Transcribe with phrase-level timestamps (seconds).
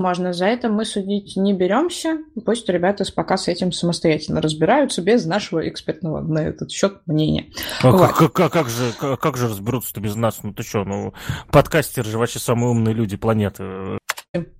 [0.00, 0.32] можно.
[0.32, 2.18] За это мы судить не беремся.
[2.44, 7.46] Пусть ребята пока с этим самостоятельно разбираются без нашего экспертного на этот счет мнения.
[7.82, 8.12] А вот.
[8.12, 10.42] как, как, как, же, как, как же разберутся-то без нас?
[10.42, 11.14] Ну ты что, ну
[11.50, 13.98] подкастеры же вообще самые умные люди планеты.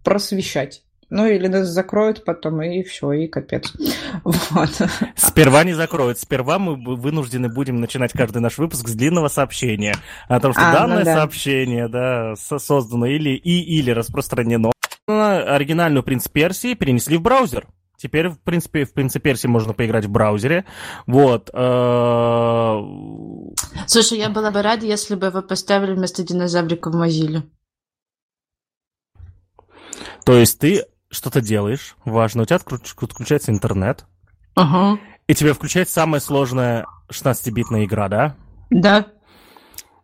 [0.04, 0.82] Просвещать.
[1.10, 3.72] Ну, или нас закроют потом, и все, и капец.
[4.22, 4.70] Вот.
[5.16, 6.18] Сперва не закроют.
[6.18, 9.96] Сперва мы вынуждены будем начинать каждый наш выпуск с длинного сообщения
[10.28, 11.14] о том, что а, ну данное ну да.
[11.16, 14.70] сообщение да, создано или, и, или распространено.
[15.10, 17.68] Оригинальную «Принц Персии» перенесли в браузер.
[17.96, 20.64] Теперь, в принципе, в «Принце Персии» можно поиграть в браузере.
[21.06, 21.50] Вот.
[21.52, 22.80] Э,
[23.86, 27.42] Слушай, я была бы рада, если бы вы поставили вместо динозаврика в Mozilla.
[30.24, 34.06] То есть ты что-то делаешь, важно, у тебя отключается интернет,
[34.54, 34.98] ага.
[35.26, 38.36] и тебе включается самая сложная 16-битная игра, да?
[38.70, 39.08] Да.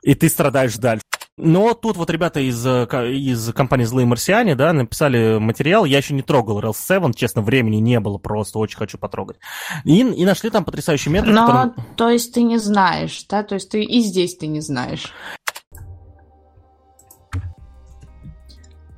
[0.03, 1.03] И ты страдаешь дальше.
[1.39, 6.23] Но тут вот ребята из, из компании «Злые марсиане», да, написали материал, я еще не
[6.23, 9.37] трогал Rails 7, честно, времени не было просто, очень хочу потрогать.
[9.85, 11.35] И, и нашли там потрясающий метод.
[11.35, 11.75] Но, которым...
[11.97, 15.13] то есть ты не знаешь, да, то есть ты и здесь ты не знаешь.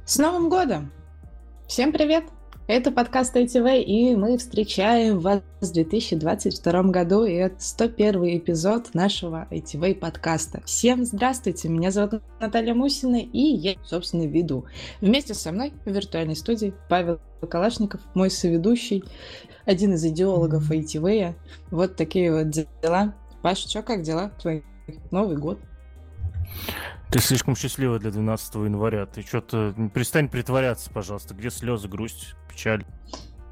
[0.06, 0.92] С Новым годом!
[1.66, 2.25] Всем привет!
[2.69, 9.48] Это подкаст ITV, и мы встречаем вас в 2022 году, и это 101 эпизод нашего
[9.50, 10.60] ITV подкаста.
[10.66, 14.66] Всем здравствуйте, меня зовут Наталья Мусина, и я, собственно, веду.
[15.00, 19.03] Вместе со мной в виртуальной студии Павел Калашников, мой соведущий,
[19.64, 21.36] один из идеологов ITV.
[21.70, 23.14] Вот такие вот дела.
[23.41, 24.60] Паша, что, как дела твои?
[25.10, 25.58] Новый год.
[27.11, 29.06] Ты слишком счастливая для 12 января.
[29.06, 29.75] Ты что-то...
[29.95, 31.34] Перестань притворяться, пожалуйста.
[31.34, 32.84] Где слезы, грусть, печаль?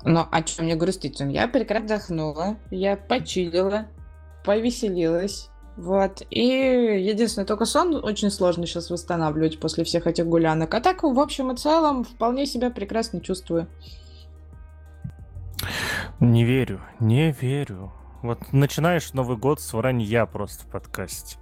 [0.04, 1.20] Ну, а что мне грустить?
[1.20, 3.86] Я прекрасно отдохнула, я почилила,
[4.44, 5.48] повеселилась.
[5.76, 6.22] Вот.
[6.30, 10.74] И единственное, только сон очень сложно сейчас восстанавливать после всех этих гулянок.
[10.74, 13.68] А так, в общем и целом, вполне себя прекрасно чувствую.
[16.20, 17.92] Не верю, не верю.
[18.22, 21.38] Вот начинаешь Новый год с вранья просто в подкасте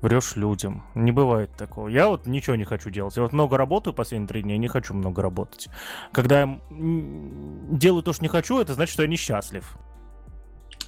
[0.00, 0.84] врешь людям.
[0.94, 1.88] Не бывает такого.
[1.88, 3.16] Я вот ничего не хочу делать.
[3.16, 5.68] Я вот много работаю последние три дня, я не хочу много работать.
[6.12, 9.76] Когда я делаю то, что не хочу, это значит, что я несчастлив.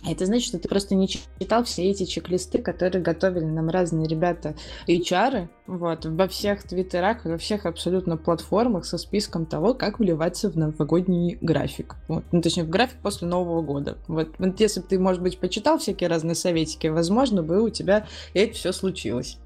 [0.09, 4.57] Это значит, что ты просто не читал все эти чек-листы, которые готовили нам разные ребята
[4.89, 10.57] HR, вот, во всех твиттерах, во всех абсолютно платформах со списком того, как вливаться в
[10.57, 11.95] новогодний график.
[12.09, 13.97] Вот, ну, точнее, в график после Нового года.
[14.09, 18.07] Вот, вот если бы ты, может быть, почитал всякие разные советики, возможно, бы у тебя
[18.35, 19.39] это все случилось.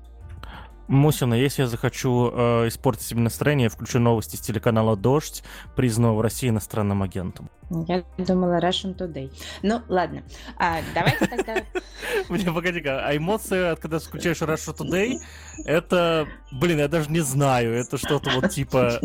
[0.89, 5.43] Мусина, если я захочу э, испортить себе настроение, я включу новости с телеканала «Дождь»,
[5.75, 7.51] признанного в России иностранным агентом.
[7.89, 9.33] Я думала Russian Today.
[9.63, 10.23] Ну, ладно.
[10.57, 11.57] А, давайте тогда...
[12.29, 15.19] Мне, погоди-ка, а эмоции, когда включаешь Russian Today,
[15.65, 19.01] это, блин, я даже не знаю, это что-то вот типа...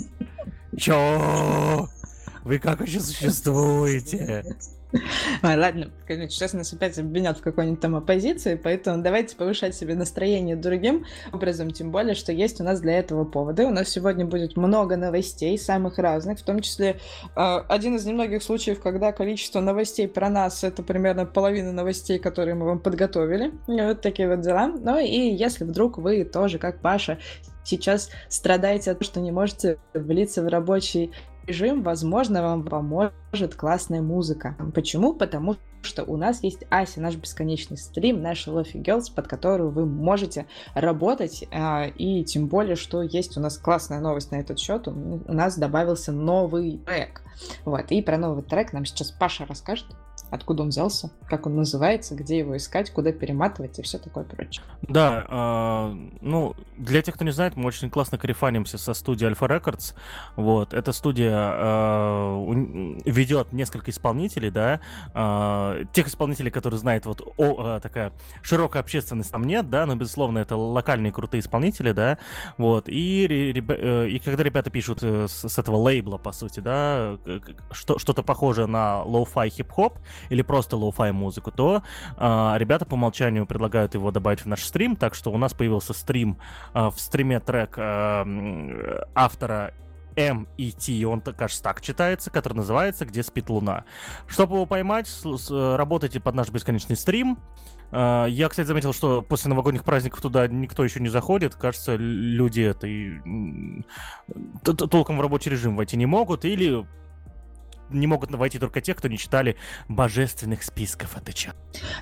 [0.77, 1.87] Чё?
[2.43, 4.55] Вы как вообще существуете?
[5.43, 11.05] Ладно, сейчас нас опять обвинят в какой-нибудь там оппозиции, поэтому давайте повышать себе настроение другим
[11.31, 13.65] образом, тем более, что есть у нас для этого поводы.
[13.65, 16.99] У нас сегодня будет много новостей, самых разных, в том числе
[17.35, 22.55] э, один из немногих случаев, когда количество новостей про нас это примерно половина новостей, которые
[22.55, 23.51] мы вам подготовили.
[23.67, 24.67] Вот такие вот дела.
[24.67, 27.17] Ну и если вдруг вы тоже, как Паша,
[27.63, 31.11] сейчас страдаете от того, что не можете влиться в рабочий
[31.51, 34.55] режим, возможно, вам поможет классная музыка.
[34.73, 35.13] Почему?
[35.13, 39.85] Потому что у нас есть Ася, наш бесконечный стрим, наш Lofi Girls, под которую вы
[39.85, 40.45] можете
[40.75, 45.33] работать, а, и тем более, что есть у нас классная новость на этот счет, у
[45.33, 47.21] нас добавился новый трек.
[47.65, 49.87] Вот, и про новый трек нам сейчас Паша расскажет
[50.31, 54.63] откуда он взялся, как он называется, где его искать, куда перематывать и все такое прочее.
[54.81, 59.47] Да, э, ну, для тех, кто не знает, мы очень классно карифанимся со студией Alpha
[59.47, 59.93] Records.
[60.37, 62.45] Вот, эта студия э,
[63.05, 64.79] ведет несколько исполнителей, да,
[65.13, 70.39] э, тех исполнителей, которые знают, вот, о, такая широкая общественность там нет, да, но, безусловно,
[70.39, 72.17] это локальные крутые исполнители, да,
[72.57, 77.17] вот, и, э, и когда ребята пишут э, с, с этого лейбла, по сути, да,
[77.71, 79.97] что, что-то похожее на lo-fi хип-хоп,
[80.29, 81.83] или просто lo-fi музыку, то
[82.17, 85.93] э, ребята по умолчанию предлагают его добавить в наш стрим, так что у нас появился
[85.93, 86.37] стрим,
[86.73, 89.73] э, в стриме трек э, автора
[90.13, 93.85] Т, он, кажется, так читается, который называется «Где спит луна».
[94.27, 95.09] Чтобы его поймать,
[95.49, 97.39] работайте под наш бесконечный стрим.
[97.93, 101.55] Я, кстати, заметил, что после новогодних праздников туда никто еще не заходит.
[101.55, 103.19] Кажется, люди это и
[104.63, 106.43] толком в рабочий режим войти не могут.
[106.43, 106.85] Или
[107.91, 109.55] не могут войти только те, кто не читали
[109.87, 111.17] божественных списков.
[111.17, 111.51] Это чё?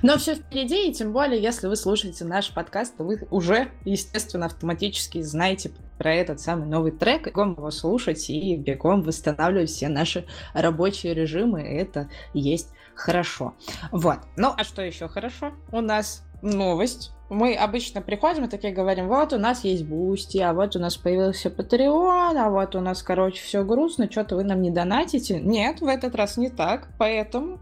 [0.01, 4.45] Но все впереди, и тем более, если вы слушаете наш подкаст, то вы уже, естественно,
[4.45, 10.25] автоматически знаете про этот самый новый трек, бегом его слушать и бегом восстанавливать все наши
[10.53, 11.61] рабочие режимы.
[11.61, 13.55] Это есть хорошо.
[13.91, 14.19] Вот.
[14.37, 15.53] Ну, а что еще хорошо?
[15.71, 17.11] У нас новость.
[17.29, 20.97] Мы обычно приходим и такие говорим, вот у нас есть Boosty, а вот у нас
[20.97, 25.39] появился Patreon, а вот у нас, короче, все грустно, что-то вы нам не донатите.
[25.39, 27.59] Нет, в этот раз не так, поэтому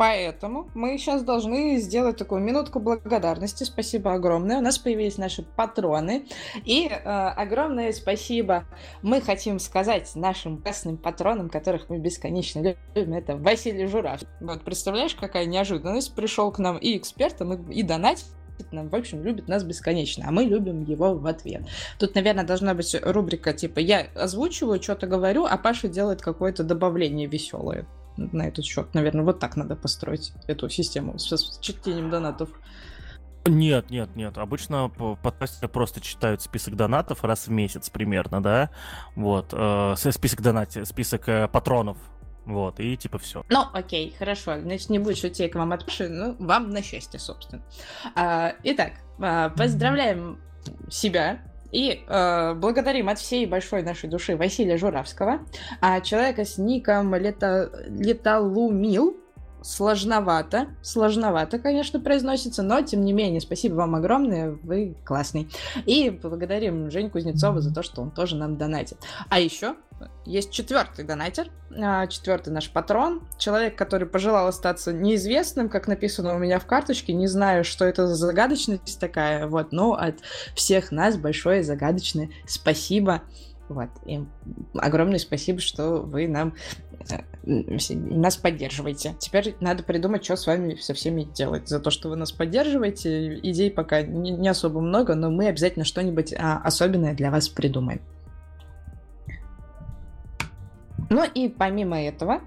[0.00, 3.64] Поэтому мы сейчас должны сделать такую минутку благодарности.
[3.64, 4.56] Спасибо огромное.
[4.56, 6.24] У нас появились наши патроны.
[6.64, 8.64] И э, огромное спасибо
[9.02, 12.60] мы хотим сказать нашим красным патронам, которых мы бесконечно
[12.94, 13.12] любим.
[13.12, 14.26] Это Василий Журавский.
[14.40, 16.14] Вот представляешь, какая неожиданность.
[16.14, 18.24] Пришел к нам и экспертом, и, и донатить
[18.70, 21.64] нам, в общем, любит нас бесконечно, а мы любим его в ответ.
[21.98, 27.26] Тут, наверное, должна быть рубрика типа «Я озвучиваю, что-то говорю, а Паша делает какое-то добавление
[27.26, 28.94] веселое» на этот счет.
[28.94, 32.50] Наверное, вот так надо построить эту систему с, с чтением донатов.
[33.46, 34.36] Нет, нет, нет.
[34.36, 34.90] Обычно
[35.22, 38.70] подкастеры просто читают список донатов раз в месяц примерно, да?
[39.16, 39.48] Вот.
[39.52, 41.96] Э, список донатов, список э, патронов.
[42.44, 43.44] Вот, и типа все.
[43.48, 44.60] Ну, окей, хорошо.
[44.60, 47.62] Значит, не будет шутей к вам от Паши, ну, вам на счастье, собственно.
[48.14, 50.40] А, итак, а, поздравляем
[50.88, 51.42] себя
[51.72, 55.40] и э, благодарим от всей большой нашей души Василия Журавского,
[55.80, 57.70] а человека с ником Лета...
[57.88, 59.19] Леталумил,
[59.62, 65.48] сложновато, сложновато, конечно, произносится, но тем не менее, спасибо вам огромное, вы классный.
[65.86, 68.98] И благодарим Жень Кузнецова за то, что он тоже нам донатит.
[69.28, 69.76] А еще
[70.24, 76.38] есть четвертый донатер, а, четвертый наш патрон, человек, который пожелал остаться неизвестным, как написано у
[76.38, 80.16] меня в карточке, не знаю, что это за загадочность такая, вот, но от
[80.54, 83.22] всех нас большое загадочное спасибо.
[83.68, 83.90] Вот.
[84.04, 84.20] И
[84.74, 86.54] огромное спасибо, что вы нам
[87.08, 89.14] э, нас поддерживаете.
[89.18, 91.68] Теперь надо придумать, что с вами со всеми делать.
[91.68, 95.84] За то, что вы нас поддерживаете, идей пока не, не особо много, но мы обязательно
[95.84, 98.00] что-нибудь а, особенное для вас придумаем.
[101.08, 102.40] Ну и помимо этого,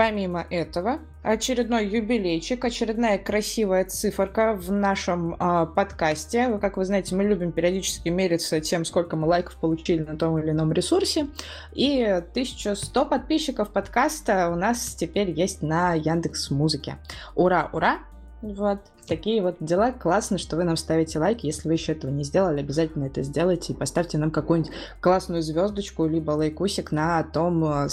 [0.00, 6.56] помимо этого, очередной юбилейчик, очередная красивая циферка в нашем э, подкасте.
[6.58, 10.52] Как вы знаете, мы любим периодически мериться тем, сколько мы лайков получили на том или
[10.52, 11.26] ином ресурсе.
[11.74, 16.96] И 1100 подписчиков подкаста у нас теперь есть на Яндекс Музыке.
[17.34, 17.98] Ура, ура!
[18.40, 19.92] Вот такие вот дела.
[19.92, 21.40] Классно, что вы нам ставите лайк.
[21.40, 24.72] Если вы еще этого не сделали, обязательно это сделайте и поставьте нам какую-нибудь
[25.02, 27.88] классную звездочку, либо лайкусик на том э,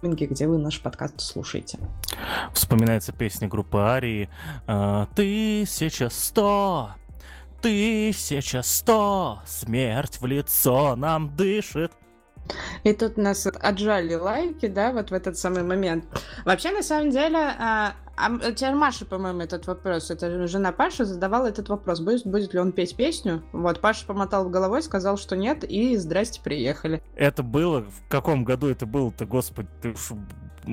[0.00, 1.78] стриминге, где вы наш подкаст слушаете.
[2.54, 4.30] Вспоминается песня группы Арии
[4.66, 6.92] «А, «Тысяча сто,
[7.60, 11.92] тысяча сто, смерть в лицо нам дышит».
[12.84, 16.04] И тут нас отжали лайки, да, вот в этот самый момент.
[16.44, 21.46] Вообще, на самом деле, а, а теперь Маша, по-моему, этот вопрос, это жена Паши задавала
[21.46, 23.42] этот вопрос, будет, будет ли он петь песню.
[23.52, 27.02] Вот, Паша помотал головой, сказал, что нет, и здрасте, приехали.
[27.16, 27.82] Это было?
[27.82, 29.94] В каком году это было-то, господи, ты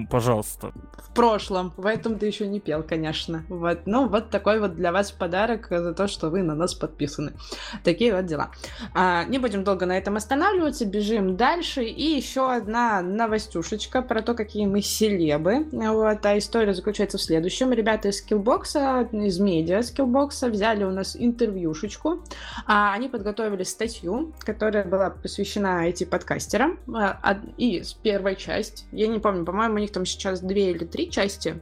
[0.09, 0.71] пожалуйста.
[0.97, 1.73] В прошлом.
[1.77, 3.43] В этом ты еще не пел, конечно.
[3.49, 3.81] Вот.
[3.85, 7.33] Ну, вот такой вот для вас подарок за то, что вы на нас подписаны.
[7.83, 8.51] Такие вот дела.
[8.93, 11.83] А, не будем долго на этом останавливаться, бежим дальше.
[11.83, 15.67] И еще одна новостюшечка про то, какие мы селебы.
[15.71, 16.25] Вот.
[16.25, 17.71] А история заключается в следующем.
[17.71, 22.23] Ребята из скиллбокса, из медиа скиллбокса взяли у нас интервьюшечку.
[22.65, 26.79] А, они подготовили статью, которая была посвящена IT-подкастерам.
[26.93, 30.85] А, и с первой часть, я не помню, по-моему, у них там сейчас две или
[30.85, 31.61] три части,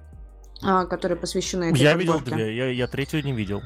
[0.62, 2.24] а, которые посвящены этой Я подборке.
[2.26, 3.62] видел две, я, я третью не видел.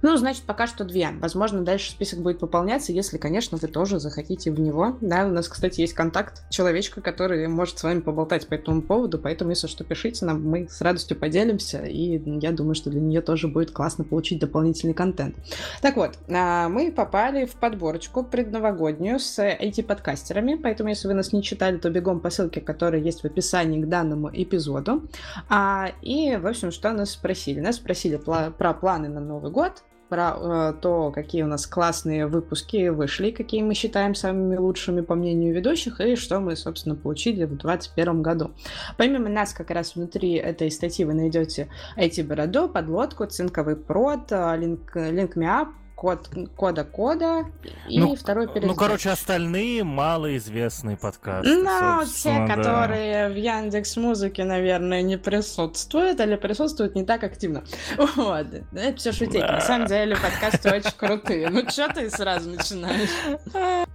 [0.00, 1.10] Ну, значит, пока что две.
[1.20, 4.96] Возможно, дальше список будет пополняться, если, конечно, вы тоже захотите в него.
[5.00, 9.18] Да, у нас, кстати, есть контакт человечка, который может с вами поболтать по этому поводу,
[9.18, 13.20] поэтому, если что, пишите нам, мы с радостью поделимся, и я думаю, что для нее
[13.22, 15.36] тоже будет классно получить дополнительный контент.
[15.82, 21.42] Так вот, а, мы попали в подборочку предновогоднюю с IT-подкастерами, поэтому, если вы нас не
[21.42, 25.08] читали, то бегом по ссылке, которая есть в описании к данному эпизоду.
[25.48, 27.60] А, и, в общем, что нас спросили?
[27.60, 32.88] Нас спросили про планы на Новый год, про э, то, какие у нас классные выпуски
[32.88, 37.56] вышли, какие мы считаем самыми лучшими по мнению ведущих, и что мы, собственно, получили в
[37.56, 38.50] 2021 году.
[38.96, 45.36] Помимо нас, как раз внутри этой статьи вы найдете IT-бороду, подлодку, цинковый прод, линк, линк
[45.36, 45.68] me
[45.98, 47.46] код, кода кода
[47.88, 48.68] и ну, второй перед.
[48.68, 51.56] Ну, короче, остальные малоизвестные подкасты.
[51.56, 52.54] Ну, те, да.
[52.54, 57.64] которые в Яндекс Музыке, наверное, не присутствуют или присутствуют не так активно.
[58.14, 58.46] Вот.
[58.72, 59.40] Это все шутить.
[59.40, 59.52] Да.
[59.52, 61.50] На самом деле подкасты очень крутые.
[61.50, 63.10] Ну, что ты сразу начинаешь?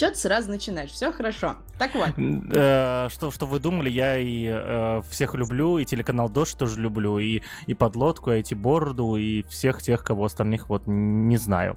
[0.00, 0.92] Че ты сразу начинаешь?
[0.92, 1.56] Все хорошо.
[1.78, 2.08] Так вот.
[2.16, 7.18] Э, что, что вы думали, я и э, всех люблю, и телеканал Дождь тоже люблю,
[7.18, 11.76] и, и Подлодку, и эти Бороду, и всех тех, кого остальных вот не знаю.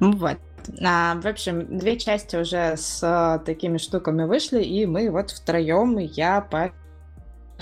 [0.00, 0.38] Вот.
[0.84, 5.98] А, в общем, две части уже с а, такими штуками вышли, и мы вот втроем,
[5.98, 6.40] я,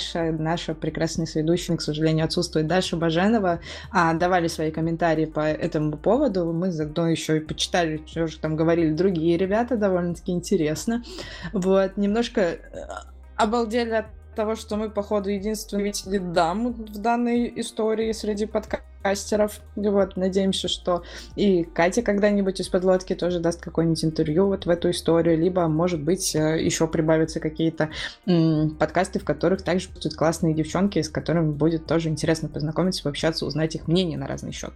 [0.01, 5.99] Паша, наша прекрасная соведущая, к сожалению, отсутствует, Даша Баженова, а, давали свои комментарии по этому
[5.99, 6.51] поводу.
[6.53, 11.03] Мы заодно еще и почитали, что же там говорили другие ребята, довольно-таки интересно.
[11.53, 12.59] Вот, немножко э,
[13.37, 18.47] обалдели от того, что мы, походу, единственные видели дам в данной истории среди
[19.01, 19.61] подкастеров.
[19.77, 21.03] Вот, надеемся, что
[21.35, 26.03] и Катя когда-нибудь из подлодки тоже даст какое-нибудь интервью вот в эту историю, либо, может
[26.03, 27.91] быть, э, еще прибавятся какие-то
[28.27, 33.47] м- подкасты, в которых также будут классные девчонки, с которыми будет тоже интересно познакомиться, пообщаться,
[33.47, 34.73] узнать их мнение на разный счет.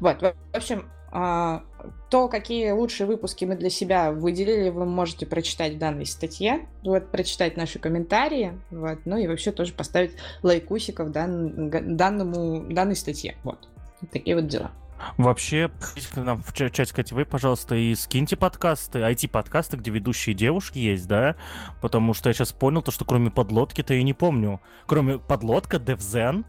[0.00, 1.62] Вот, в общем, а,
[2.10, 7.10] то, какие лучшие выпуски мы для себя выделили, вы можете прочитать в данной статье, вот,
[7.10, 10.12] прочитать наши комментарии, вот, ну и вообще тоже поставить
[10.42, 13.68] лайкусиков дан, данному, данной статье, вот.
[14.12, 14.70] Такие вот дела.
[15.18, 15.70] Вообще,
[16.12, 21.06] к нам в чате, кстати, вы, пожалуйста, и скиньте подкасты, IT-подкасты, где ведущие девушки есть,
[21.06, 21.36] да?
[21.82, 24.60] Потому что я сейчас понял, то, что кроме подлодки-то я не помню.
[24.86, 26.44] Кроме подлодка, DevZen,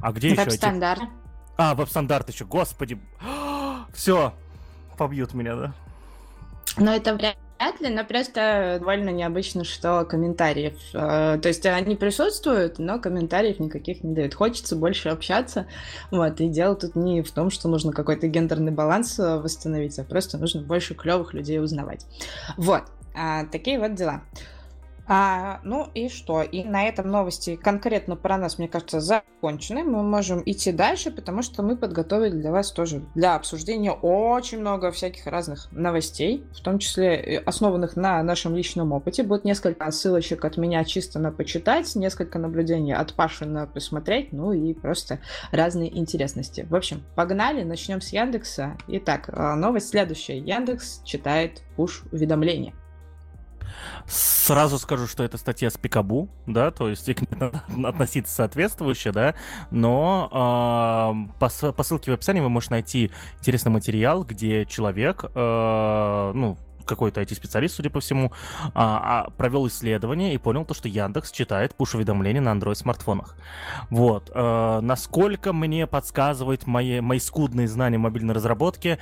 [0.00, 0.44] а где еще?
[0.44, 1.02] Веб-стандарт.
[1.02, 1.10] Эти...
[1.56, 3.00] А, веб-стандарт еще, господи.
[3.94, 4.34] Все,
[4.96, 5.74] побьют меня, да?
[6.76, 7.36] Но это вряд
[7.80, 10.74] ли, но просто довольно необычно, что комментариев...
[10.92, 14.34] Э, то есть они присутствуют, но комментариев никаких не дают.
[14.34, 15.66] Хочется больше общаться,
[16.10, 20.04] вот, и дело тут не в том, что нужно какой-то гендерный баланс э, восстановить, а
[20.04, 22.06] просто нужно больше клевых людей узнавать.
[22.56, 22.82] Вот,
[23.14, 24.22] а, такие вот дела.
[25.06, 26.42] А, ну и что?
[26.42, 29.84] И на этом новости конкретно про нас, мне кажется, закончены.
[29.84, 34.90] Мы можем идти дальше, потому что мы подготовили для вас тоже для обсуждения очень много
[34.90, 39.22] всяких разных новостей, в том числе э, основанных на нашем личном опыте.
[39.22, 44.52] Будет несколько ссылочек от меня чисто на почитать, несколько наблюдений от Паши на посмотреть, ну
[44.52, 45.20] и просто
[45.52, 46.66] разные интересности.
[46.68, 48.76] В общем, погнали, начнем с Яндекса.
[48.88, 50.38] Итак, э, новость следующая.
[50.38, 52.72] Яндекс читает пуш-уведомления.
[54.06, 57.08] Сразу скажу, что это статья с Пикабу, да, то есть
[57.84, 59.34] относиться соответствующе, да,
[59.70, 66.32] но э, по, по ссылке в описании вы можете найти интересный материал, где человек, э,
[66.34, 68.32] ну, какой-то IT-специалист, судя по всему,
[68.74, 73.36] а, а, провел исследование и понял то, что Яндекс читает пуш-уведомления на Android-смартфонах.
[73.90, 74.30] Вот.
[74.34, 78.98] А, насколько мне подсказывает мои, мои скудные знания мобильной разработки,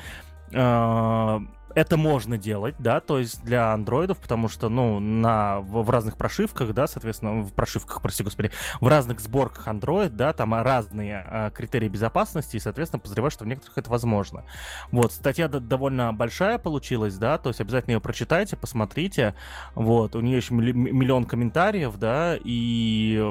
[0.55, 1.41] а,
[1.75, 6.17] это можно делать, да, то есть для андроидов, потому что, ну, на, в, в разных
[6.17, 8.51] прошивках, да, соответственно, в прошивках, прости господи,
[8.81, 13.47] в разных сборках Android, да, там разные а, критерии безопасности, и, соответственно, подозреваю, что в
[13.47, 14.45] некоторых это возможно.
[14.91, 19.35] Вот, статья довольно большая получилась, да, то есть обязательно ее прочитайте, посмотрите,
[19.75, 23.23] вот, у нее еще миллион комментариев, да, и...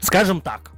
[0.00, 0.72] Скажем так,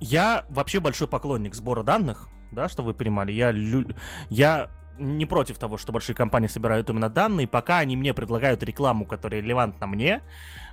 [0.00, 3.32] я вообще большой поклонник сбора данных, да, что вы понимали.
[3.32, 3.86] Я, лю...
[4.30, 9.04] я не против того, что большие компании собирают именно данные, пока они мне предлагают рекламу,
[9.04, 10.22] которая релевантна мне,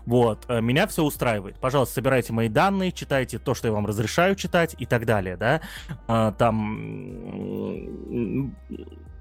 [0.06, 1.60] вот, э, меня все устраивает.
[1.60, 5.62] Пожалуйста, собирайте мои данные, читайте то, что я вам разрешаю читать и так далее, да.
[6.08, 8.54] А, там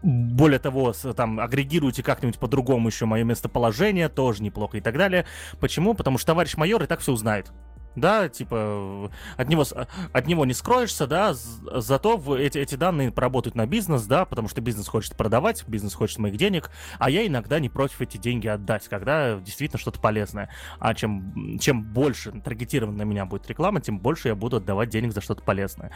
[0.02, 5.26] более того, там агрегируйте как-нибудь по-другому еще мое местоположение, тоже неплохо и так далее.
[5.60, 5.94] Почему?
[5.94, 7.52] Потому что товарищ майор и так все узнает
[7.96, 9.64] да, типа от него,
[10.12, 14.60] от него не скроешься, да, зато эти, эти данные поработают на бизнес, да, потому что
[14.60, 18.88] бизнес хочет продавать, бизнес хочет моих денег, а я иногда не против эти деньги отдать,
[18.88, 20.50] когда действительно что-то полезное.
[20.78, 25.12] А чем, чем больше таргетирована на меня будет реклама, тем больше я буду отдавать денег
[25.12, 25.90] за что-то полезное.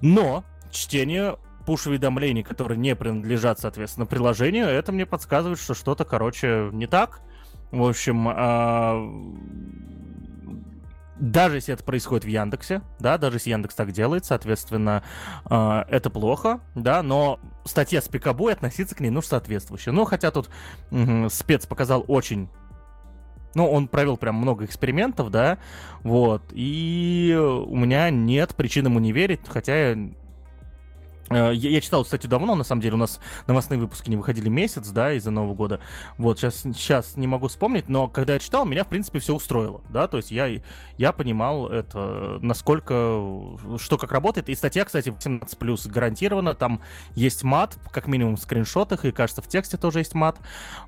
[0.00, 1.36] Но чтение
[1.66, 7.20] пуш-уведомлений, которые не принадлежат, соответственно, приложению, это мне подсказывает, что что-то, короче, не так.
[7.70, 8.96] В общем, а,
[11.22, 15.04] даже если это происходит в Яндексе, да, даже если Яндекс так делает, соответственно,
[15.48, 19.92] э, это плохо, да, но статья с пикабой относиться к ней нужно соответствующе.
[19.92, 20.50] Ну, хотя тут
[20.90, 22.48] угу, спец показал очень
[23.54, 25.58] ну, он провел прям много экспериментов, да,
[26.02, 30.10] вот, и у меня нет причин ему не верить, хотя я
[31.34, 34.88] я, я читал, кстати, давно, на самом деле, у нас новостные выпуски не выходили месяц,
[34.88, 35.80] да, из-за Нового года.
[36.18, 39.80] Вот, сейчас, сейчас не могу вспомнить, но когда я читал, меня, в принципе, все устроило,
[39.90, 40.48] да, то есть я,
[40.96, 43.20] я понимал это, насколько,
[43.78, 44.48] что как работает.
[44.48, 46.80] И статья, кстати, 18+, гарантированно, там
[47.14, 50.38] есть мат, как минимум в скриншотах, и, кажется, в тексте тоже есть мат.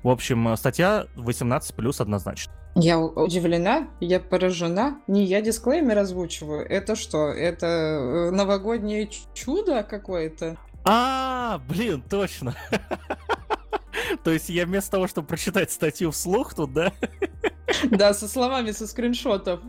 [0.03, 2.53] В общем, статья 18+, однозначно.
[2.75, 4.99] Я удивлена, я поражена.
[5.07, 6.65] Не я дисклеймер озвучиваю.
[6.67, 7.29] Это что?
[7.29, 10.57] Это э, новогоднее чудо какое-то?
[10.83, 12.53] А, блин, точно.
[14.23, 16.91] То есть я вместо того, чтобы прочитать статью вслух тут, да?
[17.91, 19.61] Да, со словами, со скриншотов.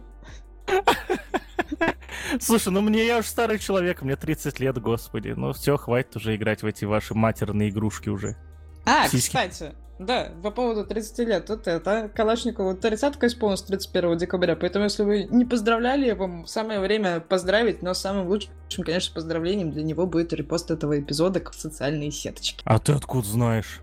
[2.40, 5.28] Слушай, ну мне я уже старый человек, мне 30 лет, господи.
[5.36, 8.36] Ну все, хватит уже играть в эти ваши матерные игрушки уже.
[8.84, 9.28] А, Сиськи.
[9.28, 15.02] кстати, да, по поводу 30 лет, вот это, Калашникову 30 исполнилось 31 декабря, поэтому если
[15.02, 18.50] вы не поздравляли, вам самое время поздравить, но самым лучшим,
[18.84, 22.62] конечно, поздравлением для него будет репост этого эпизода в социальные сеточки.
[22.64, 23.80] А ты откуда знаешь?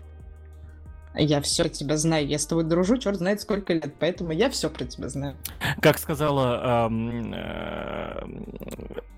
[1.16, 2.26] Я все про тебя знаю.
[2.26, 5.36] Я с тобой дружу, черт знает сколько лет, поэтому я все про тебя знаю.
[5.80, 8.26] Как сказала эм, э,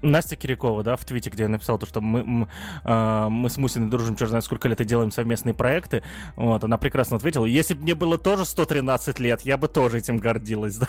[0.03, 2.49] Настя Кирякова, да, в твите, где я написал то, что мы,
[2.85, 6.03] э, мы с Мусиной дружим, черт знает сколько лет и делаем совместные проекты.
[6.37, 7.47] Вот, она прекрасно ответила.
[7.47, 10.89] Если бы мне было тоже 113 лет, я бы тоже этим гордилась, да.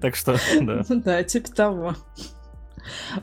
[0.00, 0.84] Так что, да.
[0.88, 1.94] Да, типа того.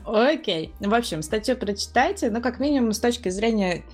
[0.04, 0.74] Окей.
[0.80, 3.84] В общем, статью прочитайте, но как минимум с точки зрения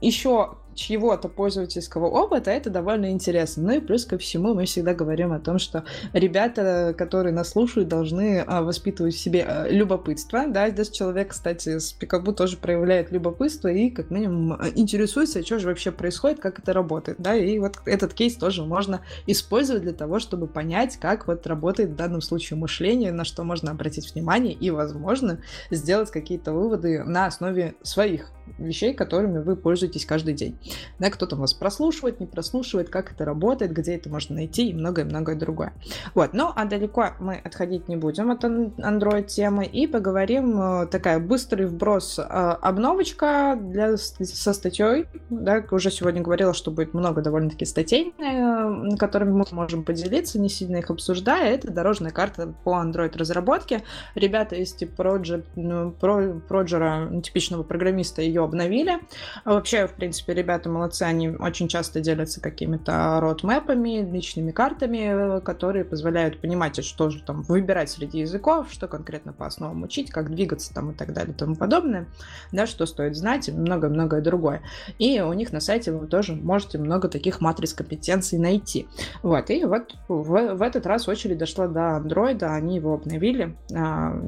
[0.00, 3.64] еще чьего-то пользовательского опыта, это довольно интересно.
[3.64, 7.88] Ну и плюс ко всему мы всегда говорим о том, что ребята, которые нас слушают,
[7.88, 10.46] должны а, воспитывать в себе а, любопытство.
[10.46, 15.58] Да, здесь человек, кстати, с Пикабу тоже проявляет любопытство и как минимум а, интересуется, что
[15.58, 17.18] же вообще происходит, как это работает.
[17.20, 21.90] Да, и вот этот кейс тоже можно использовать для того, чтобы понять, как вот работает
[21.90, 27.26] в данном случае мышление, на что можно обратить внимание и, возможно, сделать какие-то выводы на
[27.26, 30.58] основе своих вещей, которыми вы пользуетесь каждый день.
[30.98, 34.74] Да, кто там вас прослушивает, не прослушивает, как это работает, где это можно найти и
[34.74, 35.72] многое-многое другое.
[36.14, 41.18] Вот, ну а далеко мы отходить не будем от Android темы и поговорим э, такая
[41.18, 47.64] быстрый вброс э, обновочка для, со статьей, да, уже сегодня говорила, что будет много довольно-таки
[47.64, 53.16] статей, э, которыми мы можем поделиться, не сильно их обсуждая, это дорожная карта по Android
[53.16, 53.82] разработке.
[54.14, 58.98] Ребята из Project, ну, Проджера, типичного программиста, ее обновили.
[59.44, 66.40] Вообще, в принципе, ребята молодцы, они очень часто делятся какими-то родмэпами, личными картами, которые позволяют
[66.40, 70.92] понимать, что же там выбирать среди языков, что конкретно по основам учить, как двигаться там
[70.92, 72.06] и так далее и тому подобное,
[72.50, 74.62] да, что стоит знать и много-многое другое.
[74.98, 78.88] И у них на сайте вы тоже можете много таких матриц компетенций найти.
[79.22, 84.18] Вот, и вот в, в этот раз очередь дошла до андроида, они его обновили, а,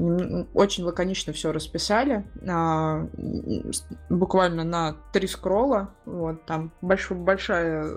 [0.53, 3.07] очень лаконично все расписали, а,
[4.11, 7.97] буквально на три скролла, вот, там больш, большая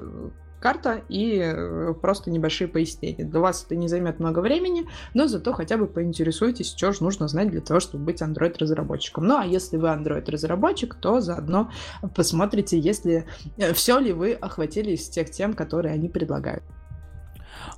[0.63, 3.25] карта и э, просто небольшие пояснения.
[3.25, 7.27] Для вас это не займет много времени, но зато хотя бы поинтересуйтесь, что же нужно
[7.27, 9.25] знать для того, чтобы быть Android-разработчиком.
[9.25, 11.69] Ну, а если вы Android-разработчик, то заодно
[12.15, 13.25] посмотрите, если
[13.57, 16.63] э, все ли вы охватили из тех тем, которые они предлагают.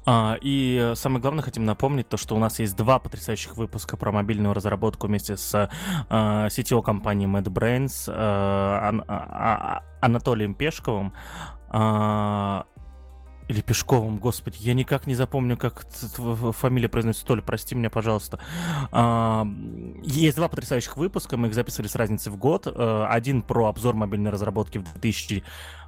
[0.06, 4.12] А, и самое главное, хотим напомнить то, что у нас есть два потрясающих выпуска про
[4.12, 5.70] мобильную разработку вместе с
[6.10, 11.14] а, сетевой компанией MadBrains, а, а, а, Анатолием Пешковым.
[11.70, 12.66] А,
[13.48, 17.28] или Пешковым, господи, я никак не запомню, как фамилия произносится.
[17.28, 18.40] Толя, прости меня, пожалуйста.
[18.92, 19.46] А,
[20.04, 22.68] есть два потрясающих выпуска, мы их записывали с разницей в год.
[22.68, 25.44] А, один про обзор мобильной разработки в 2000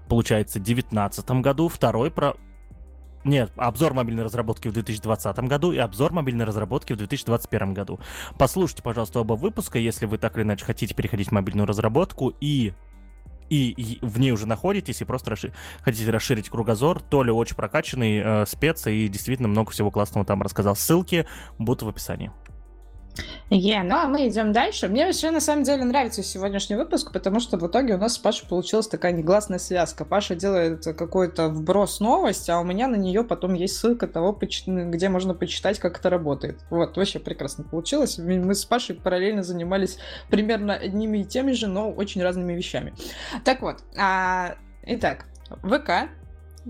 [0.08, 2.36] получается, 2019 году, второй про
[3.27, 7.99] нет, обзор мобильной разработки в 2020 году и обзор мобильной разработки в 2021 году.
[8.37, 12.73] Послушайте, пожалуйста, оба выпуска, если вы так или иначе хотите переходить в мобильную разработку и
[13.49, 15.53] и, в ней уже находитесь, и просто расшир...
[15.81, 20.41] хотите расширить кругозор, то ли очень прокачанный э, спец, и действительно много всего классного там
[20.41, 20.75] рассказал.
[20.75, 21.25] Ссылки
[21.57, 22.31] будут в описании.
[23.49, 24.88] Yeah, ну а мы идем дальше.
[24.88, 28.17] Мне вообще на самом деле нравится сегодняшний выпуск, потому что в итоге у нас с
[28.17, 30.03] Пашей получилась такая негласная связка.
[30.03, 35.10] Паша делает какой-то вброс новости, а у меня на нее потом есть ссылка того, где
[35.10, 36.60] можно почитать, как это работает.
[36.69, 38.17] Вот, вообще прекрасно получилось.
[38.17, 39.97] Мы с Пашей параллельно занимались
[40.30, 42.93] примерно одними и теми же, но очень разными вещами.
[43.45, 45.25] Так вот, а, итак,
[45.63, 46.10] ВК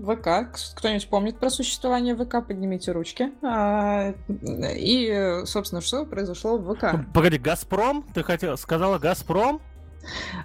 [0.02, 0.56] ВК.
[0.76, 2.46] Кто-нибудь помнит про существование ВК?
[2.46, 3.32] Поднимите ручки.
[3.42, 7.04] А, и, собственно, что произошло в ВК?
[7.12, 8.04] Погоди, Газпром?
[8.14, 9.60] Ты хотел, сказала Газпром?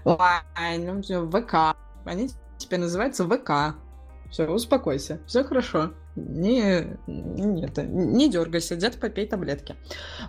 [0.05, 1.77] Ой, ну, ВК.
[2.05, 3.75] Они теперь называются ВК.
[4.31, 5.19] Все, успокойся.
[5.27, 5.93] Все хорошо.
[6.15, 9.75] Не, не, это, не дергайся, где-то попей таблетки.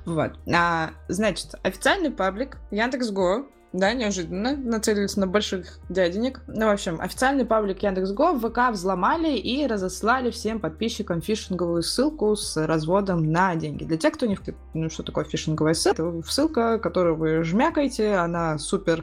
[0.05, 0.33] Вот.
[0.55, 6.41] А, значит, официальный паблик Яндекс.Го да, неожиданно нацелились на больших дяденек.
[6.47, 12.37] Ну, в общем, официальный паблик Яндекс.Го в ВК взломали и разослали всем подписчикам фишинговую ссылку
[12.37, 13.83] с разводом на деньги.
[13.83, 14.43] Для тех, кто не в
[14.75, 19.03] ну, что такое фишинговая ссылка, ссылка, которую вы жмякаете, она супер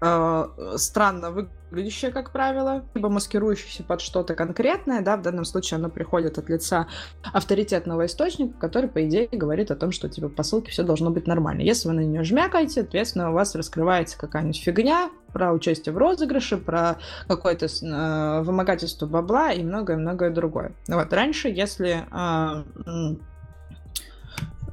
[0.00, 5.78] э, странно выглядит выглядящее, как правило, либо маскирующееся под что-то конкретное, да, в данном случае
[5.78, 6.88] оно приходит от лица
[7.32, 11.26] авторитетного источника, который, по идее, говорит о том, что, типа, по ссылке все должно быть
[11.26, 11.62] нормально.
[11.62, 16.56] Если вы на нее жмякаете, соответственно, у вас раскрывается какая-нибудь фигня про участие в розыгрыше,
[16.56, 20.72] про какое-то э, вымогательство бабла и многое-многое другое.
[20.88, 23.16] Вот, раньше, если э,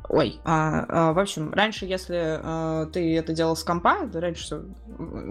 [0.10, 4.64] Ой, а, а, в общем, раньше, если а, ты это делал с компа, раньше,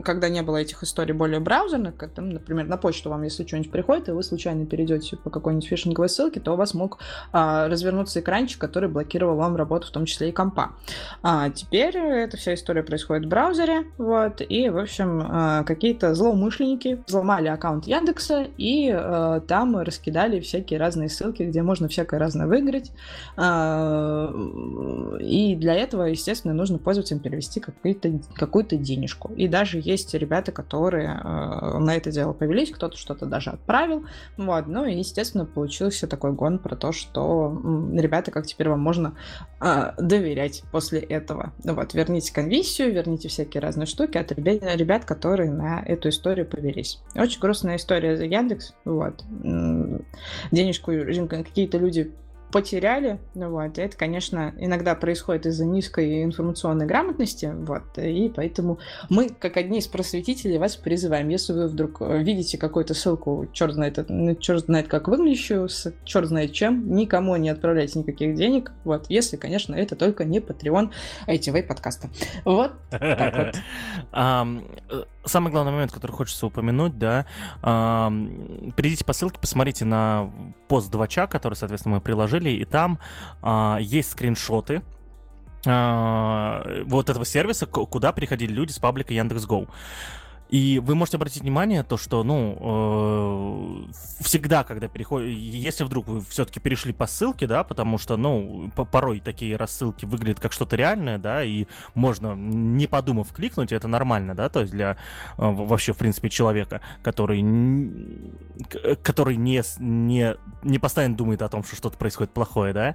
[0.04, 3.70] когда не было этих историй более браузерных, как там, например, на почту вам, если что-нибудь
[3.70, 6.98] приходит, и вы случайно перейдете по какой-нибудь фишинговой ссылке, то у вас мог
[7.32, 10.72] а, развернуться экранчик, который блокировал вам работу, в том числе и компа.
[11.22, 17.02] А теперь эта вся история происходит в браузере, вот, и, в общем, а, какие-то злоумышленники
[17.06, 22.90] взломали аккаунт Яндекса и а, там раскидали всякие разные ссылки, где можно всякое разное выиграть.
[23.36, 24.32] А,
[25.20, 29.32] и для этого, естественно, нужно пользователям перевести какую-то какую денежку.
[29.34, 34.04] И даже есть ребята, которые э, на это дело повелись, кто-то что-то даже отправил.
[34.36, 34.66] Вот.
[34.66, 37.60] Ну и, естественно, получился такой гон про то, что
[37.92, 39.14] ребята, как теперь вам можно
[39.60, 41.52] э, доверять после этого.
[41.62, 47.00] Вот, верните конвиссию, верните всякие разные штуки от ребят, которые на эту историю повелись.
[47.14, 48.74] Очень грустная история за Яндекс.
[48.84, 49.24] Вот.
[50.52, 50.92] Денежку
[51.28, 52.12] какие-то люди
[52.54, 53.18] потеряли.
[53.34, 53.78] Ну вот.
[53.78, 57.52] это, конечно, иногда происходит из-за низкой информационной грамотности.
[57.52, 57.98] Вот.
[57.98, 58.78] И поэтому
[59.10, 61.28] мы, как одни из просветителей, вас призываем.
[61.30, 63.98] Если вы вдруг э, видите какую-то ссылку, черт знает,
[64.38, 68.70] черт знает как выглядящую, с черт знает чем, никому не отправляйте никаких денег.
[68.84, 69.06] Вот.
[69.08, 70.92] Если, конечно, это только не Patreon
[71.26, 72.08] ITV подкаста.
[72.44, 73.54] Вот так вот.
[74.12, 74.44] Э,
[75.24, 77.26] самый главный момент, который хочется упомянуть, да,
[77.62, 80.30] перейдите по ссылке, посмотрите на
[80.68, 82.98] пост 2 который, соответственно, мы приложили, и там
[83.42, 84.82] а, есть скриншоты
[85.66, 89.68] а, вот этого сервиса, куда приходили люди с паблика Яндекс.Гоу.
[90.50, 96.20] И вы можете обратить внимание то, что, ну, э, всегда, когда переходит, если вдруг вы
[96.20, 101.18] все-таки перешли по ссылке, да, потому что, ну, порой такие рассылки выглядят как что-то реальное,
[101.18, 104.96] да, и можно, не подумав, кликнуть, это нормально, да, то есть для э,
[105.38, 107.42] вообще, в принципе, человека, который,
[109.02, 112.94] который не, не, не постоянно думает о том, что что-то происходит плохое, да,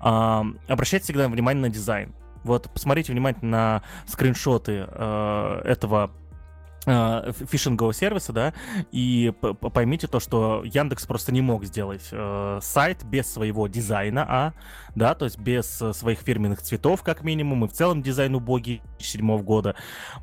[0.00, 2.14] э, обращайте всегда внимание на дизайн.
[2.44, 6.10] Вот, посмотрите внимательно на скриншоты э, этого
[6.84, 8.54] фишингового сервиса, да,
[8.90, 14.52] и поймите то, что Яндекс просто не мог сделать э, сайт без своего дизайна, а,
[14.94, 18.82] да, то есть без э, своих фирменных цветов, как минимум, и в целом дизайн убогий
[18.98, 19.74] седьмого года,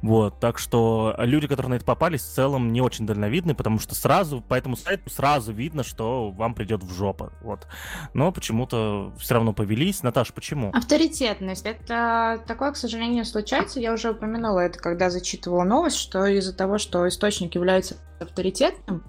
[0.01, 3.93] вот, так что люди, которые на это попались, в целом не очень дальновидны, потому что
[3.93, 7.67] сразу, по этому сайту сразу видно, что вам придет в жопу, вот,
[8.15, 10.01] но почему-то все равно повелись.
[10.01, 10.71] Наташа, почему?
[10.73, 16.46] Авторитетность, это такое, к сожалению, случается, я уже упомянула это, когда зачитывала новость, что из
[16.47, 19.03] из-за того, что источник является авторитетным,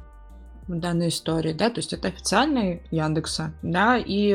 [0.68, 4.30] в данной истории, да, то есть это официальный Яндекса, да, и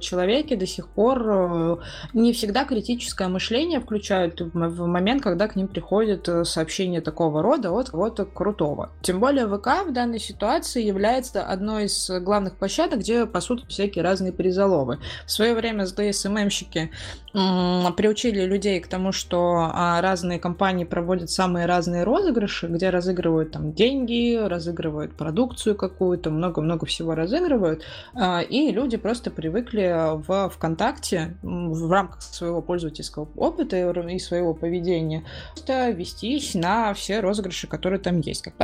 [0.00, 1.76] человеки до сих пор э,
[2.12, 7.72] не всегда критическое мышление включают в момент, когда к ним приходит э, сообщение такого рода
[7.72, 8.90] от кого-то крутого.
[9.02, 14.32] Тем более ВК в данной ситуации является одной из главных площадок, где пасут всякие разные
[14.32, 14.98] призоловы.
[15.26, 16.90] В свое время с ДСММщики
[17.32, 23.72] приучили людей к тому, что а, разные компании проводят самые разные розыгрыши, где разыгрывают там
[23.72, 31.90] деньги, разыгрывают продукцию какую-то, много-много всего разыгрывают, а, и люди просто привыкли в ВКонтакте в
[31.90, 35.24] рамках своего пользовательского опыта и своего поведения
[35.68, 38.42] просто вестись на все розыгрыши, которые там есть.
[38.42, 38.54] Как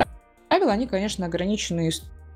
[0.48, 1.90] правило, они, конечно, ограничены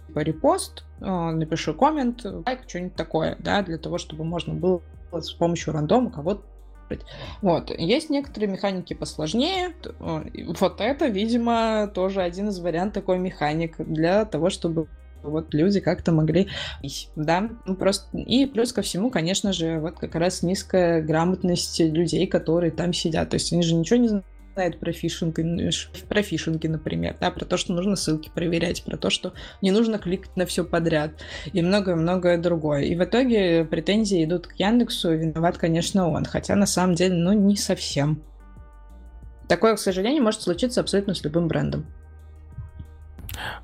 [0.06, 4.80] типа репост, а, напишу коммент, лайк, что-нибудь такое, да, для того, чтобы можно было
[5.12, 6.42] с помощью рандома кого-то
[7.42, 7.70] вот.
[7.78, 9.74] Есть некоторые механики посложнее.
[9.98, 14.88] Вот это, видимо, тоже один из вариантов такой механик для того, чтобы
[15.22, 16.48] вот люди как-то могли,
[17.16, 22.26] да, ну просто, и плюс ко всему, конечно же, вот как раз низкая грамотность людей,
[22.26, 24.26] которые там сидят, то есть они же ничего не знают
[24.58, 25.38] знает про фишинг,
[26.08, 29.98] про фишинги, например, да, про то, что нужно ссылки проверять, про то, что не нужно
[30.00, 31.12] кликать на все подряд
[31.52, 32.82] и многое-многое другое.
[32.82, 37.32] И в итоге претензии идут к Яндексу, виноват, конечно, он, хотя на самом деле, ну,
[37.34, 38.20] не совсем.
[39.48, 41.86] Такое, к сожалению, может случиться абсолютно с любым брендом.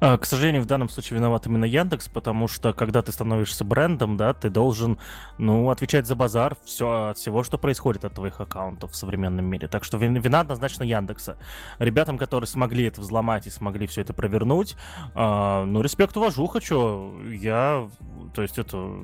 [0.00, 4.16] А, к сожалению, в данном случае виноват именно Яндекс, потому что когда ты становишься брендом,
[4.16, 4.98] да, ты должен,
[5.38, 9.68] ну, отвечать за базар все, от всего, что происходит от твоих аккаунтов в современном мире.
[9.68, 11.36] Так что вина однозначно Яндекса.
[11.78, 14.76] Ребятам, которые смогли это взломать и смогли все это провернуть,
[15.14, 17.88] э, ну, респект, уважуха, что я,
[18.34, 18.94] то есть это,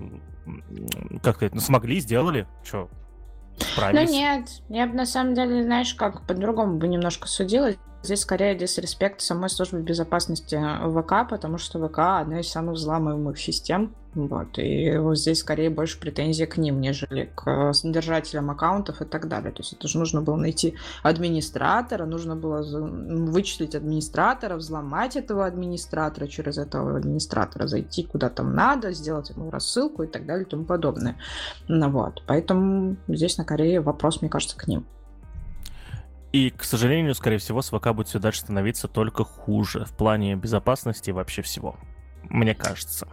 [1.23, 2.89] как сказать, ну, смогли, сделали, что.
[3.93, 7.73] Ну нет, я бы на самом деле, знаешь, как по-другому бы немножко судила.
[8.03, 13.95] Здесь скорее дисреспект самой службы безопасности ВК, потому что ВК одна из самых взламываемых систем.
[14.13, 19.29] Вот, и вот здесь скорее больше претензий к ним, нежели к содержателям аккаунтов и так
[19.29, 19.53] далее.
[19.53, 22.61] То есть это же нужно было найти администратора, нужно было
[23.31, 30.03] вычислить администратора, взломать этого администратора, через этого администратора зайти куда там надо, сделать ему рассылку
[30.03, 31.17] и так далее и тому подобное.
[31.69, 32.25] Ну, вот.
[32.27, 34.87] Поэтому здесь на Корее вопрос, мне кажется, к ним.
[36.33, 40.37] И, к сожалению, скорее всего, с ВК будет все дальше становиться только хуже в плане
[40.37, 41.77] безопасности и вообще всего.
[42.29, 43.09] Мне кажется.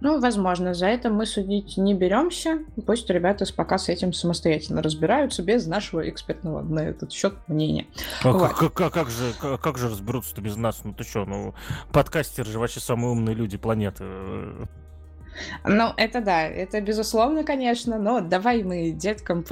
[0.00, 2.58] Ну, возможно, за это мы судить не беремся.
[2.86, 7.86] Пусть ребята пока с этим самостоятельно разбираются без нашего экспертного на этот счет мнения.
[8.22, 8.52] А вот.
[8.52, 10.84] как, как, как, же, как, как же разберутся-то без нас?
[10.84, 11.54] Ну ты что, ну
[11.90, 14.04] подкастеры же вообще самые умные люди планеты.
[15.64, 19.42] Ну, это да, это безусловно, конечно, но давай мы деткам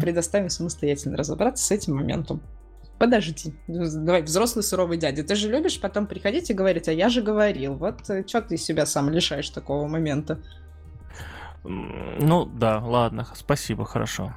[0.00, 2.42] предоставим самостоятельно разобраться с этим моментом
[3.02, 7.20] подожди, давай, взрослый суровый дядя, ты же любишь потом приходить и говорить, а я же
[7.20, 10.38] говорил, вот э, что ты себя сам лишаешь такого момента?
[11.64, 14.32] Ну да, ладно, спасибо, хорошо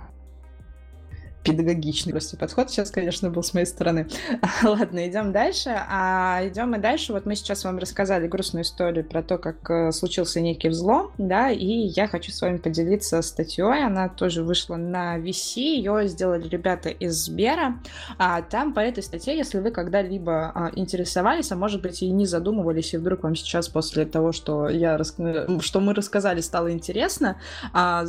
[1.45, 4.07] педагогичный просто подход сейчас, конечно, был с моей стороны.
[4.63, 5.69] Ладно, идем дальше.
[5.87, 7.13] А идем и дальше.
[7.13, 11.51] Вот мы сейчас вам рассказали грустную историю про то, как э, случился некий взлом, да,
[11.51, 13.85] и я хочу с вами поделиться статьей.
[13.85, 17.79] Она тоже вышла на VC, ее сделали ребята из Сбера.
[18.17, 22.25] А там по этой статье, если вы когда-либо а, интересовались, а может быть и не
[22.25, 25.15] задумывались, и вдруг вам сейчас после того, что я рас...
[25.61, 27.37] что мы рассказали, стало интересно,
[27.71, 28.03] а,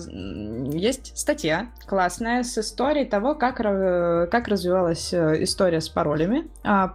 [0.72, 3.56] есть статья классная с историей того, того, как,
[4.30, 6.48] как развивалась э, история с паролями.
[6.62, 6.94] А,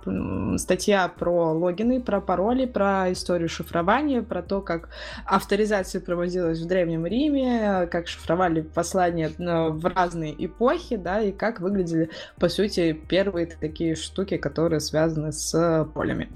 [0.58, 4.90] статья про логины, про пароли, про историю шифрования, про то, как
[5.26, 11.60] авторизация проводилась в Древнем Риме, как шифровали послания э, в разные эпохи, да, и как
[11.60, 16.30] выглядели, по сути, первые такие штуки, которые связаны с полями.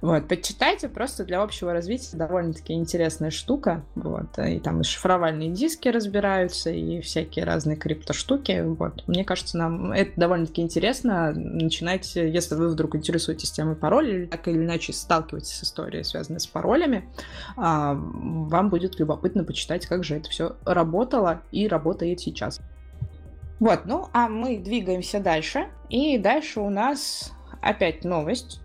[0.00, 5.88] Вот, почитайте, просто для общего развития довольно-таки интересная штука, вот, и там и шифровальные диски
[5.88, 11.32] разбираются, и всякие разные криптоштуки, вот, мне кажется, кажется, нам это довольно-таки интересно.
[11.34, 16.46] Начинайте, если вы вдруг интересуетесь темой паролей, так или иначе сталкиваетесь с историей, связанной с
[16.46, 17.08] паролями,
[17.56, 22.60] а, вам будет любопытно почитать, как же это все работало и работает сейчас.
[23.58, 25.68] Вот, ну а мы двигаемся дальше.
[25.88, 28.60] И дальше у нас опять новость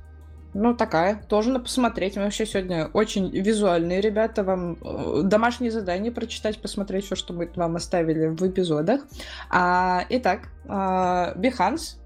[0.56, 2.16] ну, такая, тоже на посмотреть.
[2.16, 4.42] Мы вообще сегодня очень визуальные ребята.
[4.42, 9.02] Вам э, домашние задания прочитать, посмотреть все, что мы вам оставили в эпизодах.
[9.50, 11.98] А, итак, а, Behance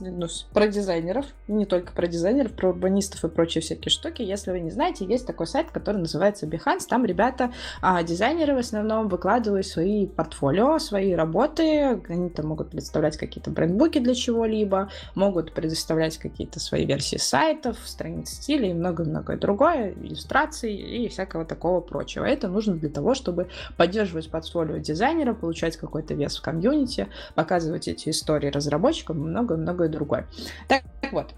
[0.00, 4.22] ну, про дизайнеров, не только про дизайнеров, про урбанистов и прочие всякие штуки.
[4.22, 6.86] Если вы не знаете, есть такой сайт, который называется Behance.
[6.88, 12.00] Там ребята, а, дизайнеры в основном выкладывают свои портфолио, свои работы.
[12.08, 18.30] Они там могут представлять какие-то брендбуки для чего-либо, могут предоставлять какие-то свои версии сайтов, страниц
[18.30, 22.24] стиля и много-многое другое, иллюстрации и всякого такого прочего.
[22.24, 28.10] Это нужно для того, чтобы поддерживать портфолио дизайнера, получать какой-то вес в комьюнити, показывать эти
[28.10, 30.26] истории разработчикам много-много многое другое.
[30.68, 31.34] Так, так вот,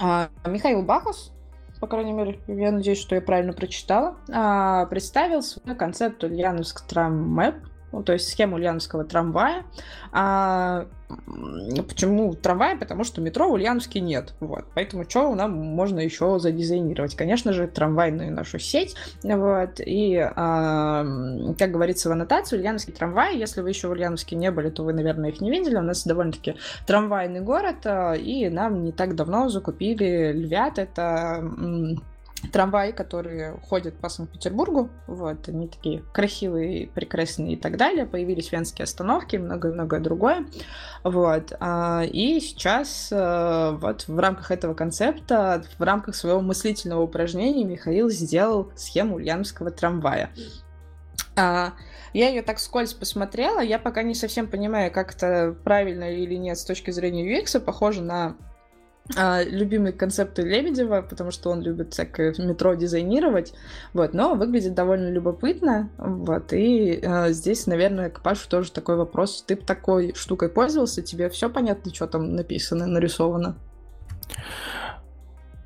[0.00, 1.32] а, Михаил Бахус,
[1.80, 7.26] по крайней мере, я надеюсь, что я правильно прочитала, а, представил свой концепт Ульяновск Трамп
[7.94, 9.64] ну, то есть схему Ульяновского трамвая.
[10.12, 10.86] А,
[11.88, 12.76] почему трамвай?
[12.76, 14.34] Потому что метро в Ульяновске нет.
[14.40, 14.64] Вот.
[14.74, 17.14] Поэтому что нам можно еще задизайнировать?
[17.14, 18.94] Конечно же, трамвайную нашу сеть.
[19.22, 19.78] Вот.
[19.78, 21.04] И, а,
[21.58, 24.92] как говорится в аннотации, Ульяновский трамвай, если вы еще в Ульяновске не были, то вы,
[24.92, 25.76] наверное, их не видели.
[25.76, 30.78] У нас довольно-таки трамвайный город, а, и нам не так давно закупили Львят.
[30.78, 31.42] Это
[32.52, 34.90] трамваи, которые ходят по Санкт-Петербургу.
[35.06, 38.06] Вот, они такие красивые, прекрасные и так далее.
[38.06, 40.46] Появились венские остановки и многое-многое другое.
[41.02, 41.52] Вот.
[41.60, 48.10] А, и сейчас э, вот в рамках этого концепта, в рамках своего мыслительного упражнения Михаил
[48.10, 50.30] сделал схему ульяновского трамвая.
[51.36, 51.72] А,
[52.12, 56.58] я ее так скользь посмотрела, я пока не совсем понимаю, как это правильно или нет
[56.58, 58.36] с точки зрения UX, похоже на
[59.16, 63.52] а, любимые концепты Лебедева, потому что он любит всякое метро дизайнировать,
[63.92, 69.44] вот, но выглядит довольно любопытно, вот, и э, здесь, наверное, к Пашу тоже такой вопрос,
[69.46, 73.58] ты такой штукой пользовался, тебе все понятно, что там написано, нарисовано?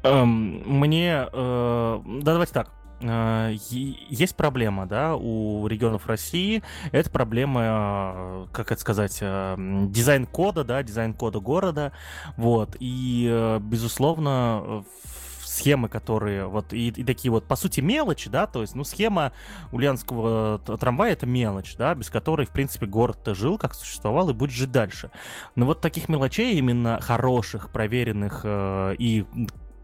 [0.03, 6.63] Эм, мне, э, да, давайте так, есть проблема, да, у регионов России.
[6.93, 9.55] Это проблема, э, как это сказать, э,
[9.89, 11.93] дизайн кода, да, дизайн кода города.
[12.37, 12.77] Вот.
[12.81, 14.85] И, безусловно,
[15.59, 19.33] схемы, которые вот и, и такие вот, по сути, мелочи, да, то есть, ну, схема
[19.73, 24.53] ульянского трамвая— это мелочь, да, без которой, в принципе, город жил, как существовал, и будет
[24.53, 25.11] жить дальше.
[25.57, 29.27] Но вот таких мелочей, именно хороших, проверенных э, и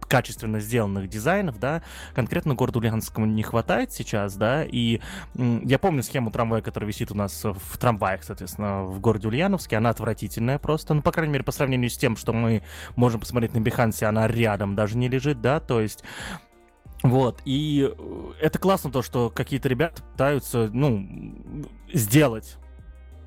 [0.07, 1.83] качественно сделанных дизайнов, да,
[2.14, 5.01] конкретно городу Ульяновскому не хватает сейчас, да, и
[5.35, 9.90] я помню схему трамвая, которая висит у нас в трамваях, соответственно, в городе Ульяновске, она
[9.90, 12.62] отвратительная просто, ну, по крайней мере, по сравнению с тем, что мы
[12.97, 16.05] можем посмотреть на Бихансе, она рядом даже не лежит, да, то есть
[17.05, 21.07] вот, и э, это классно то, что какие-то ребята пытаются, ну,
[21.93, 22.57] сделать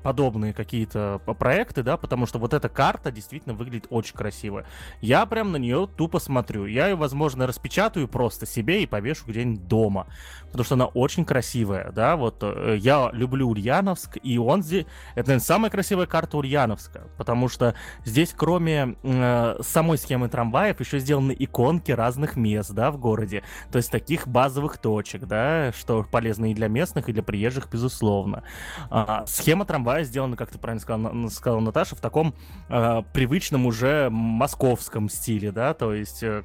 [0.02, 4.64] подобные какие-то проекты, да, потому что вот эта карта действительно выглядит очень красиво.
[5.00, 6.66] Я прям на нее тупо смотрю.
[6.66, 10.06] Я ее, возможно, распечатаю просто себе и повешу где-нибудь дома,
[10.50, 15.28] потому что она очень красивая, да, вот э, я люблю Ульяновск, и он здесь, это,
[15.28, 21.34] наверное, самая красивая карта Ульяновска, потому что здесь, кроме э, самой схемы трамваев, еще сделаны
[21.38, 26.54] иконки разных мест, да, в городе, то есть таких базовых точек, да, что полезно и
[26.54, 28.42] для местных, и для приезжих, безусловно.
[28.90, 32.34] А, схема трамвая сделана, как ты правильно сказала, сказала Наташа, в таком
[32.68, 36.42] э, привычном уже московском стиле, да, то есть э,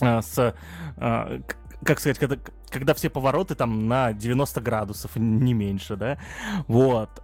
[0.00, 0.54] э, с,
[0.96, 1.40] э,
[1.84, 2.36] как сказать, когда,
[2.68, 6.18] когда все повороты там на 90 градусов, не меньше, да,
[6.66, 7.22] вот.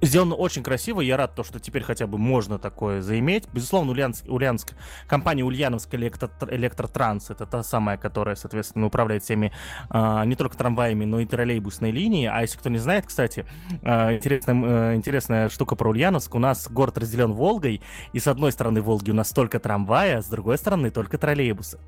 [0.00, 1.00] Э, сделано очень красиво.
[1.00, 3.48] Я рад, то, что теперь хотя бы можно такое заиметь.
[3.52, 4.72] Безусловно, Ульяновск, Ульяновск,
[5.06, 9.52] компания Ульяновск электро, Электротранс, это та самая, которая, соответственно, управляет всеми
[9.88, 12.26] а, не только трамваями, но и троллейбусной линией.
[12.26, 13.44] А если кто не знает, кстати,
[13.82, 16.34] а, интересная, а, интересная штука про Ульяновск.
[16.34, 17.80] У нас город разделен Волгой,
[18.12, 21.78] и с одной стороны Волги у нас только трамвая, а с другой стороны только троллейбусы.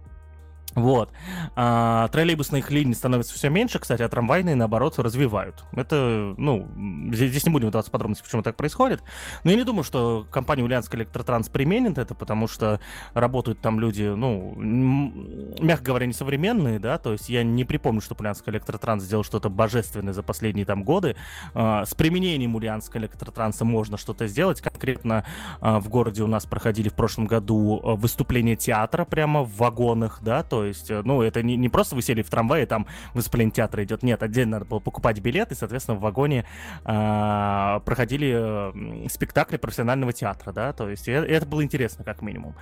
[0.74, 1.10] Вот.
[1.54, 5.64] А, троллейбусных линий становится все меньше, кстати, а трамвайные, наоборот, развивают.
[5.72, 6.68] Это, ну,
[7.12, 9.02] здесь, здесь не будем вдаваться в подробности, почему так происходит.
[9.44, 12.80] Но я не думаю, что компания Ульяновск Электротранс применит это, потому что
[13.14, 18.48] работают там люди, ну, мягко говоря, несовременные, да, то есть я не припомню, что Ульяновск
[18.48, 21.16] Электротранс сделал что-то божественное за последние там годы.
[21.54, 24.60] А, с применением Ульяновска Электротранса можно что-то сделать.
[24.60, 25.24] Конкретно
[25.60, 30.20] а, в городе у нас проходили в прошлом году а, выступления театра прямо в вагонах,
[30.22, 33.52] да, то есть, э, ну, это не, не просто вы сели в трамвае, там выступление
[33.52, 34.02] театра идет.
[34.02, 36.44] Нет, отдельно надо было покупать билет, и, соответственно, в вагоне
[36.84, 42.54] э, проходили спектакли профессионального театра, да, то есть, и, и это было интересно, как минимум.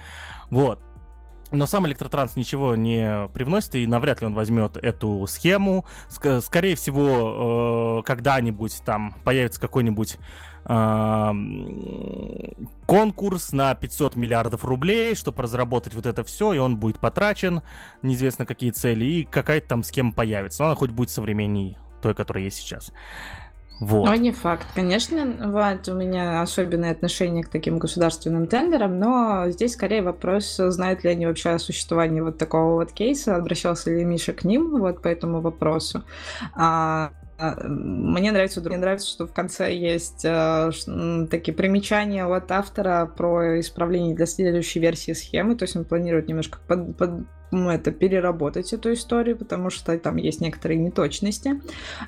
[0.51, 0.81] Вот.
[1.53, 5.85] Но сам электротранс ничего не привносит, и навряд ли он возьмет эту схему.
[6.09, 10.19] Ск- скорее всего, э, когда-нибудь там появится какой-нибудь
[12.87, 17.63] конкурс на 500 миллиардов рублей, чтобы разработать вот это все, и он будет потрачен,
[18.03, 20.63] неизвестно какие цели, и какая-то там схема появится.
[20.63, 22.93] Но она хоть будет современней той, которая есть сейчас.
[23.81, 24.05] Вот.
[24.05, 24.67] Но не факт.
[24.75, 31.03] Конечно, вот, у меня особенное отношение к таким государственным тендерам, но здесь скорее вопрос, знают
[31.03, 35.01] ли они вообще о существовании вот такого вот кейса, обращался ли Миша к ним вот
[35.01, 36.05] по этому вопросу.
[36.55, 37.13] А,
[37.65, 40.71] мне нравится, мне нравится, что в конце есть э,
[41.31, 46.59] такие примечания от автора про исправление для следующей версии схемы, то есть он планирует немножко
[46.67, 47.11] под, под,
[47.51, 51.61] это переработать эту историю, потому что там есть некоторые неточности.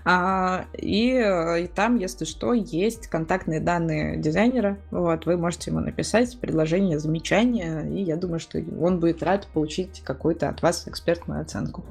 [0.04, 4.78] А, и, и там, если что, есть контактные данные дизайнера.
[4.90, 10.02] Вот, вы можете ему написать предложение, замечание, и я думаю, что он будет рад получить
[10.04, 11.84] какую-то от вас экспертную оценку.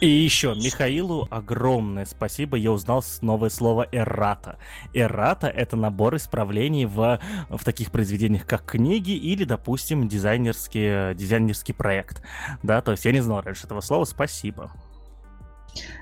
[0.00, 2.56] И еще Михаилу огромное спасибо.
[2.56, 4.58] Я узнал новое слово эррата.
[4.92, 12.22] Эррата— это набор исправлений в, в таких произведениях, как книги или, допустим, дизайнерский, дизайнерский проект.
[12.62, 14.70] Да, да, то есть я не знал раньше этого слова, спасибо.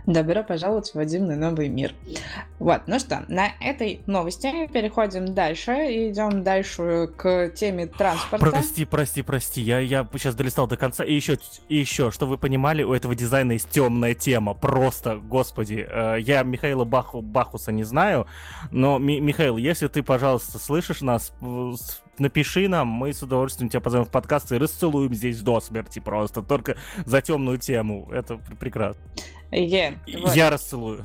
[0.07, 1.95] Добро пожаловать в один новый мир.
[2.59, 5.73] Вот, ну что, на этой новости переходим дальше.
[5.73, 8.51] Идем дальше к теме транспорта.
[8.51, 9.61] Прости, прости, прости.
[9.61, 11.05] Я, я сейчас долистал до конца.
[11.05, 14.55] И еще, и еще, что вы понимали, у этого дизайна есть темная тема.
[14.55, 15.87] Просто, господи.
[15.89, 18.27] Э, я Михаила Баху, Бахуса не знаю,
[18.71, 21.33] но, Ми, Михаил, если ты, пожалуйста, слышишь нас,
[22.21, 26.43] напиши нам, мы с удовольствием тебя позовем в подкаст и расцелуем здесь до смерти просто,
[26.43, 28.09] только за темную тему.
[28.13, 29.03] Это прекрасно.
[29.51, 30.37] Yeah, вот.
[30.37, 31.05] Я расцелую.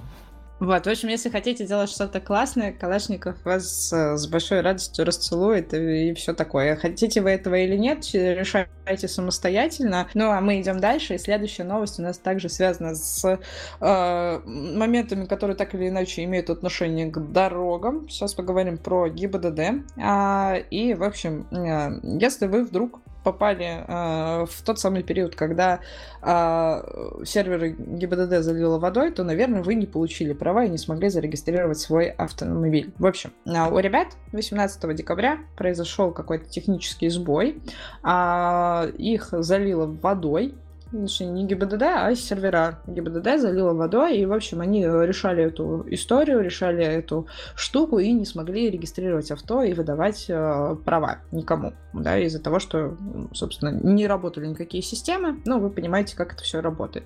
[0.59, 5.73] Вот, в общем, если хотите делать что-то классное, Калашников вас э, с большой радостью расцелует
[5.73, 6.77] и, и все такое.
[6.77, 10.07] Хотите вы этого или нет, решайте самостоятельно.
[10.13, 13.37] Ну, а мы идем дальше, и следующая новость у нас также связана с
[13.81, 18.07] э, моментами, которые так или иначе имеют отношение к дорогам.
[18.07, 19.59] Сейчас поговорим про ГИБДД.
[19.97, 25.79] А, и, в общем, э, если вы вдруг попали э, в тот самый период, когда
[26.21, 31.79] э, серверы ГИБДД залило водой, то, наверное, вы не получили права и не смогли зарегистрировать
[31.79, 32.93] свой автомобиль.
[32.99, 37.61] В общем, э, у ребят 18 декабря произошел какой-то технический сбой,
[38.03, 40.53] э, их залило водой,
[41.01, 46.41] точнее, не ГИБДД, а сервера ГИБДД залило водой, и, в общем, они решали эту историю,
[46.41, 52.41] решали эту штуку и не смогли регистрировать авто и выдавать э, права никому, да, из-за
[52.41, 52.97] того, что,
[53.33, 57.05] собственно, не работали никакие системы, ну, вы понимаете, как это все работает.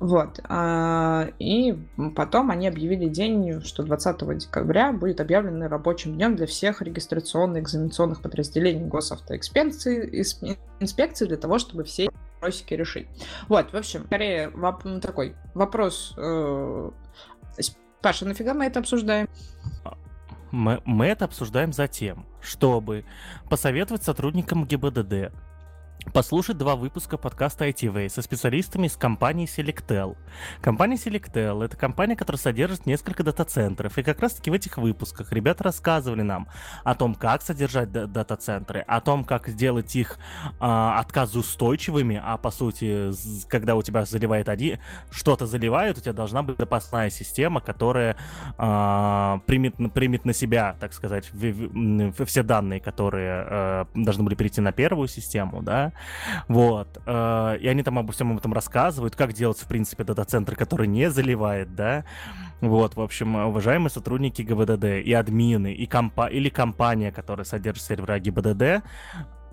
[0.00, 0.40] Вот.
[0.48, 1.78] А, и
[2.14, 8.22] потом они объявили день, что 20 декабря будет объявлен рабочим днем для всех регистрационных экзаменационных
[8.22, 10.22] подразделений госавтоинспекции
[10.80, 12.10] инспекции для того, чтобы все
[12.42, 13.06] вопросики решить.
[13.48, 16.14] Вот, в общем, скорее воп такой вопрос.
[16.16, 16.90] Э
[18.02, 19.28] Паша, нафига мы это обсуждаем?
[20.50, 23.04] Мы, мы это обсуждаем затем, чтобы
[23.48, 25.32] посоветовать сотрудникам ГИБДД
[26.12, 30.16] послушать два выпуска подкаста ITV со специалистами из компании Selectel.
[30.60, 35.64] Компания Selectel— это компания, которая содержит несколько дата-центров, и как раз-таки в этих выпусках ребята
[35.64, 36.48] рассказывали нам
[36.84, 40.18] о том, как содержать дата-центры, о том, как сделать их
[40.58, 43.10] а, отказоустойчивыми, а по сути,
[43.48, 44.78] когда у тебя заливает один,
[45.10, 48.16] что-то заливают, у тебя должна быть запасная система, которая
[48.58, 51.30] а, примет, примет на себя, так сказать,
[52.26, 55.91] все данные, которые а, должны были перейти на первую систему, да,
[56.48, 57.00] вот.
[57.06, 61.10] Э, и они там обо всем этом рассказывают, как делать, в принципе, дата-центр, который не
[61.10, 62.04] заливает, да.
[62.60, 68.18] Вот, в общем, уважаемые сотрудники ГБДД и админы, и компа или компания, которая содержит сервера
[68.18, 68.84] ГИБДД,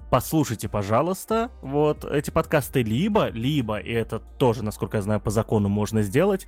[0.09, 5.69] послушайте, пожалуйста, вот эти подкасты либо, либо, и это тоже, насколько я знаю, по закону
[5.69, 6.47] можно сделать,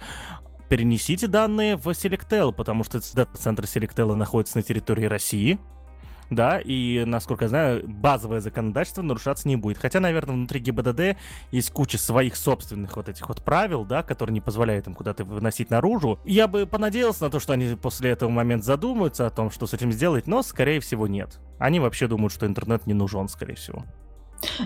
[0.69, 5.59] перенесите данные в Selectel, потому что дата-центр Selectel находится на территории России,
[6.31, 9.77] да, и, насколько я знаю, базовое законодательство нарушаться не будет.
[9.77, 11.17] Хотя, наверное, внутри ГИБДД
[11.51, 15.69] есть куча своих собственных вот этих вот правил, да, которые не позволяют им куда-то выносить
[15.69, 16.19] наружу.
[16.25, 19.73] Я бы понадеялся на то, что они после этого момента задумаются о том, что с
[19.73, 21.39] этим сделать, но, скорее всего, нет.
[21.59, 23.85] Они вообще думают, что интернет не нужен, скорее всего.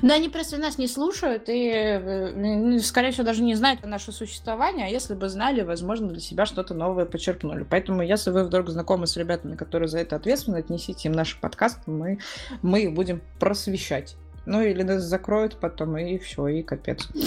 [0.01, 4.13] Да, они просто нас не слушают и, э, скорее всего, даже не знают о нашем
[4.13, 7.65] существовании, а если бы знали, возможно, для себя что-то новое почерпнули.
[7.69, 11.79] Поэтому, если вы вдруг знакомы с ребятами, которые за это ответственны, отнесите им наш подкаст,
[11.85, 12.19] мы,
[12.61, 14.15] мы их будем просвещать.
[14.45, 17.07] Ну или нас закроют потом, и все, и капец.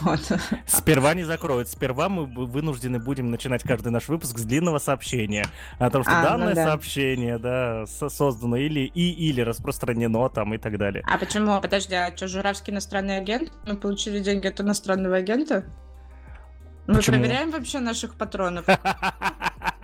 [0.00, 0.20] Вот.
[0.66, 1.68] Сперва не закроют.
[1.68, 5.46] Сперва мы вынуждены будем начинать каждый наш выпуск с длинного сообщения.
[5.78, 6.64] О том, что а, данное ну да.
[6.66, 11.04] сообщение, да, создано или и или распространено там и так далее.
[11.06, 11.60] А почему?
[11.60, 13.52] Подожди, а что, Журавский иностранный агент?
[13.66, 15.64] Мы получили деньги от иностранного агента?
[16.86, 17.18] Мы Почему?
[17.18, 18.66] проверяем вообще наших патронов.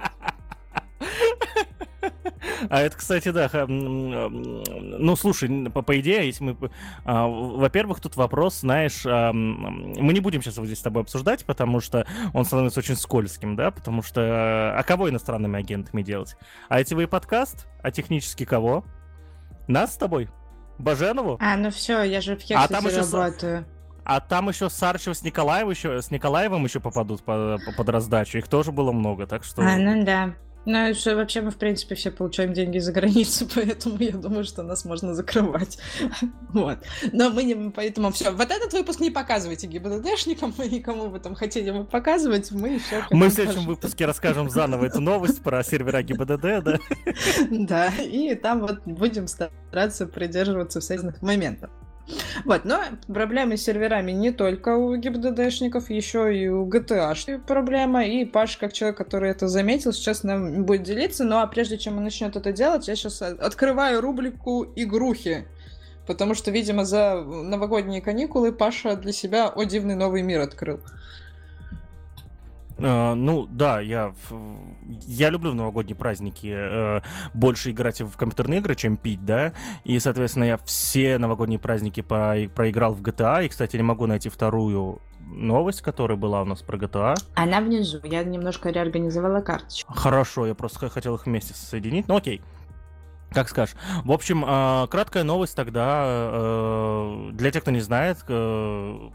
[2.68, 3.51] А это, кстати, да.
[3.66, 6.70] Ну, слушай, по, по идее, если мы...
[7.05, 11.44] А, во-первых, тут вопрос, знаешь, а, мы не будем сейчас его здесь с тобой обсуждать,
[11.44, 14.74] потому что он становится очень скользким, да, потому что...
[14.76, 16.36] А кого иностранными агентами делать?
[16.68, 17.66] А эти вы подкаст?
[17.82, 18.84] А технически кого?
[19.68, 20.28] Нас с тобой?
[20.78, 21.38] Баженову?
[21.40, 23.66] А, ну все, я же в Хексите а там еще работаю.
[24.05, 28.38] А там еще Сарчев с Николаевым еще, с Николаевым еще попадут под, под раздачу.
[28.38, 29.62] Их тоже было много, так что...
[29.62, 30.34] А, ну да.
[30.66, 34.64] Ну, что, вообще мы, в принципе, все получаем деньги за границу, поэтому я думаю, что
[34.64, 35.78] нас можно закрывать.
[36.52, 36.78] вот.
[37.12, 37.70] Но мы не...
[37.70, 38.32] Поэтому все.
[38.32, 43.04] Вот этот выпуск не показывайте ГИБДДшникам, мы никому бы там хотели бы показывать, мы все...
[43.12, 46.78] Мы в следующем выпуске расскажем заново эту новость про сервера ГИБДД, да?
[47.50, 51.70] да, и там вот будем стараться придерживаться всяких моментов.
[52.44, 58.04] Вот, но проблемы с серверами не только у ГИБДДшников, еще и у GTA проблема.
[58.04, 61.24] И Паш, как человек, который это заметил, сейчас нам будет делиться.
[61.24, 65.46] Ну а прежде чем он начнет это делать, я сейчас открываю рубрику игрухи.
[66.07, 70.78] Потому что, видимо, за новогодние каникулы Паша для себя «О, дивный новый мир» открыл.
[72.79, 74.12] Uh, ну да, я,
[75.07, 77.03] я люблю в новогодние праздники uh,
[77.33, 79.53] больше играть в компьютерные игры, чем пить, да.
[79.85, 83.47] И, соответственно, я все новогодние праздники по проиграл в GTA.
[83.47, 87.14] И, кстати, не могу найти вторую новость, которая была у нас про GTA.
[87.35, 88.01] Она внизу.
[88.05, 89.93] Я немножко реорганизовала карточку.
[89.93, 92.09] Хорошо, я просто хотел их вместе соединить.
[92.09, 92.43] Ну окей.
[93.33, 93.74] Как скажешь.
[94.05, 96.05] В общем, э, краткая новость тогда.
[96.07, 99.11] Э, для тех, кто не знает, э,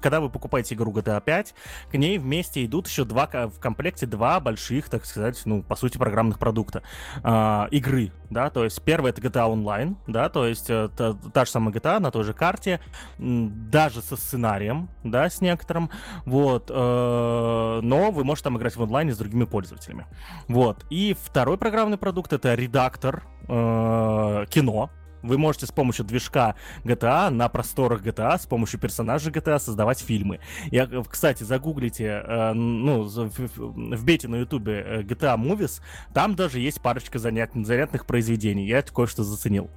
[0.00, 1.54] когда вы покупаете игру GTA 5,
[1.90, 5.98] к ней вместе идут еще два в комплекте два больших, так сказать, ну, по сути,
[5.98, 6.82] программных продукта
[7.22, 11.44] э, игры, да, то есть первый это GTA Online, да, то есть э, та, та
[11.44, 12.80] же самая GTA на той же карте,
[13.18, 15.90] даже со сценарием, да, с некоторым,
[16.24, 20.06] вот, э, но вы можете там играть в онлайне с другими пользователями,
[20.48, 24.90] вот, и второй программный продукт это редактор э, кино,
[25.24, 26.54] вы можете с помощью движка
[26.84, 30.40] GTA на просторах GTA с помощью персонажей GTA создавать фильмы.
[30.70, 35.80] Я, кстати, загуглите, э, ну, вбейте на ютубе э, GTA Movies,
[36.12, 38.66] там даже есть парочка занят, занятных произведений.
[38.66, 39.70] Я кое-что заценил.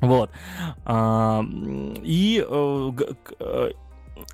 [0.00, 0.30] Вот.
[0.84, 1.44] А,
[2.02, 2.90] и э,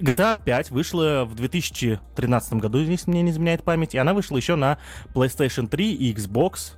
[0.01, 4.55] GTA 5 вышла в 2013 году, если мне не изменяет память, и она вышла еще
[4.55, 4.79] на
[5.15, 6.75] PlayStation 3 и Xbox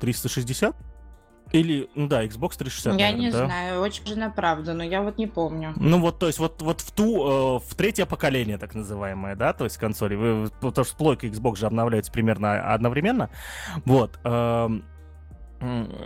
[0.00, 0.74] 360.
[1.52, 2.98] Или, ну да, Xbox 360.
[2.98, 3.46] Я наверное, не да?
[3.46, 5.72] знаю, очень же на правду, но я вот не помню.
[5.76, 9.52] Ну вот, то есть вот, вот в ту, э, в третье поколение, так называемое, да,
[9.52, 13.30] то есть консоли, вы, потому что плойка Xbox же обновляется примерно одновременно,
[13.84, 14.84] вот, эм,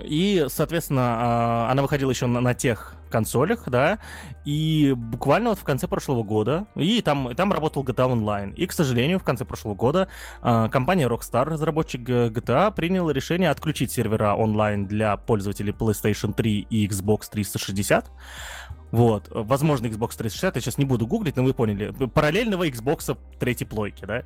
[0.04, 3.98] и, соответственно, а, она выходила еще на, тех консолях, да,
[4.44, 8.72] и буквально вот в конце прошлого года, и там, там работал GTA Online, и, к
[8.72, 10.08] сожалению, в конце прошлого года
[10.42, 16.86] э, компания Rockstar, разработчик GTA, приняла решение отключить сервера онлайн для пользователей PlayStation 3 и
[16.86, 18.10] Xbox 360,
[18.90, 23.66] вот, возможно, Xbox 360, я сейчас не буду гуглить, но вы поняли, параллельного Xbox третьей
[23.66, 24.24] плойки, да,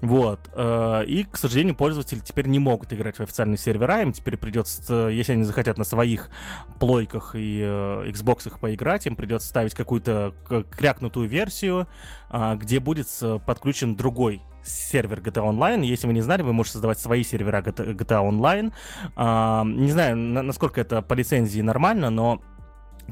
[0.00, 4.36] вот, э, и, к сожалению, пользователи теперь не могут играть в официальные сервера, им теперь
[4.38, 6.30] придется, если они захотят на своих
[6.78, 10.34] плойках и э, Xbox поиграть, им придется ставить какую-то
[10.70, 11.86] крякнутую версию,
[12.30, 13.08] э, где будет
[13.44, 15.84] подключен другой сервер GTA Online.
[15.84, 18.72] Если вы не знали, вы можете создавать свои сервера GTA Online.
[19.16, 22.42] Не знаю, насколько это по лицензии нормально, но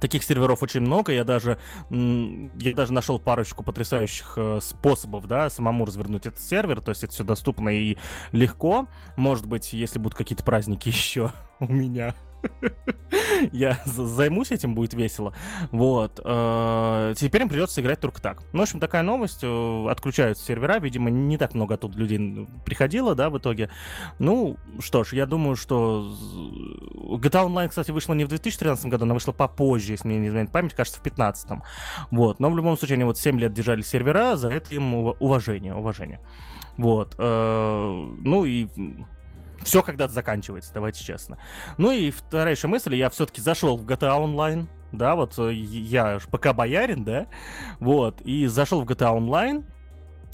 [0.01, 1.59] Таких серверов очень много, я даже,
[1.91, 7.13] я даже нашел парочку потрясающих э, способов, да, самому развернуть этот сервер, то есть это
[7.13, 7.97] все доступно и
[8.33, 8.87] легко.
[9.17, 12.15] Может быть, если будут какие-то праздники еще у меня,
[13.53, 15.35] я займусь этим, будет весело.
[15.71, 16.21] Вот.
[16.25, 18.43] Э, теперь им придется играть только так.
[18.53, 19.41] Ну, в общем, такая новость.
[19.43, 20.79] Э, отключаются сервера.
[20.79, 23.71] Видимо, не так много тут людей приходило, да, в итоге.
[24.19, 26.13] Ну, что ж, я думаю, что
[26.95, 30.53] GTA Online, кстати, вышла не в 2013 году, она вышла попозже, если мне не изменяет
[30.53, 31.63] память, кажется, в 2015.
[32.11, 32.41] Вот.
[32.41, 36.21] Но в любом случае, они вот 7 лет держали сервера, за это им уважение, уважение.
[36.77, 37.15] Вот.
[37.19, 38.69] Э, ну и
[39.63, 41.39] все когда-то заканчивается, давайте честно.
[41.77, 46.19] Ну и вторая еще мысль, я все-таки зашел в GTA Online, да, вот э, я
[46.31, 47.27] пока боярин, да,
[47.81, 49.65] вот, и зашел в GTA Online,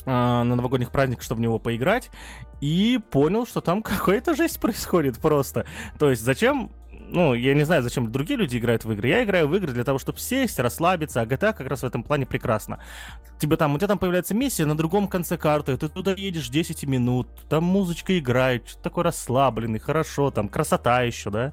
[0.05, 2.11] э, на новогодних праздниках, чтобы в него поиграть,
[2.61, 5.67] и понял, что там какая-то жесть происходит просто.
[5.99, 6.73] То есть зачем
[7.15, 9.09] ну, я не знаю, зачем другие люди играют в игры.
[9.09, 12.03] Я играю в игры для того, чтобы сесть, расслабиться, а GTA как раз в этом
[12.03, 12.81] плане прекрасно.
[13.39, 16.85] Тебе там, у тебя там появляется миссия на другом конце карты, ты туда едешь 10
[16.85, 21.53] минут, там музычка играет, что такой расслабленный, хорошо, там красота еще, да,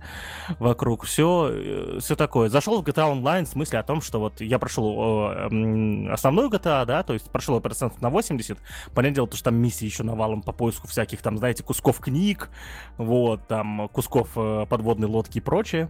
[0.60, 2.50] вокруг, все, э, все такое.
[2.50, 6.86] Зашел в GTA Online в смысле о том, что вот я прошел э, основную GTA,
[6.86, 8.58] да, то есть прошел процентов на 80,
[8.96, 12.50] понятное дело, то, что там миссии еще навалом по поиску всяких там, знаете, кусков книг,
[12.98, 15.90] вот, там, кусков э, подводной лодки и прочее.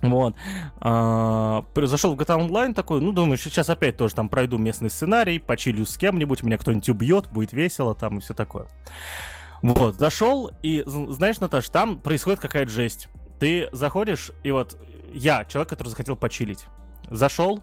[0.00, 0.36] Вот.
[0.80, 5.40] А, зашел в GTA Online такой, ну, думаю, сейчас опять тоже там пройду местный сценарий,
[5.40, 8.68] почилю с кем-нибудь, меня кто-нибудь убьет, будет весело там и все такое.
[9.60, 13.08] Вот, зашел, и знаешь, Наташ, там происходит какая-то жесть.
[13.40, 14.80] Ты заходишь, и вот
[15.12, 16.66] я, человек, который захотел почилить,
[17.10, 17.60] зашел,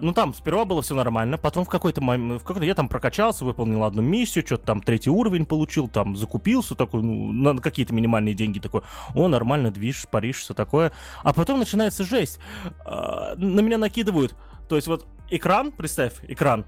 [0.00, 3.44] ну там сперва было все нормально, потом в какой-то момент, в какой-то я там прокачался,
[3.44, 8.34] выполнил одну миссию, что-то там третий уровень получил, там закупился такой, ну, на какие-то минимальные
[8.34, 8.82] деньги такой,
[9.14, 10.92] о, нормально, движ, Париж, все такое.
[11.22, 12.38] А потом начинается жесть.
[12.84, 14.34] А, на меня накидывают,
[14.68, 16.64] то есть вот экран, представь, экран,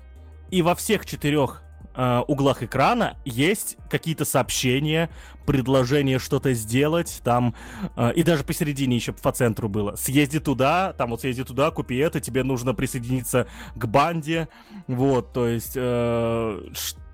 [0.50, 1.62] и во всех четырех
[1.99, 5.11] э, углах экрана есть какие-то сообщения,
[5.44, 7.55] предложения что-то сделать, там,
[7.96, 9.96] э, и даже посередине еще по центру было.
[9.96, 14.49] Съезди туда, там вот съезди туда, купи это, тебе нужно присоединиться к банде,
[14.86, 16.70] вот, то есть, э,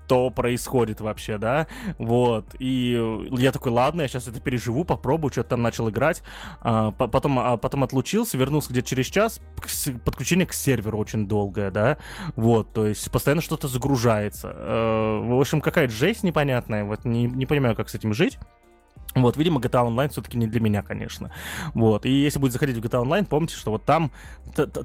[0.07, 5.61] происходит вообще, да, вот, и я такой, ладно, я сейчас это переживу, попробую, что-то там
[5.61, 6.23] начал играть,
[6.61, 9.39] а, потом, а потом отлучился, вернулся где-то через час,
[10.03, 11.97] подключение к серверу очень долгое, да,
[12.35, 17.45] вот, то есть постоянно что-то загружается, э, в общем, какая-то жесть непонятная, вот, не, не
[17.45, 18.37] понимаю, как с этим жить,
[19.15, 21.31] вот, видимо, GTA Online все-таки не для меня, конечно.
[21.73, 24.11] Вот, и если будет заходить в GTA Online, помните, что вот там,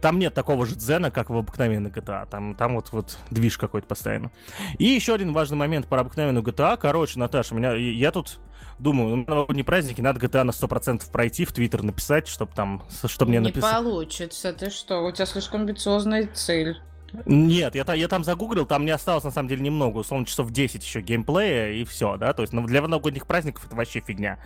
[0.00, 2.28] там нет такого же дзена, как в обыкновенной GTA.
[2.30, 4.30] Там, там вот, вот движ какой-то постоянно.
[4.78, 6.76] И еще один важный момент про обыкновенную GTA.
[6.76, 8.38] Короче, Наташа, меня, я тут
[8.78, 13.30] думаю, на новогодние праздники надо GTA на 100% пройти, в Твиттер написать, чтобы там, чтобы
[13.30, 13.70] мне написать.
[13.70, 16.78] Не получится, ты что, у тебя слишком амбициозная цель.
[17.26, 20.82] Нет, я, я там загуглил, там не осталось на самом деле немного, условно часов 10
[20.82, 24.38] еще геймплея и все, да, то есть ну, для новогодних праздников это вообще фигня.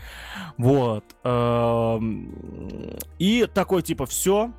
[0.56, 1.04] Вот.
[1.24, 4.52] Эм, и такой типа все,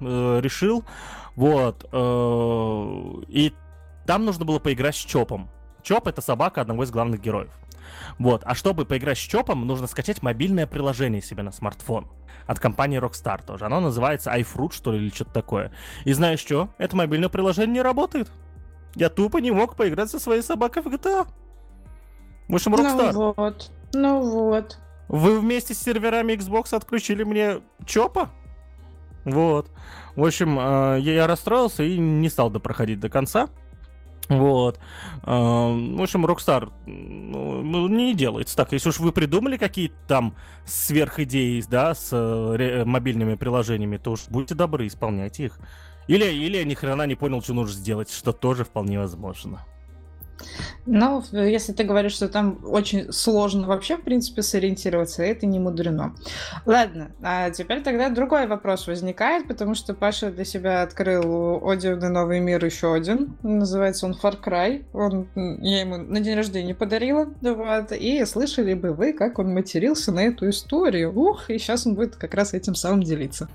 [0.00, 0.84] э, решил,
[1.36, 1.88] вот.
[1.92, 3.52] Э, и
[4.06, 5.50] там нужно было поиграть с Чопом.
[5.82, 7.50] Чоп это собака одного из главных героев.
[8.18, 8.42] Вот.
[8.44, 12.08] А чтобы поиграть с Чопом, нужно скачать мобильное приложение себе на смартфон.
[12.48, 13.66] От компании Rockstar тоже.
[13.66, 15.70] Оно называется iFruit, что ли, или что-то такое.
[16.04, 16.70] И знаешь что?
[16.78, 18.30] Это мобильное приложение не работает.
[18.94, 21.28] Я тупо не мог поиграть со своей собакой в GTA.
[22.48, 23.12] В общем, Rockstar.
[23.12, 24.78] Ну вот, ну вот.
[25.08, 28.30] Вы вместе с серверами Xbox отключили мне Чопа?
[29.26, 29.70] Вот.
[30.16, 33.48] В общем, э, я расстроился и не стал допроходить до конца.
[34.28, 34.78] Вот.
[35.24, 38.72] Э, в общем, Rockstar ну, не делается так.
[38.72, 44.54] Если уж вы придумали какие-то там сверхидеи, да, с э, мобильными приложениями, то уж будьте
[44.54, 45.58] добры, исполняйте их.
[46.08, 49.64] Или, или ни хрена не понял, что нужно сделать, что тоже вполне возможно.
[50.86, 56.14] Ну, если ты говоришь, что там очень сложно вообще, в принципе, сориентироваться, это не мудрено.
[56.64, 62.40] Ладно, а теперь тогда другой вопрос возникает, потому что Паша для себя открыл Одио новый
[62.40, 63.36] мир еще один.
[63.42, 64.84] Называется он Far Cry.
[64.92, 65.28] Он,
[65.62, 67.28] я ему на день рождения подарила.
[67.42, 71.12] Вот, и слышали бы вы, как он матерился на эту историю.
[71.18, 73.48] Ух, и сейчас он будет как раз этим самым делиться.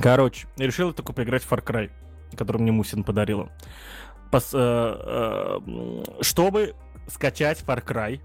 [0.00, 1.90] Короче, решил только поиграть в Far Cry,
[2.36, 3.50] который мне Мусин подарила
[4.34, 6.74] пос, э, э, чтобы
[7.06, 8.20] скачать Far Cry.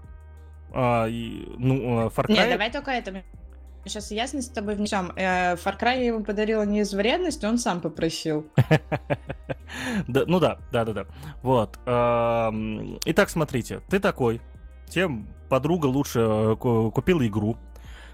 [0.74, 1.06] Э,
[1.56, 2.32] ну, Far Cry...
[2.32, 3.22] Не, давай только это.
[3.84, 5.12] Сейчас ясность с тобой внесем.
[5.14, 8.44] Э, Far Cry я ему подарила не из вредности, он сам попросил.
[10.08, 11.06] да, ну да, да, да, да.
[11.42, 11.78] Вот.
[13.04, 14.40] Итак, смотрите, ты такой,
[14.88, 17.56] тем подруга лучше э, купила игру.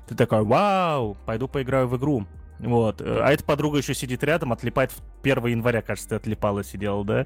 [0.06, 2.26] Ты такой, вау, пойду поиграю в игру.
[2.58, 3.00] Вот.
[3.00, 7.24] А эта подруга еще сидит рядом, отлипает в 1 января, кажется, ты отлипала, сидела, да?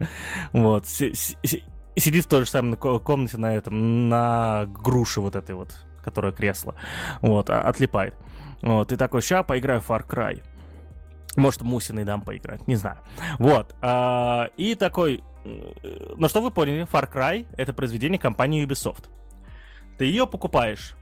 [0.52, 0.86] Вот.
[0.86, 6.74] Сидит в той же самой комнате на этом, на груше вот этой вот, которая кресло.
[7.20, 8.14] Вот, а, отлипает.
[8.62, 10.42] Вот, и такой, ща поиграю в Far Cry.
[11.36, 12.98] Может, Мусиной дам поиграть, не знаю.
[13.38, 13.74] Вот.
[13.82, 19.08] А, и такой, ну что вы поняли, Far Cry— это произведение компании Ubisoft.
[19.98, 20.94] Ты ее покупаешь.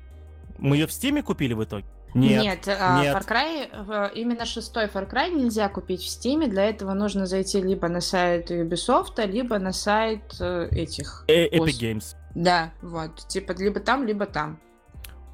[0.59, 1.87] Мы ее в Стиме купили в итоге?
[2.15, 3.17] Нет, нет, а, нет.
[3.17, 6.47] Far Cry, именно шестой Far Cry нельзя купить в Steam.
[6.49, 11.25] Для этого нужно зайти либо на сайт Ubisoft, либо на сайт э, этих.
[11.29, 12.17] Э Epic Games.
[12.35, 13.27] Да, вот.
[13.29, 14.59] Типа либо там, либо там.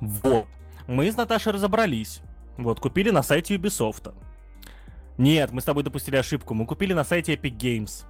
[0.01, 0.47] Вот.
[0.87, 2.21] Мы с Наташей разобрались.
[2.57, 4.13] Вот, купили на сайте Ubisoft.
[5.17, 6.55] Нет, мы с тобой допустили ошибку.
[6.55, 8.05] Мы купили на сайте Epic Games.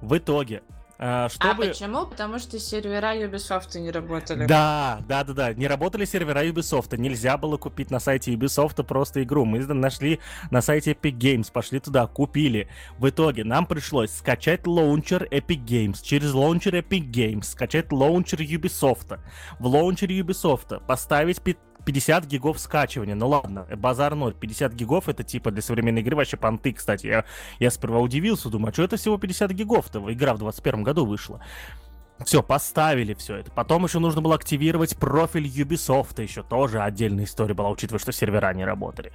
[0.00, 0.62] В итоге
[0.96, 1.38] чтобы...
[1.40, 2.06] А почему?
[2.06, 4.46] Потому что сервера Ubisoft не работали.
[4.46, 5.54] Да, да, да, да.
[5.54, 6.96] Не работали сервера Ubisoft.
[6.96, 9.44] Нельзя было купить на сайте Ubisoft просто игру.
[9.44, 10.20] Мы нашли
[10.50, 12.68] на сайте Epic Games, пошли туда, купили.
[12.98, 19.18] В итоге нам пришлось скачать лаунчер Epic Games, через лаунчер Epic Games, скачать лаунчер Ubisoft.
[19.58, 21.40] В лаунчере Ubisoft поставить
[21.84, 23.14] 50 гигов скачивания.
[23.14, 24.34] Ну ладно, базар 0.
[24.34, 27.06] 50 гигов это типа для современной игры вообще понты, кстати.
[27.06, 27.24] Я,
[27.58, 30.12] я сперва удивился, думаю, а что это всего 50 гигов-то?
[30.12, 31.40] Игра в 21 году вышла.
[32.22, 33.50] Все, поставили все это.
[33.50, 38.54] Потом еще нужно было активировать профиль Ubisoft, еще тоже отдельная история была, учитывая, что сервера
[38.54, 39.12] не работали.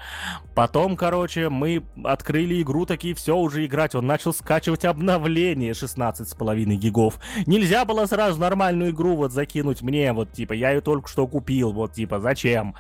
[0.54, 3.96] Потом, короче, мы открыли игру, такие, все, уже играть.
[3.96, 7.20] Он начал скачивать обновление 16,5 гигов.
[7.46, 11.72] Нельзя было сразу нормальную игру вот закинуть мне, вот, типа, я ее только что купил,
[11.72, 12.76] вот, типа, зачем?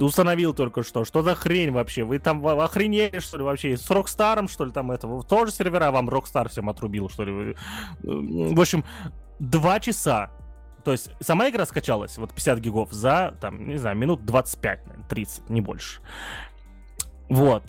[0.00, 1.04] Установил только что.
[1.04, 2.04] Что за хрень вообще?
[2.04, 3.76] Вы там охренели, что ли, вообще?
[3.76, 5.22] С Rockstar ом, что ли, там этого?
[5.22, 7.56] Тоже сервера вам Rockstar всем отрубил, что ли?
[8.02, 8.84] В общем,
[9.38, 10.30] два часа
[10.82, 15.08] то есть сама игра скачалась, вот 50 гигов, за, там, не знаю, минут 25, наверное,
[15.08, 16.00] 30, не больше.
[17.28, 17.64] Вот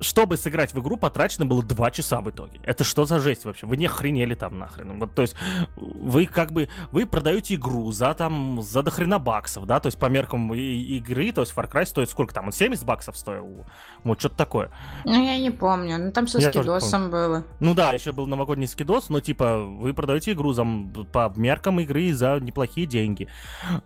[0.00, 2.60] чтобы сыграть в игру, потрачено было 2 часа в итоге.
[2.64, 3.66] Это что за жесть вообще?
[3.66, 4.98] Вы не охренели там нахрен.
[4.98, 5.34] Вот, то есть,
[5.76, 10.06] вы как бы, вы продаете игру за там, за дохрена баксов, да, то есть по
[10.06, 13.66] меркам игры, то есть Far Cry стоит сколько там, он 70 баксов стоил?
[14.04, 14.70] Вот что-то такое.
[15.04, 17.44] Ну, я не помню, ну там со скидосом было.
[17.60, 20.64] Ну да, еще был новогодний скидос, но типа, вы продаете игру за,
[21.12, 23.28] по меркам игры за неплохие деньги.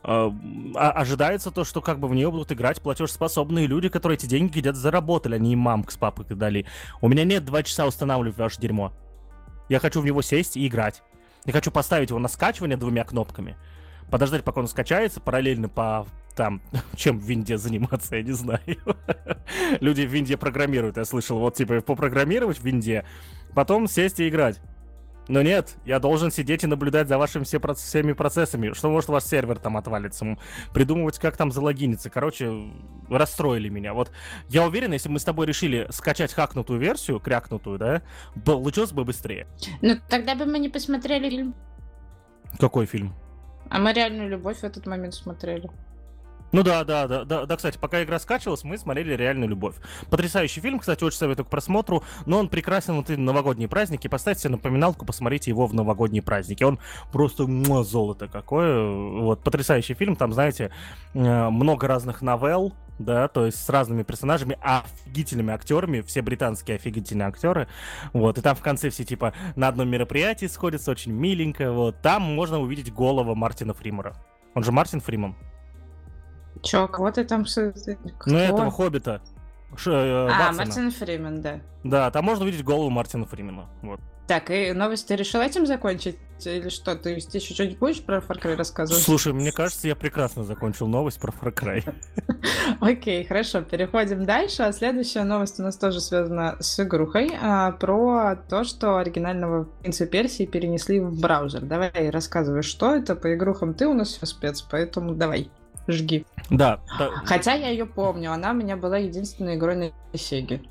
[0.02, 0.32] А,
[0.76, 4.60] а, ожидается то, что как бы в нее будут играть платежеспособные люди, которые эти деньги
[4.60, 6.66] где-то заработали, а не мамка с папой дали.
[7.00, 8.92] У меня нет два часа устанавливать ваше дерьмо.
[9.68, 11.02] Я хочу в него сесть и играть.
[11.44, 13.56] Я хочу поставить его на скачивание двумя кнопками.
[14.10, 16.60] Подождать, пока он скачается, параллельно по там,
[16.96, 18.60] чем в Винде заниматься, я не знаю.
[19.80, 21.38] Люди в Винде программируют, я слышал.
[21.38, 23.04] Вот, типа, попрограммировать в Винде,
[23.54, 24.60] потом сесть и играть.
[25.28, 28.72] Но нет, я должен сидеть и наблюдать за вашими все, всеми процессами.
[28.72, 30.36] Что может ваш сервер там отвалится?
[30.72, 32.10] Придумывать, как там залогиниться.
[32.10, 32.70] Короче,
[33.08, 33.94] расстроили меня.
[33.94, 34.10] Вот
[34.48, 38.02] я уверен, если бы мы с тобой решили скачать хакнутую версию, крякнутую, да,
[38.44, 39.46] получилось бы быстрее.
[39.80, 41.54] Ну, тогда бы мы не посмотрели фильм.
[42.58, 43.14] Какой фильм?
[43.70, 45.70] А мы реальную любовь в этот момент смотрели.
[46.54, 49.74] Ну да, да, да, да, да, кстати, пока игра скачивалась, мы смотрели «Реальную любовь».
[50.08, 54.06] Потрясающий фильм, кстати, очень советую к просмотру, но он прекрасен вот и новогодние праздники.
[54.06, 56.62] Поставьте себе напоминалку, посмотрите его в новогодние праздники.
[56.62, 56.78] Он
[57.10, 58.88] просто муа, золото какое.
[58.88, 60.70] Вот, потрясающий фильм, там, знаете,
[61.14, 67.26] э, много разных новелл, да, то есть с разными персонажами, офигительными актерами, все британские офигительные
[67.26, 67.66] актеры,
[68.12, 72.22] вот, и там в конце все, типа, на одном мероприятии сходятся, очень миленько, вот, там
[72.22, 74.14] можно увидеть голову Мартина Фримера.
[74.54, 75.34] Он же Мартин Фриман.
[76.64, 77.44] Чё, кого ты там...
[77.44, 78.30] Кто?
[78.30, 79.20] Ну, этого Хоббита.
[79.76, 80.64] Ш, э, а, Ватсона.
[80.64, 81.60] Мартин Фримен, да.
[81.82, 83.66] Да, там можно увидеть голову Мартина Фримена.
[83.82, 84.00] Вот.
[84.26, 86.16] Так, и новость ты решил этим закончить?
[86.44, 89.02] Или что, ты еще что-нибудь будешь про Far Cry рассказывать?
[89.02, 91.94] Слушай, мне кажется, я прекрасно закончил новость про Far Cry.
[92.80, 94.62] Окей, хорошо, переходим дальше.
[94.62, 100.06] А следующая новость у нас тоже связана с игрухой, а, про то, что оригинального Принца
[100.06, 101.60] Персии перенесли в браузер.
[101.60, 103.14] Давай рассказывай, что это.
[103.16, 105.50] По игрухам ты у нас спец, поэтому давай
[105.88, 106.26] жги.
[106.50, 106.80] Да.
[106.98, 107.10] да.
[107.24, 110.62] Хотя я ее помню, она у меня была единственной игрой на Сеге.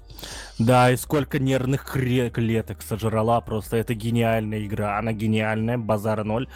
[0.59, 6.47] Да, и сколько нервных клеток сожрала, просто это гениальная игра, она гениальная, базара ноль.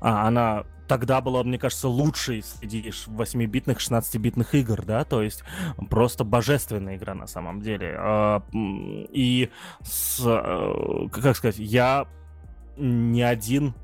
[0.00, 5.42] А, она тогда была, мне кажется, лучшей среди 8-битных, 16-битных игр, да, то есть
[5.88, 7.94] просто божественная игра на самом деле.
[7.98, 9.50] А, и,
[9.82, 12.06] с, э, как сказать, я
[12.76, 13.74] не один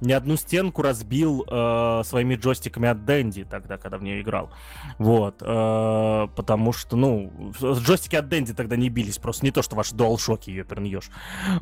[0.00, 4.50] ни одну стенку разбил э, своими джойстиками от Дэнди тогда, когда в нее играл.
[4.98, 5.36] Вот.
[5.40, 9.18] Э, потому что, ну, джойстики от Дэнди тогда не бились.
[9.18, 11.10] Просто не то, что ваш DualShock ее пернешь.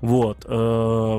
[0.00, 0.44] Вот.
[0.48, 1.18] Э,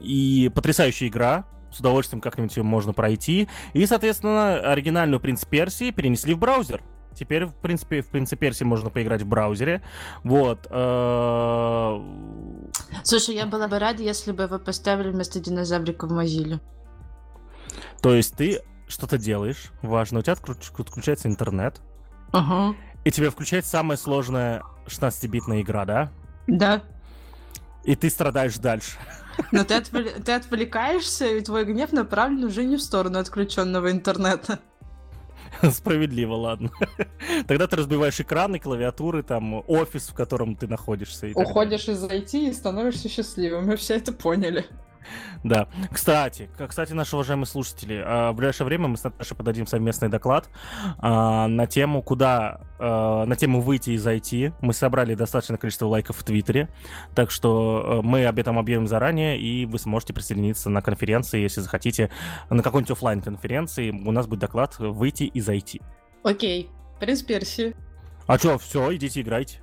[0.00, 1.44] и потрясающая игра.
[1.72, 3.48] С удовольствием как-нибудь ее можно пройти.
[3.74, 6.82] И, соответственно, оригинальную «Принц Персии» перенесли в браузер.
[7.20, 9.82] Теперь, в принципе, в принципе, версии можно поиграть в браузере.
[10.24, 10.66] Вот.
[10.70, 12.00] Э,
[13.04, 16.60] Слушай, я была бы рада, если бы вы поставили вместо динозаврика в Mozilla.
[18.00, 21.82] То есть ты что-то делаешь, важно, у тебя отключается интернет,
[22.32, 22.74] ага.
[23.04, 26.12] и тебе включается самая сложная 16-битная игра, да?
[26.46, 26.82] Да.
[27.84, 28.96] И ты страдаешь дальше.
[29.52, 30.04] Но ты, отвл...
[30.24, 34.58] ты отвлекаешься, и твой гнев направлен уже не в сторону отключенного интернета.
[35.70, 36.70] Справедливо, ладно.
[37.46, 41.30] Тогда ты разбиваешь экраны, клавиатуры, там, офис, в котором ты находишься.
[41.34, 43.66] Уходишь из IT и становишься счастливым.
[43.66, 44.66] Мы все это поняли.
[45.44, 45.68] Да.
[45.90, 50.48] Кстати, кстати, наши уважаемые слушатели, а, в ближайшее время мы с Наташей подадим совместный доклад
[50.98, 54.52] а, на тему, куда, а, на тему выйти и зайти.
[54.60, 56.68] Мы собрали достаточное количество лайков в Твиттере,
[57.14, 62.10] так что мы об этом объявим заранее, и вы сможете присоединиться на конференции, если захотите,
[62.50, 65.80] на какой-нибудь офлайн конференции у нас будет доклад «Выйти и зайти».
[66.22, 67.74] Окей, принц Перси.
[68.26, 69.60] А что, все, идите играйте.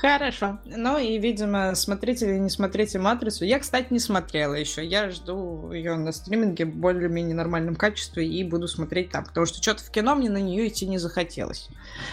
[0.00, 0.58] Хорошо.
[0.64, 3.44] Ну и, видимо, смотрите или не смотрите «Матрицу».
[3.44, 4.82] Я, кстати, не смотрела еще.
[4.82, 9.60] Я жду ее на стриминге в более-менее нормальном качестве и буду смотреть там, потому что
[9.60, 11.68] что-то в кино мне на нее идти не захотелось.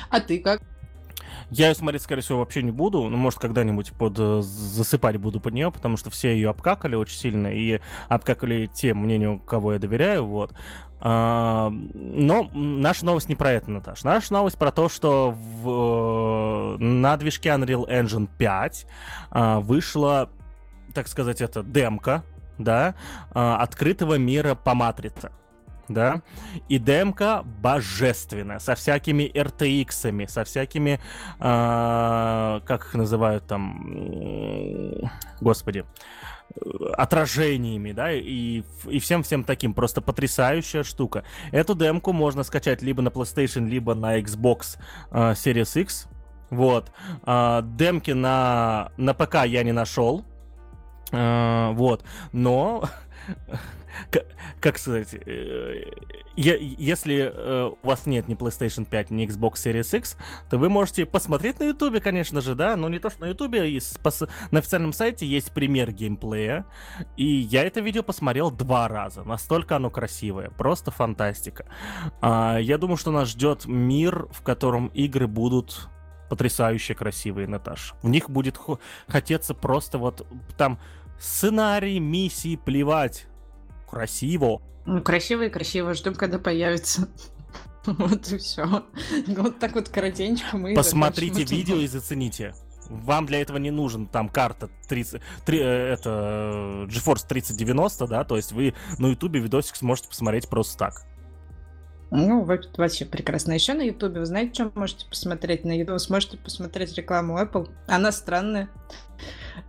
[0.10, 0.62] А ты как?
[1.50, 3.04] Я ее смотреть, скорее всего, вообще не буду.
[3.04, 7.18] Ну, может, когда-нибудь под э, засыпать буду под нее, потому что все ее обкакали очень
[7.18, 7.80] сильно, и
[8.10, 10.54] обкакали те мнению, кого я доверяю, вот.
[11.00, 14.04] А, но наша новость не про это, Наташ.
[14.04, 18.86] Наша новость про то, что в, э, на движке Unreal Engine 5
[19.30, 20.30] а, вышла,
[20.94, 22.24] так сказать, это демка,
[22.58, 22.96] да,
[23.32, 25.32] а, открытого мира по матрице
[25.90, 26.22] да,
[26.70, 31.00] и демка божественная, со всякими RTX-ами, со всякими,
[31.40, 35.12] э, как их называют там,
[35.42, 35.86] господи,
[36.94, 39.74] отражениями, да, и, и всем-всем таким.
[39.74, 41.24] Просто потрясающая штука.
[41.52, 44.78] Эту демку можно скачать либо на PlayStation, либо на Xbox
[45.12, 46.08] э, Series X.
[46.50, 46.92] Вот.
[47.26, 50.26] Э, демки на, на ПК я не нашел.
[51.12, 52.04] Э, вот.
[52.32, 52.90] Но
[54.60, 55.84] как сказать, э,
[56.36, 60.18] если э, у вас нет ни PlayStation 5, ни Xbox Series X,
[60.50, 63.56] то вы можете посмотреть на YouTube, конечно же, да, но не то, что на YouTube,
[64.52, 66.66] на официальном сайте есть пример геймплея,
[67.16, 71.66] и я это видео посмотрел два раза, настолько оно красивое, просто фантастика.
[72.22, 75.90] А, я думаю, что нас ждет мир, в котором игры будут
[76.30, 77.94] потрясающе красивые, Наташ.
[78.02, 78.60] В них будет
[79.08, 80.28] хотеться просто вот
[80.58, 80.80] там
[81.20, 83.28] сценарий, миссии, плевать
[83.88, 84.62] красиво.
[84.86, 85.94] Ну, красиво и красиво.
[85.94, 87.08] Ждем, когда появится.
[87.86, 88.84] Вот и все.
[89.28, 90.76] Вот так вот коротенько мы...
[90.76, 92.54] Посмотрите видео и зацените.
[92.90, 95.64] Вам для этого не нужен там карта 30, 3, э,
[95.94, 101.06] это GeForce 3090, да, то есть вы на ютубе видосик сможете посмотреть просто так.
[102.10, 102.44] Ну,
[102.78, 103.52] вообще прекрасно.
[103.52, 106.00] Еще на Ютубе, вы знаете, что можете посмотреть на Ютубе?
[106.00, 107.70] Сможете посмотреть рекламу Apple.
[107.88, 108.70] Она странная,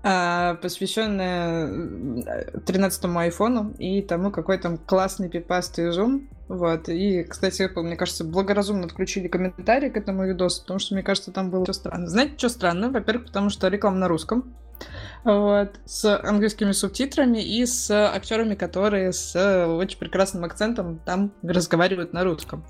[0.04, 6.28] а, посвященная 13-му айфону и тому, какой там классный пипастый зум.
[6.46, 6.88] Вот.
[6.88, 11.32] И, кстати, Apple, мне кажется, благоразумно отключили комментарии к этому видосу, потому что, мне кажется,
[11.32, 12.06] там было все странно.
[12.06, 12.90] Знаете, что странно?
[12.90, 14.54] Во-первых, потому что реклама на русском
[15.24, 19.34] вот, с английскими субтитрами и с актерами, которые с
[19.66, 22.64] очень прекрасным акцентом там разговаривают на русском.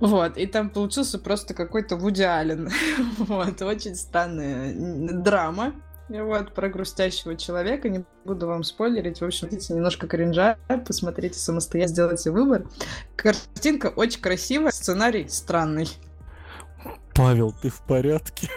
[0.00, 2.70] Вот, и там получился просто какой-то Вуди Аллен.
[3.18, 5.74] вот, очень странная драма.
[6.08, 7.88] Вот, про грустящего человека.
[7.88, 9.20] Не буду вам спойлерить.
[9.20, 10.58] В общем, видите, немножко кринжа.
[10.86, 12.66] Посмотрите самостоятельно, сделайте выбор.
[13.16, 15.88] Картинка очень красивая, сценарий странный.
[17.14, 18.48] Павел, ты в порядке?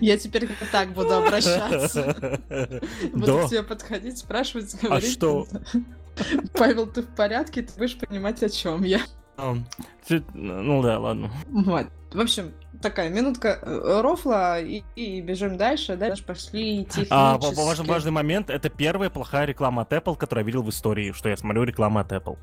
[0.00, 2.40] Я теперь так буду обращаться.
[3.12, 5.08] Буду к тебе подходить, спрашивать, а говорить.
[5.08, 5.46] А что?
[6.54, 7.62] Павел, ты в порядке?
[7.62, 9.00] Ты будешь понимать, о чем я.
[10.34, 11.30] Ну да, ладно.
[11.48, 11.86] Вот.
[12.12, 15.96] В общем, такая минутка э, рофла и, и бежим дальше.
[15.96, 17.08] Дальше пошли технически.
[17.10, 18.48] А, важный, важный момент.
[18.48, 21.98] Это первая плохая реклама от Apple, которую я видел в истории, что я смотрю рекламу
[21.98, 22.38] от Apple.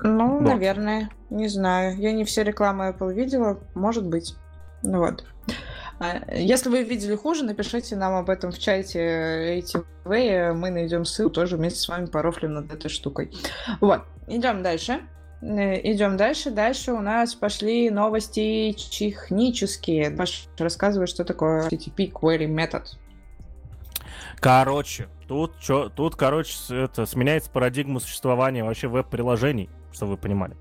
[0.00, 0.42] Ну, вот.
[0.42, 1.10] наверное.
[1.30, 1.96] Не знаю.
[1.98, 3.58] Я не все рекламы Apple видела.
[3.74, 4.34] Может быть.
[4.82, 5.24] Ну вот.
[5.98, 11.34] А, если вы видели хуже, напишите нам об этом в чате ATV, мы найдем ссылку,
[11.34, 13.32] тоже вместе с вами порофлим над этой штукой.
[13.80, 15.00] Вот, идем дальше.
[15.40, 16.50] Э, идем дальше.
[16.50, 20.10] Дальше у нас пошли новости технические.
[20.10, 22.84] Паш, рассказывай, что такое HTTP Query Method.
[24.38, 30.56] Короче, тут, чё, тут, короче, это, сменяется парадигма существования вообще веб-приложений, чтобы вы понимали.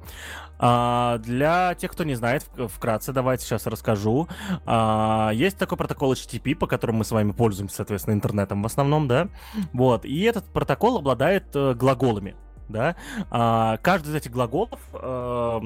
[0.58, 4.28] А, для тех, кто не знает, вкратце давайте сейчас расскажу.
[4.66, 9.08] А, есть такой протокол HTTP, по которому мы с вами пользуемся, соответственно, интернетом в основном,
[9.08, 9.28] да.
[9.74, 10.06] Вот.
[10.06, 12.36] И этот протокол обладает э, глаголами
[12.70, 12.96] да,
[13.30, 15.60] а, каждый из этих глаголов, а,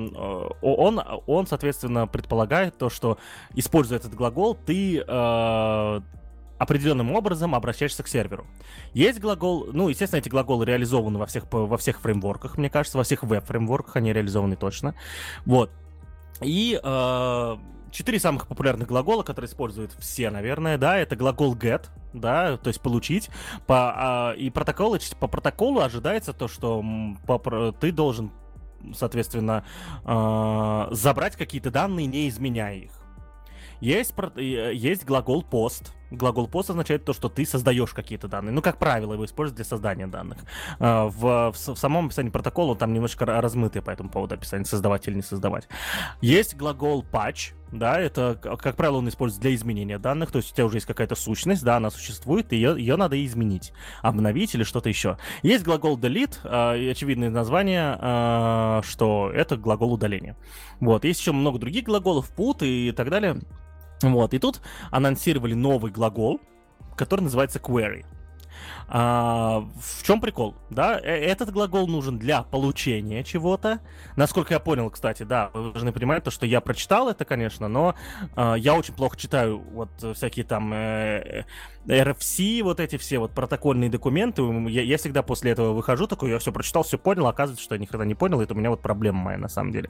[0.62, 3.18] он, он, соответственно, предполагает то, что,
[3.54, 6.02] используя этот глагол, ты а,
[6.60, 8.46] определенным образом обращаешься к серверу.
[8.94, 13.04] Есть глагол, ну, естественно, эти глаголы реализованы во всех, во всех фреймворках, мне кажется, во
[13.04, 14.94] всех веб-фреймворках они реализованы точно.
[15.46, 15.72] Вот.
[16.42, 17.58] И э,
[17.92, 22.82] четыре самых популярных глагола, которые используют все, наверное, да, это глагол get, да, то есть
[22.82, 23.30] получить,
[23.66, 26.84] по, э, и протокол, по протоколу ожидается то, что
[27.26, 28.32] по, ты должен,
[28.94, 29.64] соответственно,
[30.04, 32.92] э, забрать какие-то данные, не изменяя их.
[33.80, 38.52] Есть, есть глагол post, Глагол post означает то, что ты создаешь какие-то данные.
[38.52, 40.40] Ну, как правило, его используют для создания данных.
[40.80, 45.08] А, в, в, в самом описании протокола там немножко размытый по этому поводу описание, создавать
[45.08, 45.68] или не создавать.
[46.22, 50.56] Есть глагол patch, да, это, как правило, он используется для изменения данных, то есть у
[50.56, 54.64] тебя уже есть какая-то сущность, да, она существует, и ее, ее надо изменить, обновить или
[54.64, 55.18] что-то еще.
[55.44, 60.36] Есть глагол delete, э, очевидное название, э, что это глагол удаления.
[60.80, 63.40] Вот, есть еще много других глаголов, put и так далее.
[64.02, 66.40] Вот, и тут анонсировали новый глагол,
[66.96, 68.06] который называется query.
[68.92, 70.56] А, в чем прикол?
[70.70, 73.80] Да, э, этот глагол нужен для получения чего-то.
[74.16, 77.94] Насколько я понял, кстати, да, вы должны понимать то, что я прочитал это, конечно, но
[78.36, 81.46] а, я очень плохо читаю вот всякие там э,
[81.86, 84.42] RFC, вот эти все вот протокольные документы.
[84.70, 87.82] Я, я всегда после этого выхожу такой, я все прочитал, все понял, оказывается, что я
[87.82, 89.90] никогда не понял, это у меня вот проблема моя на самом деле.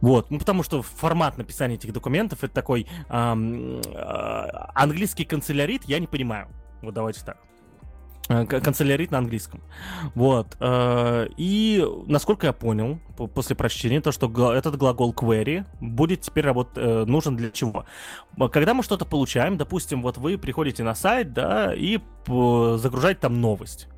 [0.00, 5.98] Вот, ну потому что формат написания этих документов это такой эм, э, английский канцелярит, я
[5.98, 6.48] не понимаю.
[6.82, 7.38] Вот давайте так.
[8.28, 9.62] Э, канцелярит на английском.
[10.14, 10.56] Вот.
[10.58, 12.98] Э, и, насколько я понял,
[13.34, 17.86] после прочтения, то, что этот глагол query будет теперь работать, э, нужен для чего?
[18.52, 23.88] Когда мы что-то получаем, допустим, вот вы приходите на сайт, да, и загружаете там новость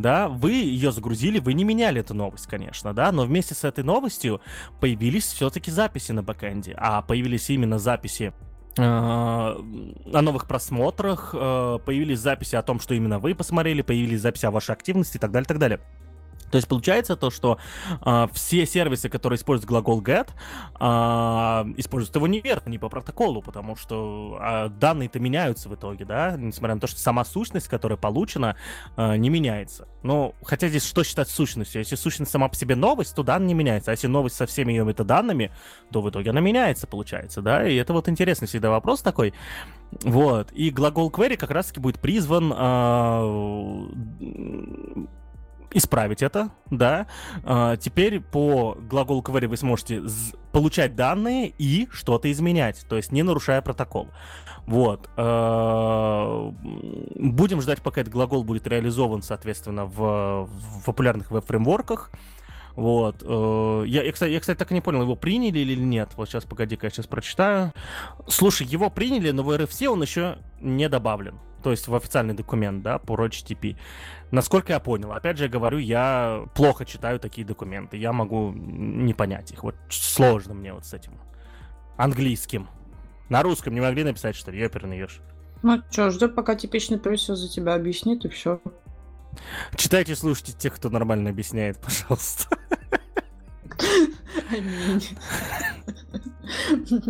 [0.00, 3.84] да, вы ее загрузили, вы не меняли эту новость, конечно, да, но вместе с этой
[3.84, 4.40] новостью
[4.80, 8.32] появились все-таки записи на бэкэнде, а появились именно записи
[8.76, 9.56] о
[10.22, 14.72] новых просмотрах, э, появились записи о том, что именно вы посмотрели, появились записи о вашей
[14.72, 15.80] активности и так далее, так далее.
[16.50, 17.58] То есть получается то, что
[18.04, 20.28] э, все сервисы, которые используют глагол get,
[20.78, 20.84] э,
[21.76, 26.74] используют его неверно, не по протоколу, потому что э, данные-то меняются в итоге, да, несмотря
[26.74, 28.56] на то, что сама сущность, которая получена,
[28.96, 29.88] э, не меняется.
[30.02, 31.80] Но хотя здесь что считать сущностью?
[31.80, 34.72] Если сущность сама по себе новость, то данные не меняется, а если новость со всеми
[34.72, 35.52] ее метаданными,
[35.92, 39.34] то в итоге она меняется, получается, да, и это вот интересный всегда вопрос такой.
[40.02, 43.90] Вот, и глагол query как раз-таки будет призван э,
[45.72, 47.06] исправить это, да.
[47.44, 50.02] А, теперь по глаголу query вы сможете
[50.52, 54.08] получать данные и что-то изменять, то есть не нарушая протокол.
[54.66, 55.08] Вот.
[55.16, 56.52] А,
[57.16, 62.10] будем ждать, пока этот глагол будет реализован, соответственно, в, в популярных веб-фреймворках.
[62.76, 63.22] Вот.
[63.26, 66.10] Э, я, я, кстати, я, кстати, так и не понял, его приняли или нет.
[66.16, 67.72] Вот сейчас, погоди-ка, я сейчас прочитаю.
[68.28, 71.38] Слушай, его приняли, но в RFC он еще не добавлен.
[71.62, 73.76] То есть в официальный документ, да, по HTTP.
[74.30, 75.12] Насколько я понял.
[75.12, 77.96] Опять же, я говорю, я плохо читаю такие документы.
[77.96, 79.62] Я могу не понять их.
[79.62, 81.12] Вот сложно мне вот с этим.
[81.96, 82.68] Английским.
[83.28, 84.60] На русском не могли написать, что ли?
[84.60, 85.20] Ёперный ешь.
[85.62, 88.60] Ну что, ждем, пока типичный профессор за тебя объяснит, и все.
[89.76, 92.56] Читайте, слушайте тех, кто нормально объясняет, пожалуйста.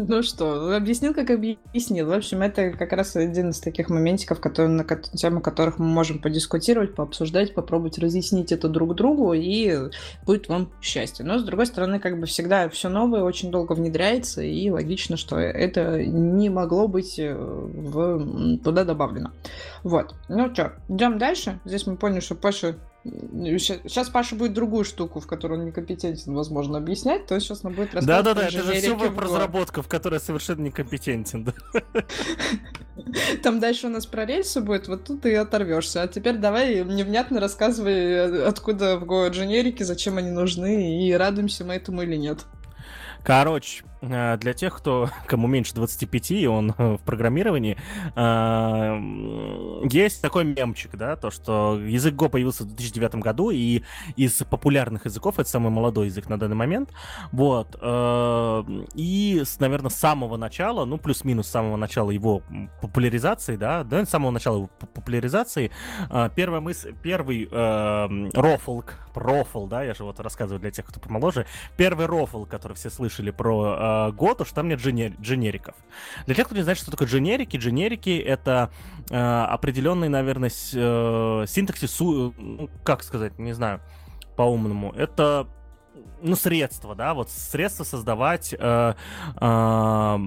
[0.06, 2.06] Ну что, объяснил, как объяснил.
[2.06, 6.20] В общем, это как раз один из таких моментиков, которые, на тему которых мы можем
[6.20, 9.90] подискутировать, пообсуждать, попробовать разъяснить это друг другу, и
[10.24, 11.24] будет вам счастье.
[11.24, 15.38] Но, с другой стороны, как бы всегда все новое очень долго внедряется, и логично, что
[15.38, 18.58] это не могло быть э, в...
[18.58, 19.32] туда добавлено.
[19.82, 20.14] Вот.
[20.28, 21.60] Ну что, идем дальше.
[21.64, 26.76] Здесь мы поняли, что Паша Сейчас Паша будет другую штуку, в которой он некомпетентен, возможно,
[26.76, 30.62] объяснять, то сейчас он будет рассказывать Да-да-да, это же все в разработка, в которой совершенно
[30.62, 31.44] некомпетентен.
[31.44, 31.54] Да.
[33.42, 36.02] Там дальше у нас про рельсы будет, вот тут и оторвешься.
[36.02, 41.74] А теперь давай невнятно рассказывай, откуда в Go дженерики, зачем они нужны, и радуемся мы
[41.74, 42.40] этому или нет.
[43.22, 47.76] Короче, э, для тех, кто, кому меньше 25, и он э, в программировании,
[48.16, 53.82] э, есть такой мемчик, да, то, что язык Go появился в 2009 году, и
[54.16, 56.90] из популярных языков это самый молодой язык на данный момент,
[57.32, 57.76] вот,
[58.94, 62.42] и, наверное, с самого начала, ну, плюс-минус с самого начала его
[62.80, 65.70] популяризации, да, да, с самого начала его популяризации,
[66.34, 68.82] первая мысль, первый рофл,
[69.14, 71.46] рофл, да, я же вот рассказываю для тех, кто помоложе,
[71.76, 75.74] первый рофл, который все слышали про э, то что там нет дженер- дженериков.
[76.26, 78.70] Для тех, кто не знает, что такое дженерики, дженерики— это
[79.10, 83.80] э, определенный, наверное, с, э, синтаксис, ну, как сказать, не знаю,
[84.36, 84.92] по-умному.
[84.92, 85.46] Это
[86.22, 88.94] ну, средства, да, вот средства создавать э,
[89.40, 90.18] э,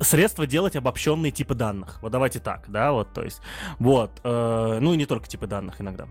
[0.00, 1.98] средства делать обобщенные типы данных.
[2.02, 3.40] Вот давайте так, да, вот, то есть,
[3.78, 6.06] вот, э, ну и не только типы данных иногда.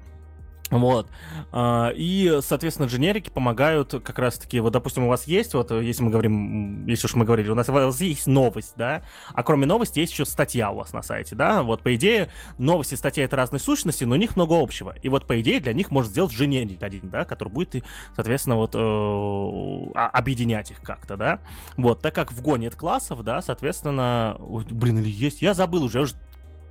[0.72, 1.10] Вот.
[1.52, 6.12] А, и, соответственно, дженерики помогают как раз-таки, вот, допустим, у вас есть, вот, если мы
[6.12, 9.04] говорим, если уж мы говорили, у нас, у вас есть новость, да,
[9.34, 12.94] а кроме новости есть еще статья у вас на сайте, да, вот, по идее, новости
[12.94, 14.96] и статья— это разные сущности, но у них много общего.
[15.04, 17.84] И вот, по идее, для них можно сделать дженерик один, да, который будет,
[18.16, 21.40] соответственно, вот, э, объединять их как-то, да.
[21.76, 25.98] Вот, так как в Go нет классов, да, соответственно, блин, или есть, я забыл уже,
[26.00, 26.14] я уже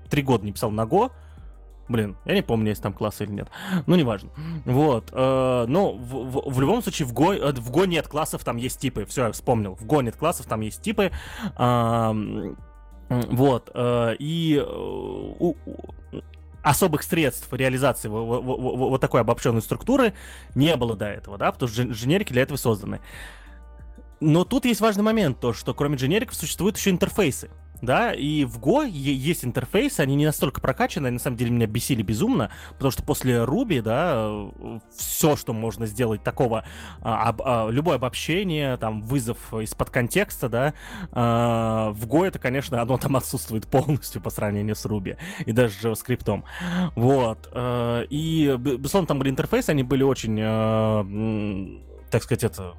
[0.08, 1.12] три года не писал на Go,
[1.90, 3.48] Блин, я не помню, есть там классы или нет.
[3.86, 4.30] Ну, неважно.
[4.64, 5.10] Вот.
[5.12, 8.58] Э, ну, в, в, в любом случае, в Go, э, в Go нет классов, там
[8.58, 9.04] есть типы.
[9.06, 9.74] Все, я вспомнил.
[9.74, 11.10] В Go нет классов, там есть типы.
[11.58, 12.12] Э,
[13.08, 13.70] вот.
[13.74, 15.56] Э, и э, у,
[16.62, 20.14] особых средств реализации вот, вот, вот такой обобщенной структуры
[20.54, 23.00] не было до этого, да, потому что дженерики для этого созданы.
[24.20, 27.50] Но тут есть важный момент, то, что кроме дженериков существуют еще интерфейсы
[27.82, 31.66] да, и в Go есть интерфейсы, они не настолько прокачаны, они на самом деле меня
[31.66, 36.64] бесили безумно, потому что после Ruby, да, все, что можно сделать такого,
[37.00, 40.74] а, об, а, любое обобщение, там, вызов из-под контекста, да,
[41.12, 45.16] а, в Go это, конечно, оно там отсутствует полностью по сравнению с Ruby
[45.46, 46.42] и даже с JavaScript.
[46.94, 51.04] Вот, а, и, безусловно, там были интерфейсы, они были очень, а,
[52.10, 52.74] так сказать, это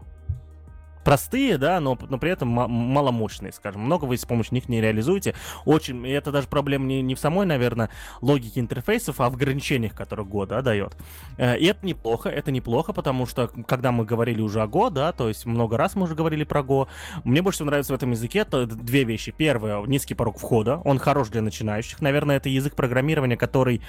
[1.04, 3.82] простые, да, но, но при этом маломощные, скажем.
[3.82, 5.36] Много вы с помощью них не реализуете.
[5.66, 7.90] Очень, и это даже проблема не, не в самой, наверное,
[8.22, 10.96] логике интерфейсов, а в ограничениях, которые Go, да, дает.
[11.38, 15.12] Э, и это неплохо, это неплохо, потому что, когда мы говорили уже о Go, да,
[15.12, 16.88] то есть много раз мы уже говорили про Go,
[17.24, 19.32] мне больше всего нравится в этом языке это две вещи.
[19.36, 22.02] Первое, низкий порог входа, он хорош для начинающих.
[22.02, 23.82] Наверное, это язык программирования, который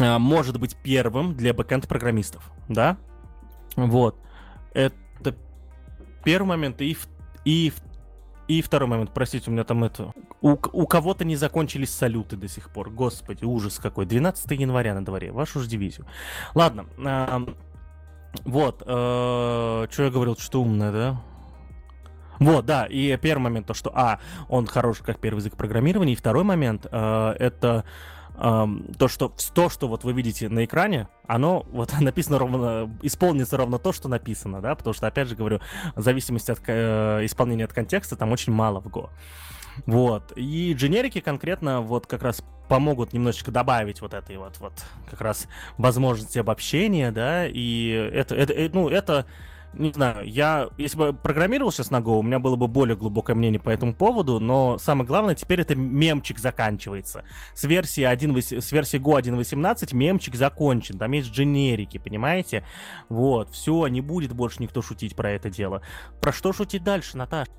[0.00, 2.96] э, может быть первым для бэкэнд-программистов, да?
[3.76, 4.16] Вот.
[4.74, 4.94] Это
[6.28, 6.94] первый момент и,
[7.46, 7.72] и,
[8.48, 10.12] и второй момент, простите, у меня там это...
[10.42, 12.90] У, у кого-то не закончились салюты до сих пор.
[12.90, 14.04] Господи, ужас какой.
[14.04, 15.32] 12 января на дворе.
[15.32, 16.06] Вашу же дивизию.
[16.54, 16.84] Ладно.
[16.98, 17.46] Э,
[18.44, 18.82] вот.
[18.82, 21.22] Э, что я говорил, что умное, да?
[22.40, 24.20] Вот, да, и первый момент то, что, а,
[24.50, 27.84] он хорош как первый язык программирования, и второй момент, э, это
[28.38, 33.78] то, что то, что вот вы видите на экране, оно вот написано ровно, исполнится ровно
[33.78, 35.60] то, что написано, да, потому что, опять же говорю,
[35.94, 39.10] в зависимости от э, исполнения от контекста, там очень мало в Go.
[39.86, 40.32] Вот.
[40.36, 44.72] И дженерики конкретно вот как раз помогут немножечко добавить вот этой вот, вот
[45.10, 45.46] как раз
[45.78, 49.26] возможности обобщения, да, и это, это, э, ну, это
[49.74, 53.36] не знаю, я, если бы программировал сейчас на Go, у меня было бы более глубокое
[53.36, 57.24] мнение по этому поводу, но самое главное, теперь это мемчик заканчивается.
[57.54, 62.64] С версии, 1, с версии Go 1.18 мемчик закончен, там есть дженерики, понимаете?
[63.08, 65.82] Вот, все, не будет больше никто шутить про это дело.
[66.20, 67.50] Про что шутить дальше, Наташа?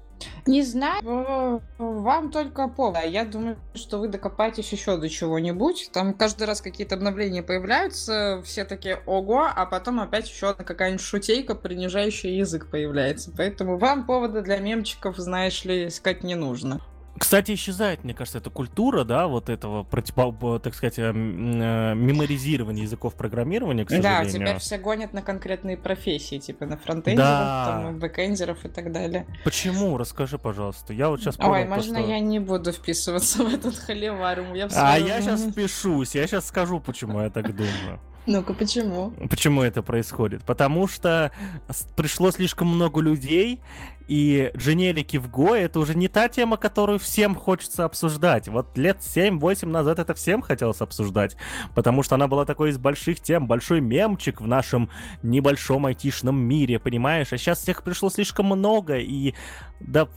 [0.45, 3.05] Не знаю, вам только повод.
[3.05, 5.89] Я думаю, что вы докопаетесь еще до чего-нибудь.
[5.93, 11.03] Там каждый раз какие-то обновления появляются, все такие ого, а потом опять еще одна какая-нибудь
[11.03, 13.31] шутейка, принижающая язык появляется.
[13.35, 16.81] Поэтому вам повода для мемчиков, знаешь ли, искать не нужно.
[17.19, 22.83] Кстати, исчезает, мне кажется, эта культура, да, вот этого, противо, так сказать, э, э, меморизирования
[22.83, 24.25] языков программирования, к сожалению.
[24.25, 27.65] Да, теперь все гонят на конкретные профессии, типа на фронтендеров, да.
[27.67, 29.25] там, бэкэндеров и так далее.
[29.43, 29.97] Почему?
[29.97, 30.93] Расскажи, пожалуйста.
[30.93, 32.09] Я вот сейчас понял, Ой, можно что...
[32.09, 34.39] я не буду вписываться в этот холивар?
[34.53, 37.99] Я а я сейчас впишусь, я сейчас скажу, почему я так думаю.
[38.25, 39.11] Ну-ка, почему?
[39.29, 40.43] Почему это происходит?
[40.43, 41.31] Потому что
[41.95, 43.61] пришло слишком много людей,
[44.07, 48.47] и дженерики в Go это уже не та тема, которую всем хочется обсуждать.
[48.47, 51.37] Вот лет 7-8 назад это всем хотелось обсуждать,
[51.75, 54.89] потому что она была такой из больших тем, большой мемчик в нашем
[55.21, 57.33] небольшом айтишном мире, понимаешь?
[57.33, 59.33] А сейчас всех пришло слишком много, и
[59.79, 60.07] да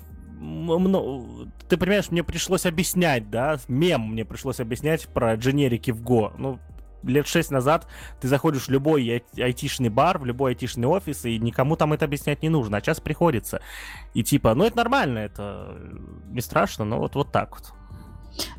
[1.69, 6.33] ты понимаешь, мне пришлось объяснять, да, мем мне пришлось объяснять про дженерики в Go.
[6.37, 6.59] Ну,
[7.03, 7.87] лет шесть назад
[8.21, 12.43] ты заходишь в любой айтишный бар, в любой айтишный офис, и никому там это объяснять
[12.43, 13.61] не нужно, а сейчас приходится.
[14.15, 15.77] И типа, ну это нормально, это
[16.31, 17.73] не страшно, но вот, вот так вот.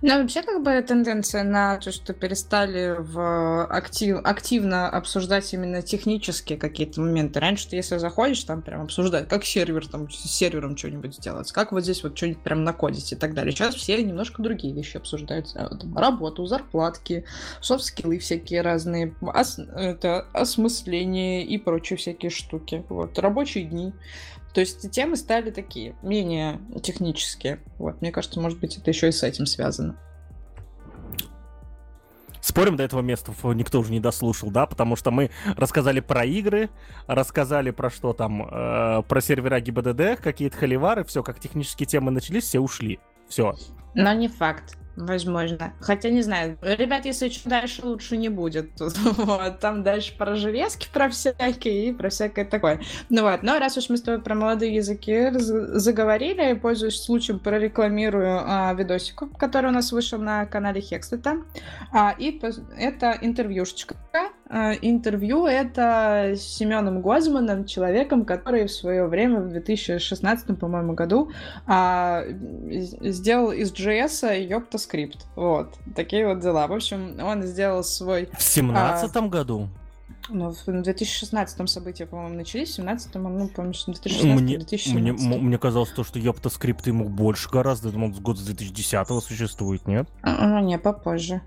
[0.01, 6.57] Ну, вообще, как бы тенденция на то, что перестали в актив, активно обсуждать именно технические
[6.57, 7.39] какие-то моменты.
[7.39, 11.71] Раньше ты, если заходишь, там прям обсуждать, как сервер, там, с сервером что-нибудь сделать, как
[11.71, 13.51] вот здесь вот что-нибудь прям накодить и так далее.
[13.51, 15.53] Сейчас все немножко другие вещи обсуждают.
[15.53, 17.25] Там, работу, зарплатки,
[17.61, 22.85] софт-скиллы всякие разные, ос, это, осмысление и прочие всякие штуки.
[22.89, 23.93] Вот, рабочие дни.
[24.53, 27.59] То есть темы стали такие, менее технические.
[27.79, 29.97] Вот, мне кажется, может быть, это еще и с этим связано.
[32.39, 34.65] Спорим, до этого места никто уже не дослушал, да?
[34.65, 36.69] Потому что мы рассказали про игры,
[37.07, 42.43] рассказали про что там, э, про сервера ГИБДД, какие-то холивары, все, как технические темы начались,
[42.43, 42.99] все ушли.
[43.29, 43.55] Все.
[43.95, 44.77] Но не факт.
[44.95, 45.73] Возможно.
[45.79, 46.57] Хотя не знаю.
[46.61, 48.71] Ребят, если чуть дальше, лучше не будет.
[49.23, 52.81] Вот, там дальше про железки, про всякие и про всякое такое.
[53.09, 58.41] Ну вот, но раз уж мы с тобой про молодые языки заговорили, пользуюсь случаем, прорекламирую
[58.45, 61.37] а, видосик, который у нас вышел на канале Хекстета.
[61.91, 62.39] А, и
[62.77, 63.95] это интервьюшечка
[64.81, 71.31] интервью это с Семеном Гозманом, человеком, который в свое время, в 2016, по-моему, году
[71.65, 72.23] а,
[72.69, 75.25] сделал из JS Йоптоскрипт.
[75.35, 75.73] Вот.
[75.95, 76.67] Такие вот дела.
[76.67, 78.29] В общем, он сделал свой...
[78.37, 79.69] В семнадцатом а, году?
[80.29, 85.57] Ну, в 2016 события, по-моему, начались, в 17 ну, помню, 2016 мне, 2017 мне, мне
[85.57, 90.07] казалось, то, что Йоптоскрипт ему больше гораздо, думал, год с 2010 существует, нет?
[90.21, 91.41] А, не, попозже.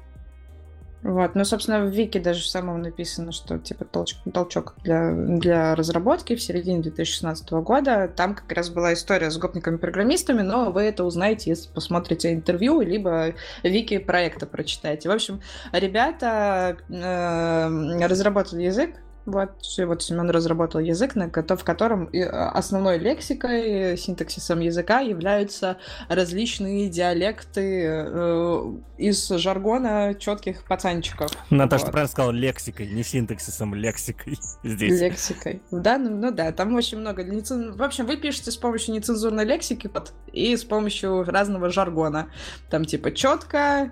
[1.07, 5.77] Вот, ну, собственно, в Вики даже в самом написано, что, типа, толчок, толчок для, для
[5.77, 8.09] разработки в середине 2016 года.
[8.09, 13.35] Там как раз была история с гопниками-программистами, но вы это узнаете, если посмотрите интервью, либо
[13.63, 15.09] Вики проекта прочитаете.
[15.09, 15.41] В общем,
[15.71, 18.97] ребята э, разработали язык,
[19.27, 26.89] вот, вот Семен разработал язык, на, в котором а, основной лексикой, синтаксисом языка являются различные
[26.89, 31.31] диалекты э, из жаргона четких пацанчиков.
[31.51, 31.93] Наташа, вот.
[31.93, 35.01] правильно сказал лексикой, не синтаксисом, лексикой здесь.
[35.01, 35.63] Лексикой.
[35.71, 37.23] Да, ну, ну да, там очень много.
[37.23, 39.91] В общем, вы пишете с помощью нецензурной лексики
[40.33, 42.29] и с помощью разного жаргона.
[42.71, 43.91] Там типа четко,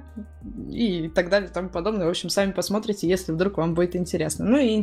[0.69, 2.07] и так далее и тому подобное.
[2.07, 4.45] В общем, сами посмотрите, если вдруг вам будет интересно.
[4.45, 4.75] Ну и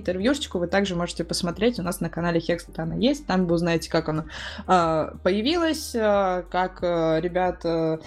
[0.41, 1.79] интервьюшечку вы также можете посмотреть.
[1.79, 3.25] У нас на канале Хекст она есть.
[3.25, 4.25] Там вы узнаете, как она
[4.67, 7.99] э, появилась, э, как э, ребят, э,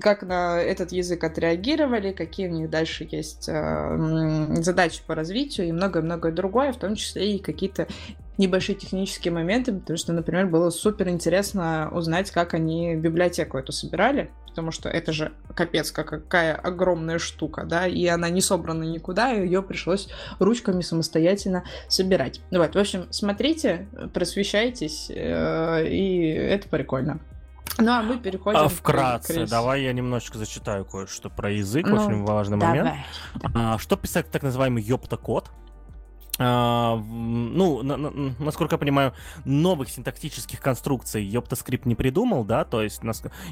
[0.00, 5.72] как на этот язык отреагировали, какие у них дальше есть э, задачи по развитию и
[5.72, 7.86] многое-многое другое, в том числе и какие-то
[8.38, 14.30] небольшие технические моменты, потому что, например, было супер интересно узнать, как они библиотеку эту собирали,
[14.46, 19.44] потому что это же капец, какая огромная штука, да, и она не собрана никуда, и
[19.44, 20.08] ее пришлось
[20.38, 22.40] ручками самостоятельно собирать.
[22.50, 27.20] Вот, в общем, смотрите, просвещайтесь, э, и это прикольно.
[27.78, 28.58] Ну, а мы переходим...
[28.58, 32.78] А вкратце, к давай я немножечко зачитаю кое-что про язык, ну, очень важный давай.
[32.80, 32.98] момент.
[33.54, 35.50] А, что писать так называемый ёпта-код?
[36.38, 39.12] Uh, ну, на, на, насколько я понимаю,
[39.44, 43.02] новых синтактических конструкций YoptaScript не придумал, да, то есть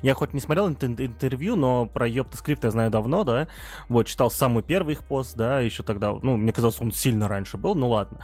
[0.00, 3.48] я хоть не смотрел интервью, но про YoptaScript я знаю давно, да,
[3.90, 7.58] вот, читал самый первый их пост, да, еще тогда, ну, мне казалось, он сильно раньше
[7.58, 8.20] был, ну ладно,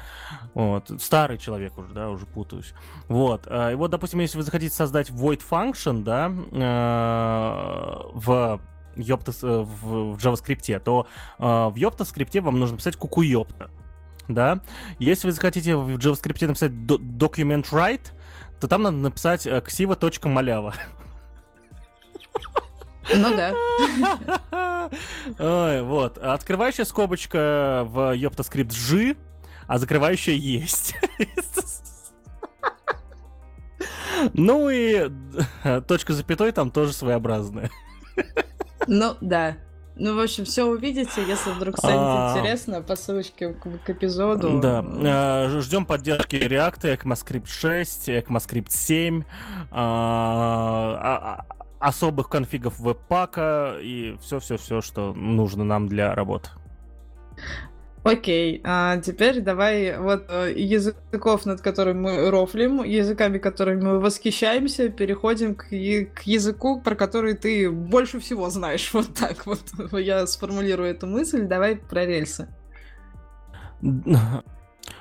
[0.55, 2.73] вот, старый человек уже, да, уже путаюсь,
[3.09, 8.59] вот, uh, и вот, допустим, если вы захотите создать void function, да, uh, в
[8.97, 11.07] Йопта, в, в JavaScript, то
[11.39, 13.69] в скрипте вам нужно писать куку Йопта
[14.29, 14.61] да.
[14.99, 18.13] Если вы захотите в JavaScript написать document write,
[18.61, 20.75] то там надо написать xiva.malava.
[23.15, 23.55] Ну да.
[25.39, 26.19] Ой, вот.
[26.19, 29.17] Открывающая скобочка в YoptaScript G,
[29.67, 30.97] а закрывающая есть.
[34.33, 35.11] Ну и
[35.87, 37.71] точка запятой там тоже своеобразная.
[38.87, 39.59] Ну да.
[39.99, 42.35] Ну, в общем, все увидите, если вдруг станет а...
[42.37, 44.61] интересно, по ссылочке к, к эпизоду.
[44.61, 44.85] Да.
[44.85, 49.25] А, ждем поддержки React, ECMAScript 6, ECMAScript 7,
[49.71, 56.51] а, а, особых конфигов веб-пака и все-все-все, что нужно нам для работы.
[58.07, 64.91] Окей, а теперь давай вот э, языков, над которыми мы рофлим, языками, которыми мы восхищаемся,
[64.91, 68.91] переходим к, к языку, про который ты больше всего знаешь.
[68.97, 69.61] Вот так вот
[69.93, 71.43] я сформулирую эту мысль.
[71.47, 72.49] Давай про рельсы.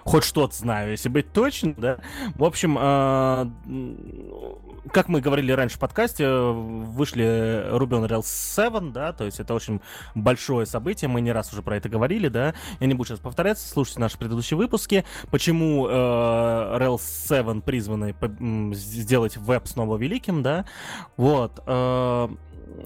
[0.06, 1.98] Хоть что-то знаю, если быть точным, да.
[2.36, 3.48] В общем, э,
[4.92, 7.26] как мы говорили раньше в подкасте, вышли
[7.76, 9.82] Ruby on Rails 7, да, то есть это очень
[10.14, 12.54] большое событие, мы не раз уже про это говорили, да.
[12.80, 18.16] Я не буду сейчас повторяться, слушайте наши предыдущие выпуски, почему э, Rails 7 призваны
[18.74, 20.66] сделать веб снова великим, да.
[21.18, 21.64] Вот.
[21.66, 22.30] Э,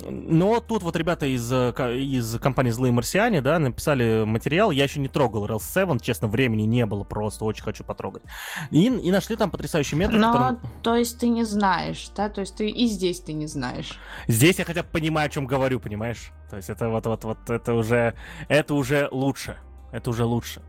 [0.10, 4.72] но тут вот ребята из, э, из компании «Злые марсиане», да, написали материал.
[4.72, 8.24] Я еще не трогал Rails 7, честно, времени не было просто, очень хочу потрогать.
[8.72, 10.20] И, и нашли там потрясающий метод.
[10.20, 10.60] Но, которым...
[10.82, 12.30] то есть ты не знаешь, да?
[12.30, 13.98] То есть ты и здесь ты не знаешь.
[14.28, 16.32] Здесь я хотя бы понимаю, о чем говорю, понимаешь?
[16.50, 18.16] То есть это вот, вот, вот, это уже,
[18.48, 19.58] это уже лучше.
[19.92, 20.62] Это уже лучше.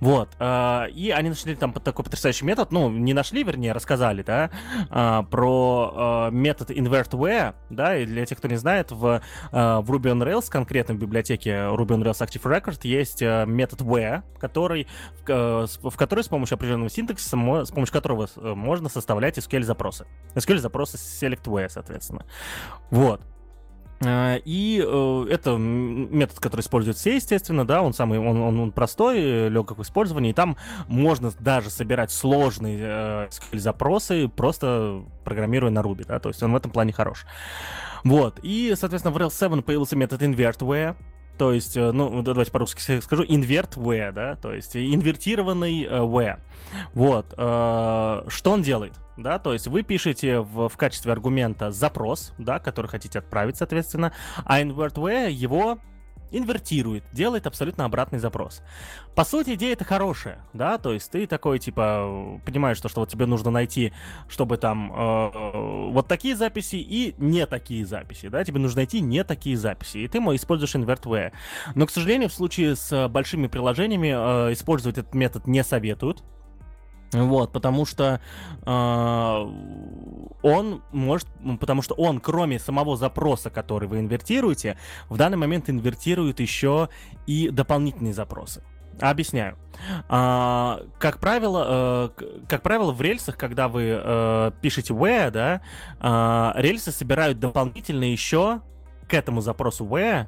[0.00, 0.30] Вот.
[0.38, 4.50] Э, и они нашли там такой потрясающий метод, ну, не нашли, вернее, рассказали, да,
[4.90, 9.20] э, про э, метод InvertWare, да, и для тех, кто не знает, в,
[9.52, 14.22] в Ruby on Rails, конкретно в библиотеке Ruby on Rails Active Record, есть метод where,
[14.38, 14.86] который,
[15.26, 20.06] в который с помощью определенного синтаксиса, с помощью которого можно составлять SQL-запросы.
[20.34, 22.24] SQL-запросы select where, соответственно.
[22.90, 23.20] Вот.
[24.04, 28.72] А, и э, это метод, который используют все, естественно, да, он самый, он, он, он
[28.72, 30.56] простой, легок в использовании, и там
[30.86, 36.56] можно даже собирать сложные э, запросы, просто программируя на Ruby, да, то есть он в
[36.56, 37.26] этом плане хорош.
[38.04, 40.94] Вот, и, соответственно, в Rails 7 появился метод InvertWhere,
[41.38, 46.40] то есть, э, ну, давайте по-русски скажу, invert where, да, то есть инвертированный uh, where.
[46.92, 48.94] Вот, uh, что он делает?
[49.16, 54.12] Да, то есть вы пишете в, в качестве аргумента запрос, да, который хотите отправить, соответственно,
[54.44, 55.78] а invert where его
[56.30, 58.62] инвертирует, делает абсолютно обратный запрос.
[59.14, 63.08] По сути, идея это хорошая, да, то есть ты такой, типа, понимаешь, что, что вот
[63.08, 63.92] тебе нужно найти,
[64.28, 69.24] чтобы там э, вот такие записи и не такие записи, да, тебе нужно найти не
[69.24, 71.32] такие записи, и ты мой используешь InvertWare.
[71.74, 76.22] Но, к сожалению, в случае с большими приложениями э, использовать этот метод не советуют,
[77.12, 78.20] вот, потому что
[78.66, 78.70] э,
[80.42, 81.26] он может,
[81.58, 84.76] потому что он, кроме самого запроса, который вы инвертируете,
[85.08, 86.90] в данный момент инвертирует еще
[87.26, 88.62] и дополнительные запросы.
[89.00, 89.56] Объясняю.
[90.08, 95.60] А, как правило, э, как правило, в рельсах, когда вы э, пишете where, да,
[96.00, 98.60] э, рельсы собирают дополнительно еще
[99.08, 100.26] к этому запросу where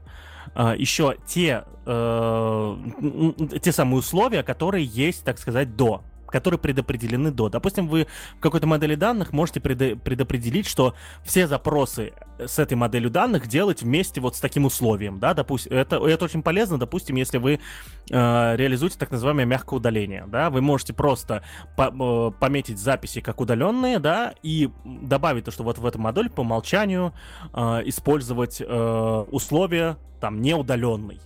[0.54, 2.76] э, еще те, э,
[3.60, 7.48] те самые условия, которые есть, так сказать, до которые предопределены до.
[7.48, 10.94] Допустим, вы в какой-то модели данных можете предопределить, что
[11.24, 15.96] все запросы с этой моделью данных делать вместе вот с таким условием, да, допустим, это,
[15.96, 17.54] это очень полезно, допустим, если вы
[18.10, 21.44] э, реализуете так называемое мягкое удаление, да, вы можете просто
[21.76, 26.30] по, э, пометить записи как удаленные, да, и добавить то, что вот в эту модель
[26.30, 27.12] по умолчанию
[27.52, 31.20] э, использовать э, условия там неудаленный,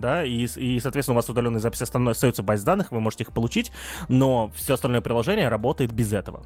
[0.00, 3.32] да, и, и соответственно, у вас удаленные записи остаются в базе данных, вы можете их
[3.32, 3.72] получить,
[4.08, 6.44] но все остальное приложение работает без этого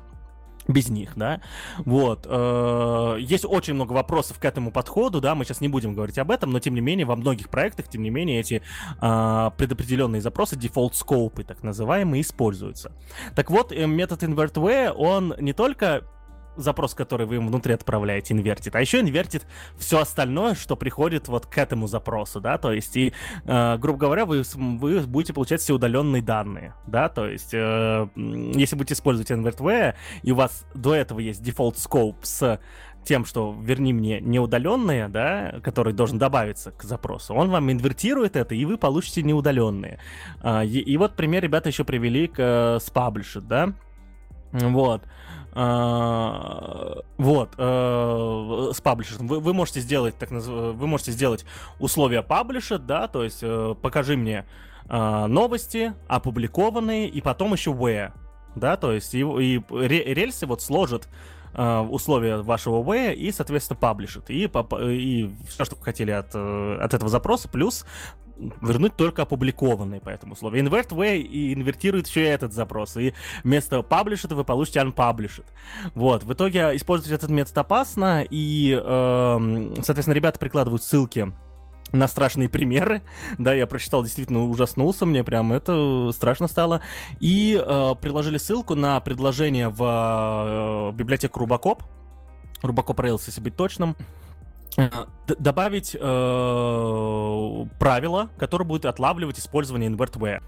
[0.68, 1.40] без них, да,
[1.78, 6.18] вот, э, есть очень много вопросов к этому подходу, да, мы сейчас не будем говорить
[6.18, 8.62] об этом, но тем не менее во многих проектах, тем не менее эти
[9.00, 12.92] э, предопределенные запросы, scope, так называемые, используются.
[13.34, 16.04] Так вот, э, метод InvertWare, он не только
[16.56, 19.46] запрос, который вы им внутри отправляете, инвертит, а еще инвертит
[19.78, 23.12] все остальное, что приходит вот к этому запросу, да, то есть, и,
[23.44, 28.76] э, грубо говоря, вы, вы будете получать все удаленные данные, да, то есть, э, если
[28.76, 32.60] будете использовать InvertWare, и у вас до этого есть default scope с
[33.04, 38.54] тем, что верни мне неудаленные, да, который должен добавиться к запросу, он вам инвертирует это,
[38.54, 39.98] и вы получите неудаленные.
[40.40, 43.72] А, и, и вот пример ребята еще привели к uh, с Published, да,
[44.52, 45.02] вот.
[45.54, 49.26] Вот, uh, с паблишером.
[49.26, 51.44] Вы, можете сделать так вы можете сделать
[51.78, 54.46] условия паблиша, да, то есть uh, покажи мне
[54.88, 58.12] новости, опубликованные, и потом еще where,
[58.56, 61.08] да, то есть и, и рельсы вот сложат
[61.54, 64.30] Э, условия вашего way и, соответственно, паблишит.
[64.30, 67.84] И, и все, что вы хотели от, э, от этого запроса, плюс
[68.60, 70.64] вернуть только опубликованные по этому условию.
[70.64, 72.96] Invert way и инвертирует еще и этот запрос.
[72.96, 73.14] И
[73.44, 75.44] вместо published вы получите unpublished.
[75.94, 76.24] Вот.
[76.24, 81.32] В итоге использовать этот метод опасно, и, э, соответственно, ребята прикладывают ссылки
[81.92, 83.02] на страшные примеры.
[83.38, 86.80] Да, я прочитал, действительно ужаснулся, мне прям это страшно стало.
[87.20, 91.82] И э, приложили ссылку на предложение в э, библиотеку Рубакоп.
[92.62, 93.96] Рубакоп Rails, если быть точным.
[94.76, 94.88] Э,
[95.38, 100.42] добавить э, правило, которое будет отлавливать использование InvertWare.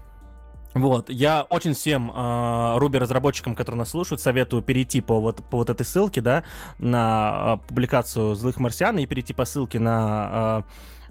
[0.75, 5.69] Вот, я очень всем э, Руби-разработчикам, которые нас слушают, советую перейти по вот, по вот
[5.69, 6.43] этой ссылке, да,
[6.79, 10.65] на э, публикацию «Злых марсиан» и перейти по ссылке на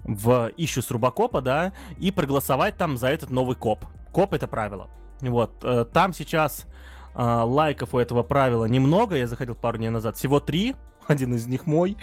[0.05, 3.85] э, в ищу с Рубакопа, да, и проголосовать там за этот новый коп.
[4.11, 4.87] Коп— это правило.
[5.21, 6.67] Вот, э, там сейчас
[7.15, 10.75] э, лайков у этого правила немного, я заходил пару дней назад, всего три,
[11.07, 11.97] один из них мой,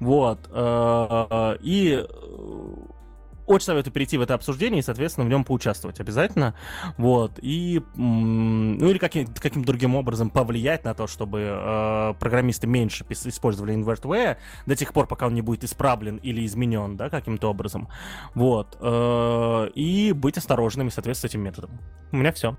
[0.00, 2.06] вот, э, и
[3.46, 6.54] очень советую перейти в это обсуждение и, соответственно, в нем поучаствовать обязательно.
[6.98, 7.38] Вот.
[7.40, 13.74] И, ну или каким, каким другим образом повлиять на то, чтобы э, программисты меньше использовали
[13.74, 17.88] InvertWare до тех пор, пока он не будет исправлен или изменен, да, каким-то образом.
[18.34, 18.76] Вот.
[18.80, 21.70] Э, и быть осторожными, соответственно, с этим методом.
[22.12, 22.56] У меня все.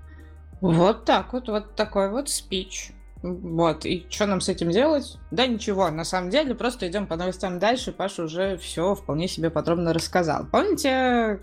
[0.60, 2.92] Вот так вот, вот такой вот спич.
[3.22, 5.18] Вот, и что нам с этим делать?
[5.30, 7.92] Да ничего, на самом деле, просто идем по новостям дальше.
[7.92, 10.46] Паша уже все вполне себе подробно рассказал.
[10.46, 11.40] Помните,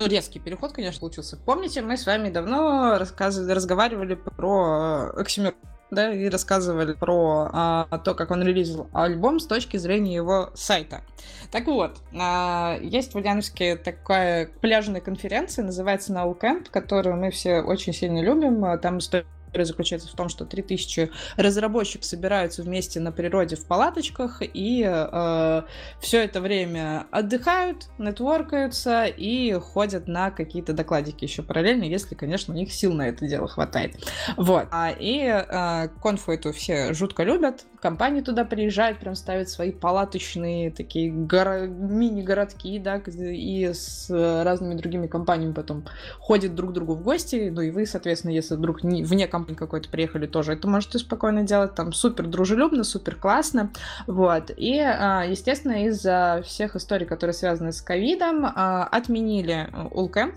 [0.00, 1.36] резкий переход, конечно, получился.
[1.36, 3.38] Помните, мы с вами давно рассказ...
[3.38, 5.54] разговаривали про Оксимир
[5.90, 11.02] да, и рассказывали про а, то, как он релизил альбом с точки зрения его сайта.
[11.50, 17.94] Так вот, а, есть в Ульяновске такая пляжная конференция, называется Camp, которую мы все очень
[17.94, 18.78] сильно любим.
[18.80, 24.42] Там стоит История заключается в том, что 3000 разработчиков собираются вместе на природе в палаточках
[24.42, 25.62] и э,
[26.00, 32.56] все это время отдыхают, нетворкаются и ходят на какие-то докладики еще параллельно, если, конечно, у
[32.56, 33.96] них сил на это дело хватает.
[34.36, 34.68] Вот.
[34.70, 40.70] А, и э, конфу эту все жутко любят, компании туда приезжают, прям ставят свои палаточные
[40.70, 41.66] такие горо...
[41.66, 45.84] мини-городки, да, и с разными другими компаниями потом
[46.18, 49.58] ходят друг к другу в гости, ну и вы, соответственно, если вдруг не, вне компании
[49.58, 53.70] какой-то приехали, тоже это можете спокойно делать, там супер дружелюбно, супер классно,
[54.06, 60.34] вот, и, а, естественно, из-за всех историй, которые связаны с ковидом, а, отменили Улкэмп,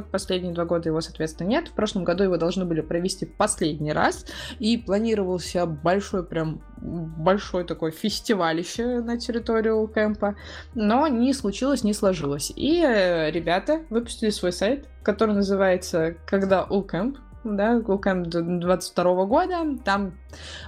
[0.00, 1.68] вот последние два года его, соответственно, нет.
[1.68, 4.26] В прошлом году его должны были провести последний раз.
[4.58, 10.36] И планировался большой, прям большой такой фестивалище на территории Улкэмпа.
[10.74, 12.52] Но не случилось, не сложилось.
[12.54, 20.18] И э, ребята выпустили свой сайт, который называется «Когда Улкэмп», да, Google 22 года, там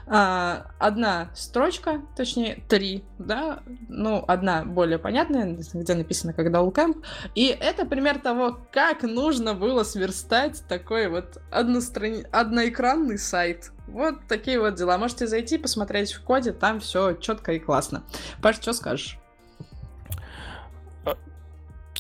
[0.07, 7.05] а, одна строчка, точнее три, да, ну, одна более понятная, где написано «Когда Улкэмп»,
[7.35, 12.27] и это пример того, как нужно было сверстать такой вот одностран...
[12.31, 13.73] одноэкранный сайт.
[13.87, 14.99] Вот такие вот дела.
[14.99, 18.03] Можете зайти, посмотреть в коде, там все четко и классно.
[18.43, 19.19] Паш, что скажешь?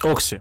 [0.02, 0.40] Окси,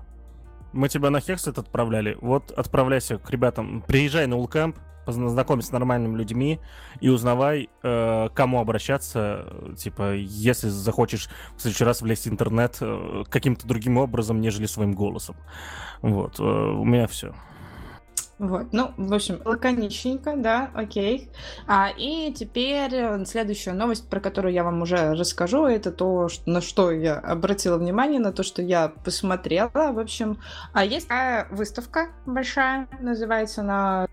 [0.75, 2.17] мы тебя на Хексет отправляли.
[2.21, 3.83] Вот отправляйся к ребятам.
[3.87, 6.59] Приезжай на Улкэмп, познакомься с нормальными людьми
[6.99, 9.73] и узнавай, э, кому обращаться.
[9.77, 14.93] Типа, если захочешь в следующий раз влезть в интернет э, каким-то другим образом, нежели своим
[14.93, 15.37] голосом.
[16.01, 17.33] Вот, э, у меня все.
[18.37, 21.29] Вот, ну, в общем, лаконичненько, да, окей.
[21.67, 26.49] А, и теперь э, следующая новость, про которую я вам уже расскажу, это то, что,
[26.49, 30.41] на что я обратила внимание, на то, что я посмотрела, в общем.
[30.73, 34.07] А есть такая выставка большая, называется она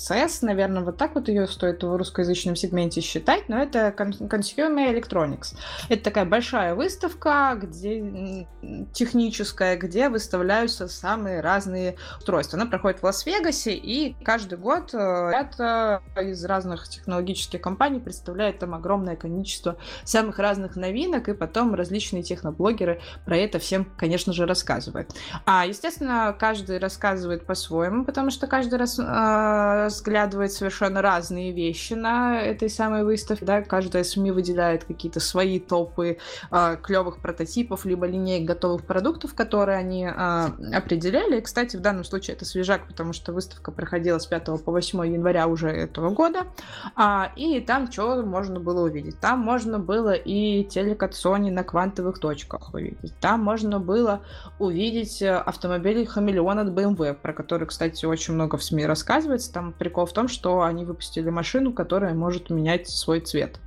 [0.00, 5.54] CES, наверное, вот так вот ее стоит в русскоязычном сегменте считать, но это Consumer Electronics.
[5.90, 8.46] Это такая большая выставка, где
[8.94, 12.58] техническая, где выставляются самые разные устройства.
[12.58, 19.16] Она проходит в Лас-Вегасе, и каждый год это из разных технологических компаний представляет там огромное
[19.16, 25.10] количество самых разных новинок, и потом различные техноблогеры про это всем, конечно же, рассказывают.
[25.44, 32.40] А, естественно, каждый рассказывает по-своему, потому что каждый раз э, разглядывает совершенно разные вещи на
[32.40, 36.18] этой самой выставке, да, каждая СМИ выделяет какие-то свои топы
[36.50, 41.38] э, клевых прототипов, либо линеек готовых продуктов, которые они э, определяли.
[41.38, 45.12] И, кстати, в данном случае это свежак, потому что выставка проходила с 5 по 8
[45.12, 46.46] января уже этого года,
[46.94, 49.18] а, и там что можно было увидеть?
[49.20, 54.20] Там можно было и телекат Sony на квантовых точках увидеть, там можно было
[54.58, 59.52] увидеть э, автомобиль Хамелеон от BMW, про который, кстати, очень много в СМИ рассказывается.
[59.52, 63.60] Там прикол в том, что они выпустили машину, которая может менять свой цвет.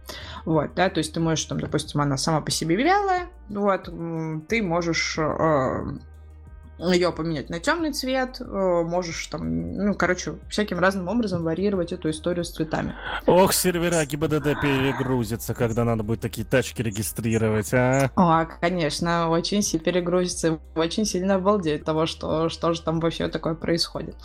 [0.46, 3.90] Вот, да, то есть ты можешь, там, допустим, она сама по себе белая, вот,
[4.48, 5.98] ты можешь э,
[6.80, 12.10] ее поменять на темный цвет, э, можешь там, ну, короче, всяким разным образом варьировать эту
[12.10, 12.96] историю с цветами.
[13.26, 18.10] Ох, сервера ГИБДД перегрузятся, когда надо будет такие тачки регистрировать, а?
[18.16, 23.54] О, конечно, очень сильно перегрузится, очень сильно обалдеет того, что, что же там вообще такое
[23.56, 24.16] происходит.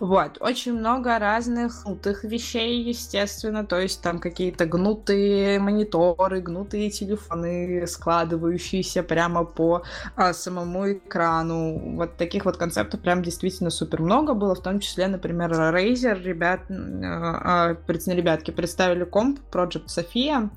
[0.00, 7.86] Вот, очень много разных гнутых вещей, естественно, то есть там какие-то гнутые мониторы, гнутые телефоны,
[7.86, 9.82] складывающиеся прямо по
[10.16, 11.96] а, самому экрану.
[11.96, 16.60] Вот таких вот концептов прям действительно супер много было, в том числе, например, Razer, ребят,
[16.70, 20.50] а, ребятки представили комп Project Sophia,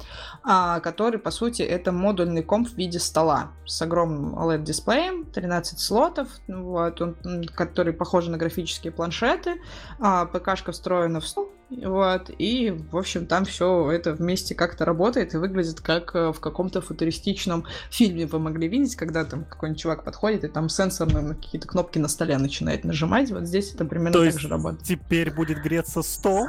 [0.43, 6.27] а, который, по сути, это модульный комп в виде стола с огромным OLED-дисплеем, 13 слотов,
[6.47, 7.15] вот, он,
[7.55, 9.61] который похож на графические планшеты, планшеты,
[9.99, 15.33] а ПКшка встроена в стол, вот, и, в общем, там все это вместе как-то работает
[15.33, 20.03] и выглядит как э, в каком-то футуристичном фильме вы могли видеть, когда там какой-нибудь чувак
[20.03, 23.31] подходит и там сенсорно на какие-то кнопки на столе начинает нажимать.
[23.31, 24.83] Вот здесь это примерно То так же работает.
[24.83, 26.47] теперь будет греться стол?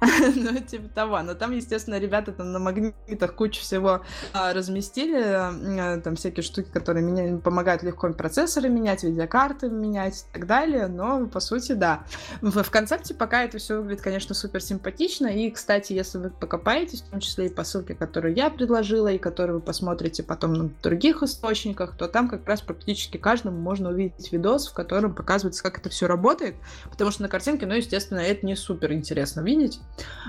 [0.34, 1.20] Ну, типа того.
[1.22, 4.02] Но там, естественно, ребята там на магнитах кучу всего
[4.32, 5.20] а, разместили.
[5.22, 10.86] А, там всякие штуки, которые меня, помогают легко процессоры менять, видеокарты менять и так далее.
[10.86, 12.04] Но, по сути, да.
[12.40, 15.26] В, в концепте пока это все выглядит, конечно, супер симпатично.
[15.26, 19.18] И, кстати, если вы покопаетесь, в том числе и по ссылке, которую я предложила, и
[19.18, 24.32] которую вы посмотрите потом на других источниках, то там как раз практически каждому можно увидеть
[24.32, 26.56] видос, в котором показывается, как это все работает.
[26.90, 29.80] Потому что на картинке, ну, естественно, это не супер интересно видеть.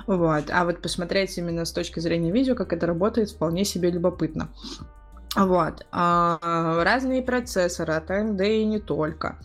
[0.08, 0.50] Вот.
[0.52, 4.50] А вот посмотреть именно с точки зрения видео, как это работает, вполне себе любопытно.
[5.36, 5.86] Вот.
[5.92, 9.38] А, разные процессоры от AMD и не только.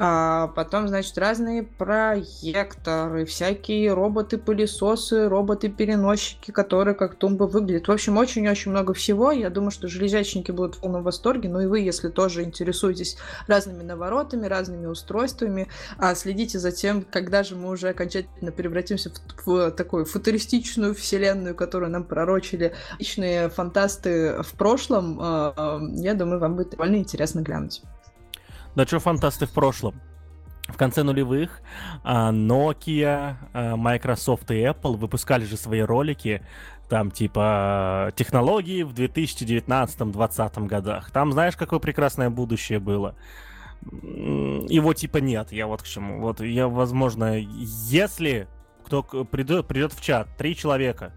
[0.00, 7.88] А потом, значит, разные проекторы, всякие роботы-пылесосы, роботы-переносчики, которые как тумбы выглядят.
[7.88, 9.32] В общем, очень-очень много всего.
[9.32, 11.48] Я думаю, что железячники будут в полном восторге.
[11.48, 13.16] Ну и вы, если тоже интересуетесь
[13.48, 19.46] разными наворотами, разными устройствами, а следите за тем, когда же мы уже окончательно превратимся в,
[19.46, 25.18] в такую футуристичную вселенную, которую нам пророчили личные фантасты в прошлом.
[25.28, 27.82] А, я думаю, вам будет довольно интересно глянуть.
[28.74, 30.00] Да что фантасты в прошлом?
[30.68, 31.62] В конце нулевых
[32.04, 36.42] а, Nokia, а, Microsoft и Apple выпускали же свои ролики,
[36.88, 41.10] там типа технологии в 2019-2020 годах.
[41.10, 43.14] Там знаешь, какое прекрасное будущее было?
[43.82, 46.20] Его типа нет, я вот к чему.
[46.20, 48.48] Вот я, возможно, если
[48.84, 51.12] кто придет, придет в чат, три человека,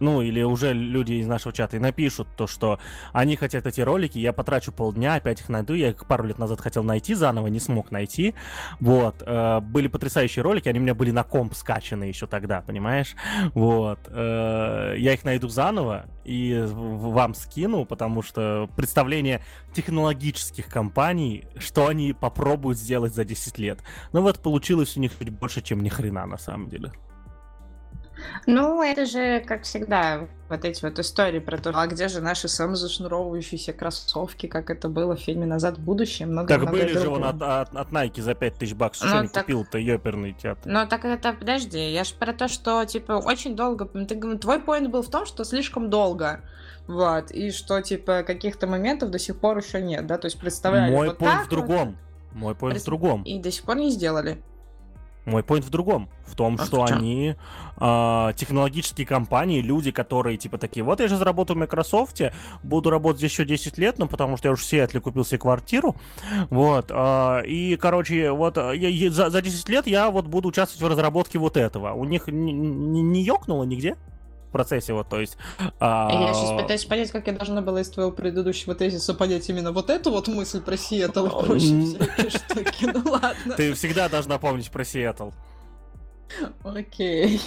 [0.00, 2.78] ну, или уже люди из нашего чата и напишут то, что
[3.12, 6.60] они хотят эти ролики, я потрачу полдня, опять их найду, я их пару лет назад
[6.60, 8.34] хотел найти заново, не смог найти,
[8.80, 13.14] вот, э, были потрясающие ролики, они у меня были на комп скачаны еще тогда, понимаешь,
[13.54, 19.42] вот, э, я их найду заново и вам скину, потому что представление
[19.72, 23.80] технологических компаний, что они попробуют сделать за 10 лет,
[24.12, 26.92] ну вот получилось у них чуть больше, чем ни хрена на самом деле.
[28.46, 32.48] Ну, это же, как всегда, вот эти вот истории про то, а где же наши
[32.48, 36.26] самозашнуровывающиеся кроссовки, как это было в фильме «Назад в будущее».
[36.26, 39.34] Много, так много были же он от, от, от Nike за 5000 баксов, ну, что
[39.34, 39.44] так...
[39.44, 40.70] купил-то, ёперный театр.
[40.70, 43.86] Ну, так это, подожди, я же про то, что, типа, очень долго...
[43.86, 46.40] Ты, твой поинт был в том, что слишком долго.
[46.86, 50.90] Вот, и что, типа, каких-то моментов до сих пор еще нет, да, то есть представляли
[50.90, 51.98] Мой вот поинт в другом.
[52.32, 53.22] Вот, Мой поинт в другом.
[53.24, 54.42] И до сих пор не сделали.
[55.28, 56.08] Мой point в другом.
[56.26, 57.34] В том, а что в они
[57.80, 62.20] э, технологические компании, люди, которые типа такие, вот я же заработал в Microsoft,
[62.62, 65.96] буду работать еще 10 лет, ну потому что я уже в Сиэтле купил себе квартиру.
[66.50, 66.90] Вот.
[66.90, 70.88] Э, и, короче, вот я, я, за, за 10 лет я вот буду участвовать в
[70.88, 71.92] разработке вот этого.
[71.92, 73.96] У них не ёкнуло нигде?
[74.58, 75.36] Процессе, вот, то есть...
[75.78, 76.10] А...
[76.10, 79.88] Я сейчас пытаюсь понять, как я должна была из твоего предыдущего тезиса понять именно вот
[79.88, 83.54] эту вот мысль про Сиэтл и прочие штуки, ну ладно.
[83.56, 85.30] Ты всегда должна помнить про Сиэтл.
[86.64, 87.40] Окей.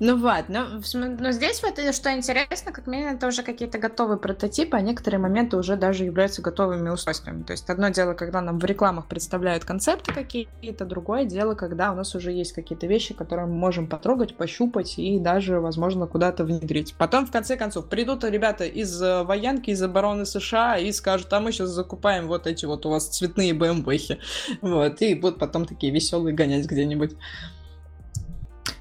[0.00, 4.16] Ну вот, но, но здесь вот э, что интересно, как минимум это уже какие-то готовые
[4.16, 7.42] прототипы, а некоторые моменты уже даже являются готовыми устройствами.
[7.42, 11.96] То есть одно дело, когда нам в рекламах представляют концепты какие-то, другое дело, когда у
[11.96, 16.94] нас уже есть какие-то вещи, которые мы можем потрогать, пощупать и даже, возможно, куда-то внедрить.
[16.96, 21.40] Потом, в конце концов, придут ребята из э, военки, из обороны США и скажут, а
[21.40, 24.18] мы сейчас закупаем вот эти вот у вас цветные БМВхи.
[24.62, 27.12] Вот, и будут потом такие веселые гонять где-нибудь.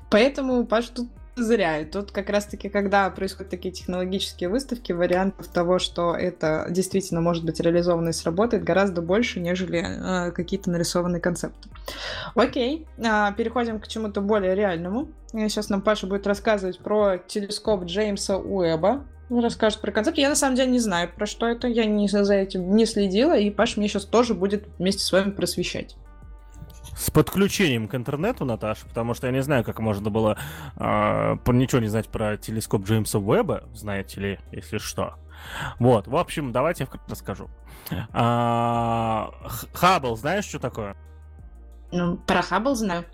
[0.09, 1.09] Поэтому, Паш, тут
[1.43, 1.79] зря.
[1.79, 7.45] И тут как раз-таки, когда происходят такие технологические выставки, вариантов того, что это действительно может
[7.45, 11.69] быть реализовано и сработает, гораздо больше, нежели э, какие-то нарисованные концепты.
[12.35, 15.09] Окей, э, переходим к чему-то более реальному.
[15.31, 19.05] Сейчас нам Паша будет рассказывать про телескоп Джеймса Уэба.
[19.29, 20.17] Расскажет про концепт.
[20.17, 21.67] Я на самом деле не знаю, про что это.
[21.67, 25.29] Я не за этим не следила, и Паша мне сейчас тоже будет вместе с вами
[25.29, 25.95] просвещать.
[26.99, 30.37] С подключением к интернету, Наташа, потому что я не знаю, как можно было
[30.75, 35.15] э, ничего не знать про телескоп Джеймса Уэба, знаете ли, если что.
[35.79, 37.49] Вот, в общем, давайте я расскажу.
[38.11, 39.31] А,
[39.71, 40.97] Хаббл, знаешь, что такое?
[41.93, 43.05] Ну, про Хаббл знаю.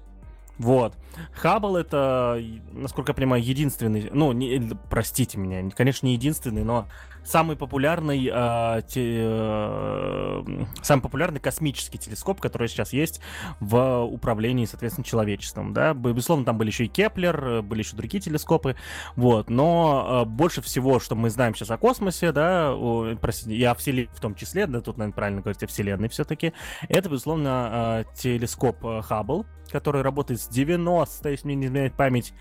[0.57, 0.93] Вот.
[1.33, 2.41] Хаббл это,
[2.71, 6.87] насколько я понимаю, единственный, ну, не, простите меня, конечно, не единственный, но
[7.25, 13.19] самый популярный, э, те, э, самый популярный космический телескоп, который сейчас есть
[13.59, 15.93] в управлении, соответственно, человечеством, да.
[15.93, 18.75] Безусловно, там были еще и Кеплер, были еще другие телескопы,
[19.15, 19.49] вот.
[19.49, 23.73] Но э, больше всего, что мы знаем сейчас о космосе, да, о, простите, и о
[23.73, 26.53] Вселенной в том числе, да, тут, наверное, правильно говорить о Вселенной все-таки,
[26.87, 32.33] это, безусловно, э, телескоп Хаббл, который работает с 90, если мне не изменяет память,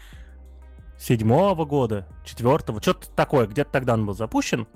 [0.98, 4.66] седьмого года, четвертого, что-то такое, где-то тогда он был запущен.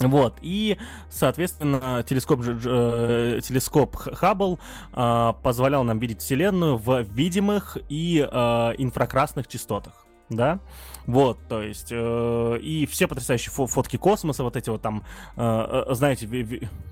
[0.00, 0.78] Вот, и,
[1.10, 4.60] соответственно, телескоп, э, телескоп Хаббл
[4.92, 8.36] э, позволял нам видеть Вселенную в видимых и э,
[8.78, 10.60] инфракрасных частотах, да,
[11.06, 15.02] вот, то есть, э, и все потрясающие фо фотки космоса, вот эти вот там,
[15.36, 16.26] э, э знаете,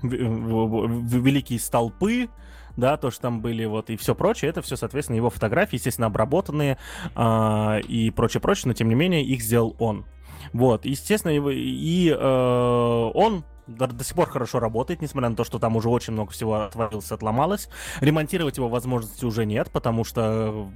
[0.03, 2.29] великие столпы,
[2.77, 6.07] да, то, что там были, вот, и все прочее, это все, соответственно, его фотографии, естественно,
[6.09, 6.79] обработанные
[7.15, 10.05] э, и прочее-прочее, но, тем не менее, их сделал он.
[10.53, 15.45] Вот, естественно, его, и э, он до, до сих пор хорошо работает, несмотря на то,
[15.45, 17.69] что там уже очень много всего отвалилось, отломалось.
[18.01, 20.71] Ремонтировать его возможности уже нет, потому что,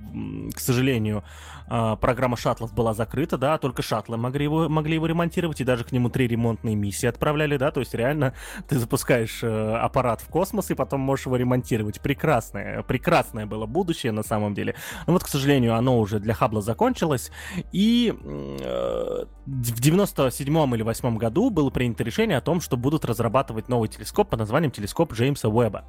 [0.54, 1.24] к сожалению,
[1.68, 5.84] а, программа шаттлов была закрыта, да, только шаттлы могли его, могли его ремонтировать, и даже
[5.84, 8.34] к нему три ремонтные миссии отправляли, да, то есть реально
[8.68, 12.00] ты запускаешь э, аппарат в космос и потом можешь его ремонтировать.
[12.00, 14.74] Прекрасное, прекрасное было будущее на самом деле.
[15.06, 17.30] Но вот, к сожалению, оно уже для Хаббла закончилось,
[17.70, 23.68] и э, в 97 или 8 году было принято решение о том, что будут разрабатывать
[23.68, 25.84] новый телескоп под названием телескоп Джеймса Уэба.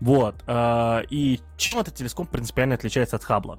[0.00, 0.36] Вот.
[0.46, 3.58] Э, и чем этот телескоп принципиально отличается от Хаббла?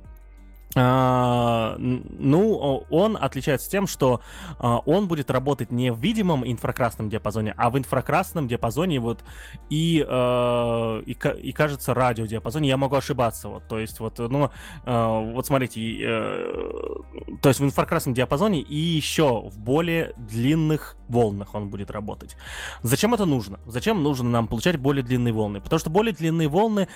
[0.75, 4.21] А, ну, он отличается тем, что
[4.59, 9.23] а, он будет работать не в видимом инфракрасном диапазоне, а в инфракрасном диапазоне вот
[9.69, 12.67] и, а, и, и кажется, радиодиапазоне.
[12.67, 14.51] Я могу ошибаться, вот, то есть вот, ну,
[14.85, 16.83] вот смотрите, э,
[17.41, 22.35] то есть в инфракрасном диапазоне и еще в более длинных волнах он будет работать.
[22.81, 23.59] Зачем это нужно?
[23.65, 25.61] Зачем нужно нам получать более длинные волны?
[25.61, 26.87] Потому что более длинные волны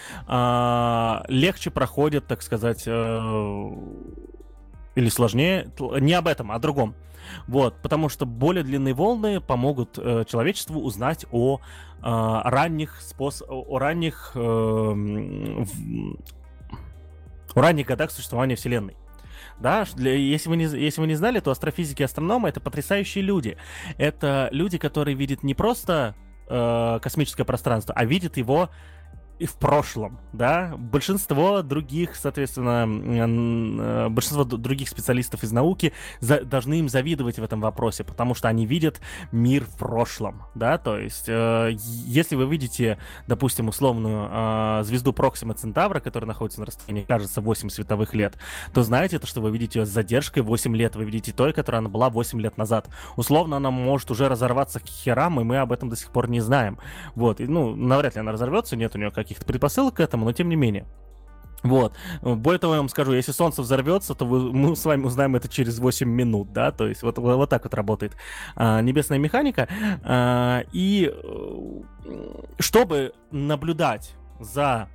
[1.29, 3.60] легче проходят, так сказать, э,
[4.95, 6.95] или сложнее, не об этом, а о другом.
[7.47, 11.59] Вот, потому что более длинные волны помогут э, человечеству узнать о э,
[12.01, 13.43] ранних спос...
[13.47, 15.65] о ранних э, в...
[17.55, 18.97] о ранних годах существования Вселенной.
[19.59, 23.23] Да, для, если, вы не, если вы не знали, то астрофизики и астрономы это потрясающие
[23.23, 23.57] люди.
[23.97, 26.15] Это люди, которые видят не просто
[26.49, 28.69] э, космическое пространство, а видят его
[29.41, 36.75] и в прошлом, да, большинство других, соответственно, э, большинство других специалистов из науки за, должны
[36.75, 39.01] им завидовать в этом вопросе, потому что они видят
[39.31, 45.55] мир в прошлом, да, то есть, э, если вы видите, допустим, условную э, звезду Проксима
[45.55, 48.35] Центавра, которая находится на расстоянии, кажется, 8 световых лет,
[48.75, 51.79] то знаете, то, что вы видите ее с задержкой 8 лет, вы видите той, которая
[51.79, 52.89] она была 8 лет назад.
[53.15, 56.41] Условно, она может уже разорваться к херам, и мы об этом до сих пор не
[56.41, 56.77] знаем.
[57.15, 60.25] Вот, и, ну, навряд ли она разорвется, нет у нее каких каких-то предпосылок к этому,
[60.25, 60.85] но тем не менее.
[61.63, 61.93] Вот.
[62.21, 65.47] Более того, я вам скажу, если Солнце взорвется, то вы, мы с вами узнаем это
[65.47, 68.13] через 8 минут, да, то есть вот, вот так вот работает
[68.55, 69.67] а, небесная механика.
[70.03, 71.81] А, и э,
[72.59, 74.89] чтобы наблюдать за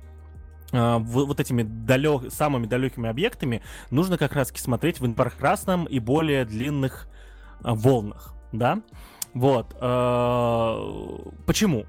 [0.73, 6.43] а, вот этими далек, самыми далекими объектами, нужно как раз смотреть в инфракрасном и более
[6.43, 7.07] длинных
[7.63, 8.81] а, волнах, да.
[9.33, 9.73] Вот.
[9.79, 11.85] А, почему?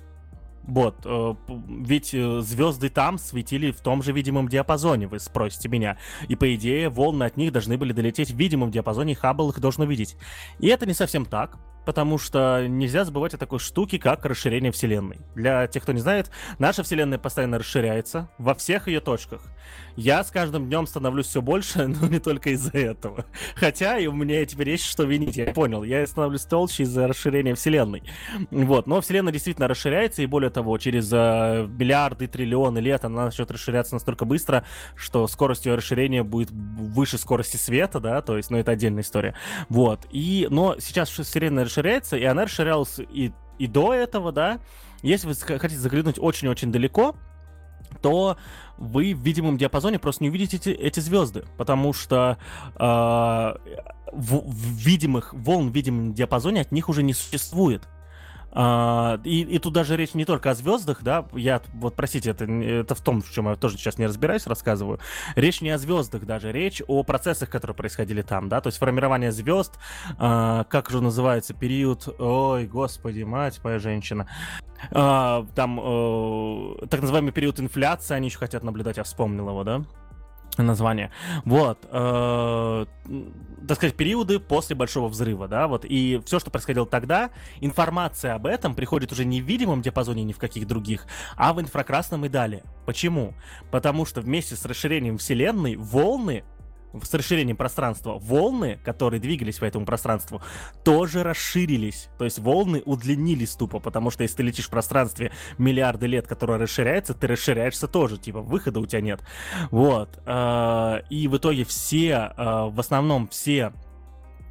[0.68, 5.96] Вот, э, ведь э, звезды там светили в том же видимом диапазоне, вы спросите меня.
[6.28, 9.84] И по идее, волны от них должны были долететь в видимом диапазоне, Хаббл их должен
[9.84, 10.16] увидеть.
[10.58, 11.56] И это не совсем так,
[11.88, 15.20] потому что нельзя забывать о такой штуке, как расширение Вселенной.
[15.34, 19.40] Для тех, кто не знает, наша Вселенная постоянно расширяется во всех ее точках.
[19.96, 23.24] Я с каждым днем становлюсь все больше, но не только из-за этого.
[23.56, 25.82] Хотя и у меня теперь есть что винить, я понял.
[25.82, 28.02] Я становлюсь толще из-за расширения Вселенной.
[28.50, 33.50] Вот, но Вселенная действительно расширяется, и более того, через э, миллиарды, триллионы лет она начнет
[33.50, 38.58] расширяться настолько быстро, что скорость ее расширения будет выше скорости света, да, то есть, ну,
[38.58, 39.34] это отдельная история.
[39.70, 41.77] Вот, и, но сейчас Вселенная расширяется,
[42.16, 44.60] и она расширялась и, и до этого, да,
[45.02, 47.14] если вы хотите заглянуть очень-очень далеко,
[48.02, 48.36] то
[48.76, 52.38] вы в видимом диапазоне просто не увидите эти, эти звезды, потому что
[52.74, 53.56] э, в,
[54.12, 57.88] в видимых волн в видимом диапазоне от них уже не существует.
[58.52, 62.44] А, и, и тут даже речь не только о звездах, да, я, вот, простите, это,
[62.44, 64.98] это в том, в чем я тоже сейчас не разбираюсь, рассказываю.
[65.36, 69.32] Речь не о звездах даже, речь о процессах, которые происходили там, да, то есть формирование
[69.32, 69.78] звезд,
[70.18, 74.28] а, как же называется, период, ой, господи, мать моя женщина,
[74.92, 79.84] а, там, э, так называемый период инфляции, они еще хотят наблюдать, я вспомнил его, да,
[80.62, 81.10] название.
[81.44, 82.86] Вот, э,
[83.66, 87.30] так сказать, периоды после Большого Взрыва, да, вот, и все, что происходило тогда,
[87.60, 91.06] информация об этом приходит уже не в видимом диапазоне, ни в каких других,
[91.36, 92.62] а в инфракрасном и далее.
[92.86, 93.34] Почему?
[93.70, 96.44] Потому что вместе с расширением Вселенной волны
[97.02, 100.42] с расширением пространства, волны, которые двигались по этому пространству,
[100.84, 102.08] тоже расширились.
[102.18, 106.58] То есть волны удлинились тупо, потому что если ты летишь в пространстве миллиарды лет, которое
[106.58, 109.20] расширяется, ты расширяешься тоже, типа выхода у тебя нет.
[109.70, 110.20] Вот.
[110.26, 113.72] А, и в итоге все, а, в основном все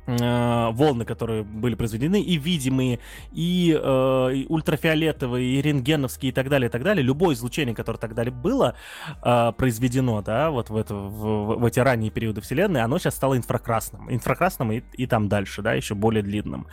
[0.08, 3.00] э, волны, которые были произведены, и видимые,
[3.32, 8.00] и, э, и ультрафиолетовые, и рентгеновские, и так далее, и так далее, любое излучение, которое
[8.00, 8.76] тогда было
[9.24, 13.38] э, произведено, да, вот в, это, в, в эти ранние периоды Вселенной, оно сейчас стало
[13.38, 14.12] инфракрасным.
[14.12, 16.68] Инфракрасным и, и там дальше, да, еще более длинным.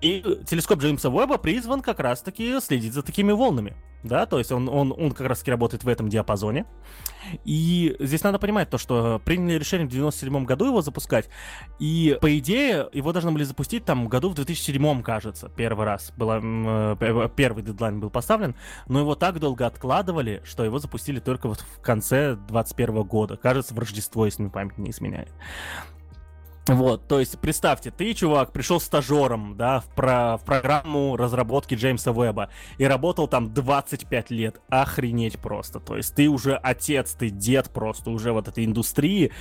[0.00, 4.68] И телескоп Джеймса Уэбба призван как раз-таки следить за такими волнами, да, то есть он,
[4.68, 6.66] он, он как раз-таки работает в этом диапазоне.
[7.44, 11.28] И здесь надо понимать то, что приняли решение в 97 году его запускать,
[11.78, 16.12] и по идее его должны были запустить там году в 2007, кажется, первый раз.
[16.16, 18.54] Было, э, первый дедлайн был поставлен,
[18.86, 23.36] но его так долго откладывали, что его запустили только вот в конце 2021 года.
[23.36, 25.32] Кажется, в Рождество, если мне память не изменяет.
[26.68, 32.12] Вот, то есть, представьте, ты, чувак, пришел стажером, да, в, про, в программу разработки Джеймса
[32.12, 34.60] Веба и работал там 25 лет.
[34.68, 35.80] Охренеть просто.
[35.80, 39.32] То есть, ты уже отец, ты дед просто уже вот этой индустрии,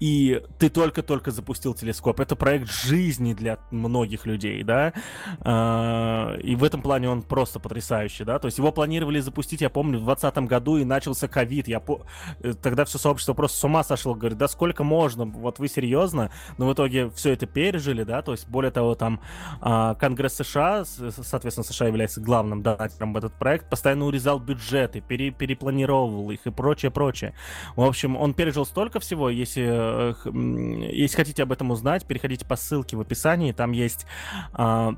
[0.00, 2.18] и ты только-только запустил телескоп.
[2.18, 4.92] Это проект жизни для многих людей, да,
[5.40, 8.40] а, и в этом плане он просто потрясающий, да.
[8.40, 11.68] То есть, его планировали запустить, я помню, в 2020 году, и начался ковид.
[11.68, 12.02] Я по...
[12.40, 16.32] Э, тогда все сообщество просто с ума сошло, говорит, да сколько можно, вот вы серьезно?
[16.58, 19.20] Но в итоге все это пережили, да, то есть, более того, там
[19.60, 25.30] а, Конгресс США, соответственно, США является главным донатером в этот проект, постоянно урезал бюджеты, пере,
[25.30, 27.34] перепланировал их и прочее, прочее.
[27.76, 32.56] В общем, он пережил столько всего, если, э, если хотите об этом узнать, переходите по
[32.56, 34.06] ссылке в описании, там есть
[34.52, 34.94] а,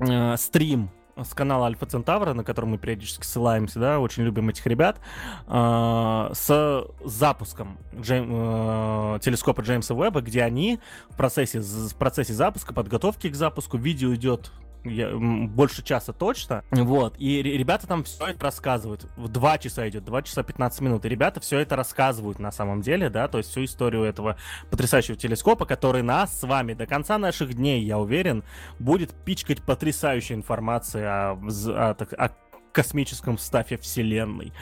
[0.00, 4.66] а, стрим с канала Альфа Центавра, на котором мы периодически ссылаемся, да, очень любим этих
[4.66, 4.98] ребят,
[5.46, 10.80] э, с запуском Джейм, э, телескопа Джеймса Уэбба, где они
[11.10, 14.50] в процессе, в процессе запуска, подготовки к запуску, видео идет
[14.84, 16.64] я, больше часа точно.
[16.70, 17.14] Вот.
[17.18, 19.04] И ребята там все это рассказывают.
[19.16, 21.04] В 2 часа идет, 2 часа 15 минут.
[21.04, 24.36] И ребята все это рассказывают на самом деле, да, то есть всю историю этого
[24.70, 28.44] потрясающего телескопа, который нас с вами до конца наших дней, я уверен,
[28.78, 32.30] будет пичкать потрясающей информацией о, о, о,
[32.72, 34.52] космическом стафе Вселенной.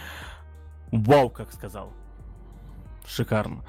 [0.90, 1.92] Вау, как сказал.
[3.06, 3.64] Шикарно.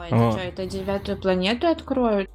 [0.00, 0.32] Ой, это вот.
[0.34, 2.30] что, это девятую планету откроют?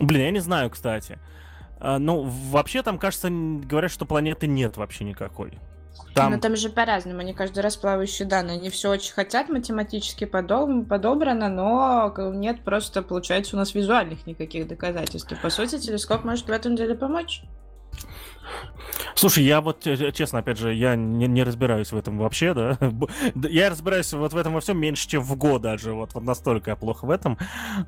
[0.00, 1.18] Блин, я не знаю, кстати.
[1.78, 5.58] А, ну, вообще там, кажется, говорят, что планеты нет вообще никакой.
[6.14, 6.32] Там...
[6.32, 8.58] Но там же по-разному, они каждый раз плавающие данные.
[8.58, 10.88] Они все очень хотят, математически подоб...
[10.88, 15.32] подобрано, но нет просто, получается, у нас визуальных никаких доказательств.
[15.32, 17.42] И, по сути, телескоп может в этом деле помочь.
[19.14, 19.82] Слушай, я вот,
[20.14, 22.78] честно, опять же, я не, не разбираюсь в этом вообще, да.
[23.48, 25.92] Я разбираюсь вот в этом во всем меньше, чем в год даже.
[25.92, 27.38] Вот, вот настолько я плохо в этом.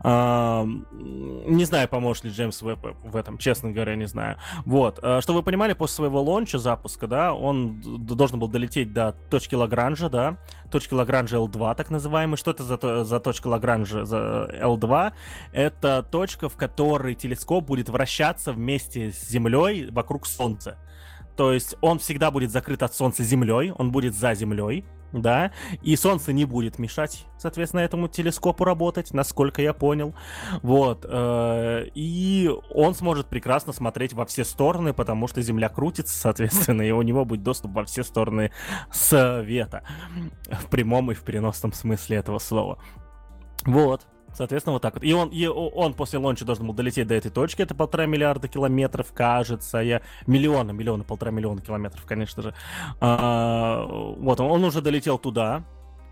[0.00, 4.36] А, не знаю, поможет ли Джеймс Веб в этом, честно говоря, не знаю.
[4.64, 4.98] Вот.
[5.02, 9.54] А, чтобы вы понимали, после своего лонча, запуска, да, он должен был долететь до точки
[9.54, 10.38] Лагранжа, да,
[10.70, 12.36] точки Лагранжа L2, так называемый.
[12.36, 15.12] Что это за, за точка Лагранжа за L2?
[15.52, 20.78] Это точка, в которой телескоп будет вращаться вместе с Землей вокруг Солнца.
[21.36, 25.52] То есть он всегда будет закрыт от Солнца Землей, он будет за Землей, да,
[25.82, 30.14] и Солнце не будет мешать, соответственно, этому телескопу работать, насколько я понял,
[30.62, 36.82] вот, э, и он сможет прекрасно смотреть во все стороны, потому что Земля крутится, соответственно,
[36.82, 38.52] и у него будет доступ во все стороны
[38.92, 39.82] света,
[40.46, 42.78] в прямом и в переносном смысле этого слова.
[43.64, 44.06] Вот.
[44.38, 45.02] Соответственно, вот так вот.
[45.02, 47.62] И он, и он после лонча должен был долететь до этой точки.
[47.62, 49.78] Это полтора миллиарда километров, кажется.
[49.78, 50.00] Я...
[50.28, 52.54] Миллиона, миллиона, полтора миллиона километров, конечно же.
[53.00, 55.64] А, вот, он, он уже долетел туда.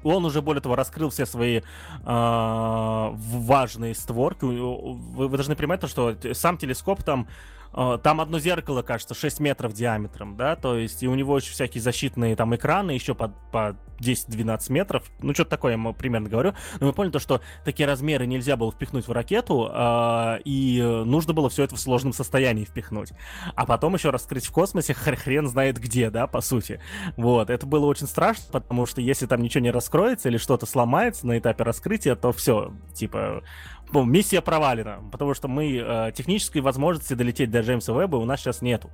[0.03, 1.61] Он уже, более того, раскрыл все свои
[2.05, 4.45] а, важные створки.
[4.45, 7.29] Вы, вы должны понимать то, что сам телескоп там
[7.73, 11.83] там одно зеркало, кажется, 6 метров диаметром, да, то есть и у него еще всякие
[11.83, 16.87] защитные там экраны еще по, по 10-12 метров, ну что-то такое я примерно говорю, но
[16.87, 21.49] мы поняли то, что такие размеры нельзя было впихнуть в ракету, э, и нужно было
[21.49, 23.13] все это в сложном состоянии впихнуть,
[23.55, 26.81] а потом еще раскрыть в космосе хрен знает где, да, по сути,
[27.17, 31.27] вот, это было очень страшно, потому что если там ничего не раскроется или что-то сломается
[31.27, 33.43] на этапе раскрытия, то все, типа,
[33.93, 38.41] ну, миссия провалена, потому что мы э, технической возможности долететь до Джеймса Веба у нас
[38.41, 38.91] сейчас нету.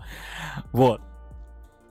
[0.73, 1.01] Вот.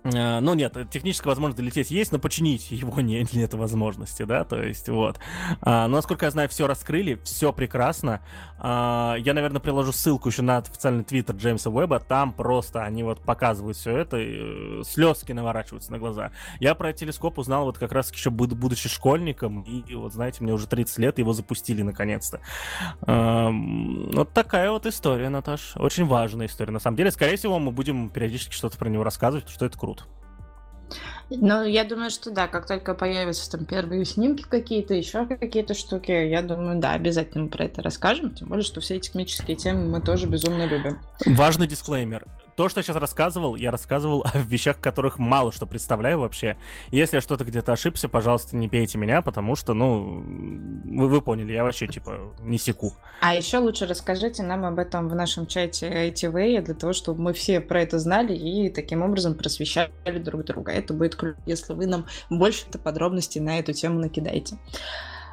[0.04, 4.62] Э, ну нет, техническая возможность долететь есть, но починить его не, нет возможности, да, то
[4.62, 5.20] есть вот.
[5.62, 8.22] А, но насколько я знаю, все раскрыли, все прекрасно.
[8.58, 13.22] А, я, наверное, приложу ссылку еще на официальный твиттер Джеймса Уэба, там просто они вот
[13.22, 16.32] показывают все это, и, э, слезки наворачиваются на глаза.
[16.60, 20.68] Я про телескоп узнал вот как раз еще будучи школьником, и вот знаете, мне уже
[20.68, 22.40] 30 лет, его запустили наконец-то.
[23.02, 26.72] А, вот такая вот история, Наташ, очень важная история.
[26.72, 29.91] На самом деле, скорее всего, мы будем периодически что-то про него рассказывать, что это круто
[29.94, 30.04] круто.
[31.30, 36.12] Ну, я думаю, что да, как только появятся там первые снимки какие-то, еще какие-то штуки,
[36.12, 39.86] я думаю, да, обязательно мы про это расскажем, тем более, что все эти космические темы
[39.86, 41.00] мы тоже безумно любим.
[41.26, 42.26] Важный дисклеймер
[42.62, 46.58] то, что я сейчас рассказывал, я рассказывал о вещах, которых мало что представляю вообще.
[46.92, 50.24] Если я что-то где-то ошибся, пожалуйста, не пейте меня, потому что, ну,
[50.86, 52.94] вы, вы поняли, я вообще, типа, не секу.
[53.20, 57.34] А еще лучше расскажите нам об этом в нашем чате ITV, для того, чтобы мы
[57.34, 60.72] все про это знали и таким образом просвещали друг друга.
[60.72, 64.60] Это будет круто, если вы нам больше подробностей на эту тему накидаете.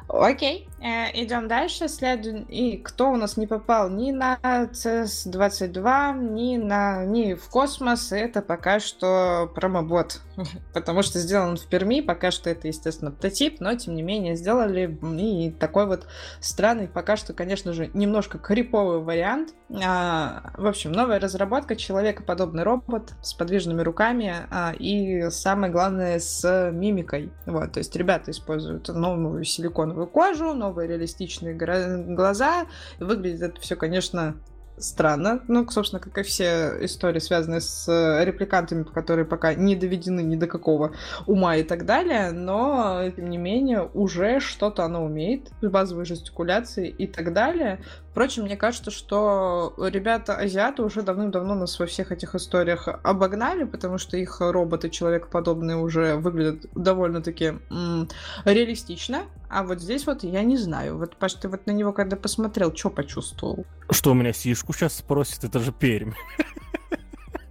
[0.09, 1.87] Окей, э, идем дальше.
[1.87, 2.43] Следуем.
[2.43, 7.05] И кто у нас не попал ни на CS22, ни, на...
[7.05, 10.21] ни в космос, это пока что промобот.
[10.73, 14.97] Потому что сделан в Перми, пока что это, естественно, прототип, но тем не менее сделали
[15.19, 16.07] и такой вот
[16.39, 19.53] странный, пока что, конечно же, немножко криповый вариант.
[19.83, 26.71] А, в общем, новая разработка, человекоподобный робот с подвижными руками а, и, самое главное, с
[26.71, 27.31] мимикой.
[27.45, 32.65] Вот, то есть ребята используют новую силиконовую красивую кожу, новые реалистичные глаза.
[32.99, 34.35] Выглядит это все, конечно,
[34.77, 35.41] странно.
[35.47, 40.37] Ну, собственно, как и все истории, связанные с э, репликантами, которые пока не доведены ни
[40.37, 40.93] до какого
[41.27, 47.07] ума и так далее, но, тем не менее, уже что-то оно умеет, базовые жестикуляции и
[47.07, 47.79] так далее.
[48.11, 54.17] Впрочем, мне кажется, что ребята-азиаты уже давным-давно нас во всех этих историях обогнали, потому что
[54.17, 58.09] их роботы человекоподобные уже выглядят довольно-таки м-
[58.45, 59.23] реалистично.
[59.47, 60.97] А вот здесь вот я не знаю.
[60.97, 63.65] Вот, Паш, ты вот на него когда посмотрел, что почувствовал?
[63.91, 65.43] Что у меня сишку сейчас спросит?
[65.43, 66.13] Это же Пермь.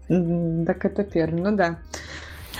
[0.08, 1.78] Так это Пермь, ну да.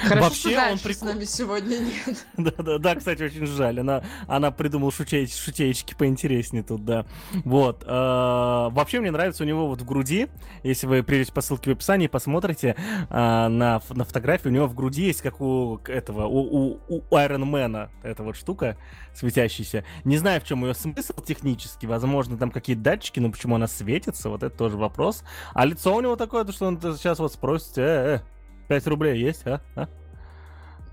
[0.02, 0.94] Хорошо, Вообще что он прикол...
[0.94, 2.26] с нами сегодня нет.
[2.36, 3.80] да, да, да, кстати, очень жаль.
[3.80, 7.06] Она, она придумала шутеч, шутеечки поинтереснее тут, да.
[7.44, 7.84] Вот.
[7.84, 10.28] Э, вообще мне нравится у него вот в груди,
[10.62, 13.48] если вы придете по ссылке в описании, посмотрите э, на,
[13.90, 18.22] на фотографии, у него в груди есть как у этого, у, у, у Man эта
[18.22, 18.76] вот штука
[19.14, 19.84] светящаяся.
[20.04, 21.86] Не знаю, в чем ее смысл технически.
[21.86, 25.24] Возможно, там какие-то датчики, но почему она светится, вот это тоже вопрос.
[25.54, 28.20] А лицо у него такое, что он сейчас вот спросит, э, э,
[28.68, 29.60] 5 рублей есть, а?
[29.74, 29.88] а?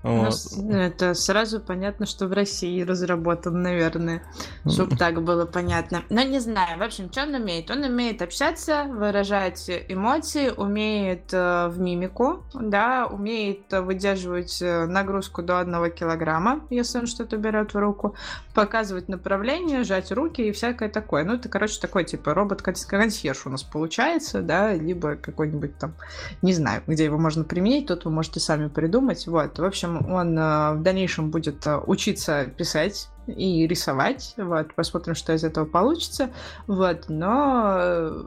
[0.06, 0.34] Вот.
[0.56, 4.22] Ну, это сразу понятно, что в России разработан, наверное,
[4.68, 6.02] чтобы так было понятно.
[6.10, 7.70] Но не знаю, в общем, что он умеет?
[7.70, 15.58] Он умеет общаться, выражать эмоции, умеет э, в мимику, да, умеет выдерживать э, нагрузку до
[15.58, 18.14] одного килограмма, если он что-то берет в руку,
[18.54, 21.24] показывать направление, сжать руки и всякое такое.
[21.24, 25.94] Ну, это, короче, такой, типа, робот-консьерж у нас получается, да, либо какой-нибудь там,
[26.42, 29.26] не знаю, где его можно применить, тут вы можете сами придумать.
[29.26, 34.34] Вот, в общем, он э, в дальнейшем будет э, учиться писать и рисовать.
[34.36, 36.30] Вот, посмотрим, что из этого получится.
[36.66, 38.22] Вот, но э,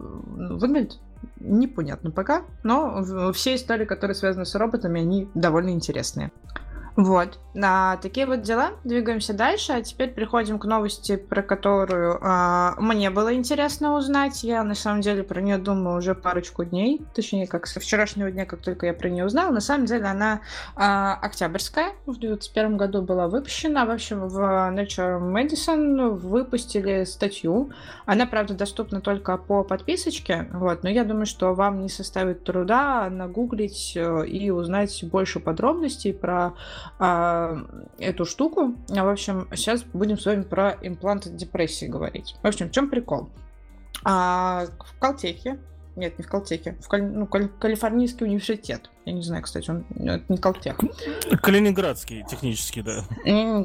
[0.51, 0.99] выглядит
[1.39, 6.31] непонятно пока, но все истории, которые связаны с роботами, они довольно интересные.
[6.99, 7.39] Вот.
[7.61, 8.71] А, такие вот дела.
[8.83, 9.71] Двигаемся дальше.
[9.71, 14.43] А теперь переходим к новости, про которую а, мне было интересно узнать.
[14.43, 17.01] Я на самом деле про нее думаю уже парочку дней.
[17.15, 19.51] Точнее, как со вчерашнего дня, как только я про нее узнала.
[19.51, 20.41] На самом деле она
[20.75, 21.93] а, октябрьская.
[22.05, 23.85] В 2021 году была выпущена.
[23.85, 27.71] В общем, в Nature Medicine выпустили статью.
[28.05, 30.49] Она, правда, доступна только по подписочке.
[30.51, 30.83] Вот.
[30.83, 36.53] Но я думаю, что вам не составит труда нагуглить э, и узнать больше подробностей про
[36.97, 37.57] а,
[37.97, 38.75] эту штуку.
[38.87, 42.35] В общем, сейчас будем с вами про импланты депрессии говорить.
[42.41, 43.29] В общем, в чем прикол?
[44.03, 45.59] А, в Калтехе,
[45.99, 47.03] нет, не в Калтехе, в Каль...
[47.03, 47.49] ну, Каль...
[47.59, 50.77] Калифорнийский университет я не знаю, кстати, он это не Калтех.
[51.41, 53.03] Калининградский, технически, да.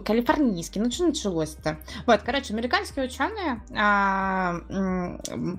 [0.05, 0.81] Калифорнийский.
[0.81, 1.77] Ну, что началось-то?
[2.07, 4.61] Вот, короче, американские ученые а,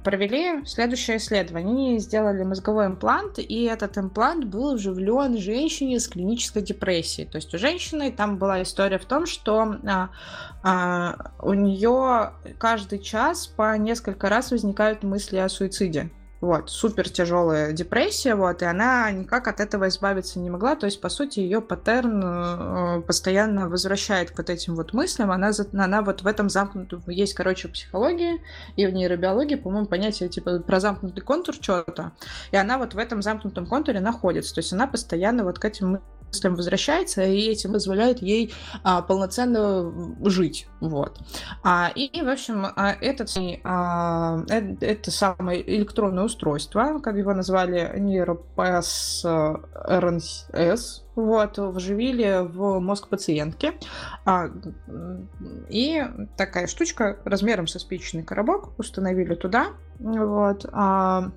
[0.03, 1.69] провели следующее исследование.
[1.69, 7.27] Они сделали мозговой имплант, и этот имплант был вживлен женщине с клинической депрессией.
[7.27, 10.09] То есть у женщины там была история в том, что а,
[10.63, 16.09] а, у нее каждый час по несколько раз возникают мысли о суициде
[16.45, 21.01] вот, супер тяжелая депрессия, вот, и она никак от этого избавиться не могла, то есть,
[21.01, 26.21] по сути, ее паттерн э, постоянно возвращает к вот этим вот мыслям, она, она вот
[26.21, 28.41] в этом замкнутом, есть, короче, в психологии
[28.75, 32.11] и в нейробиологии, по-моему, понятие, типа, про замкнутый контур что-то,
[32.51, 35.99] и она вот в этом замкнутом контуре находится, то есть, она постоянно вот к этим
[36.35, 38.53] мыслям возвращается, и этим позволяет ей
[38.83, 39.91] а, полноценно
[40.25, 40.67] жить.
[40.81, 41.19] Вот.
[41.63, 43.31] А, и, в общем, а, этот,
[43.63, 53.07] а, это, это самое электронное устройство, как его назвали, нейропс РНС, вот, вживили в мозг
[53.07, 53.73] пациентки.
[54.25, 54.49] А,
[55.69, 56.03] и
[56.35, 59.67] такая штучка размером со спичечный коробок установили туда.
[59.99, 60.65] Вот.
[60.73, 61.31] А,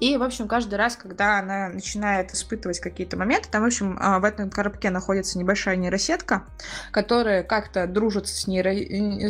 [0.00, 4.18] и, в общем, каждый раз, когда она начинает испытывать какие-то моменты, там, в общем, а,
[4.18, 6.44] в этом коробке находится небольшая нейросетка,
[6.90, 8.72] которая как-то дружит с, нейро...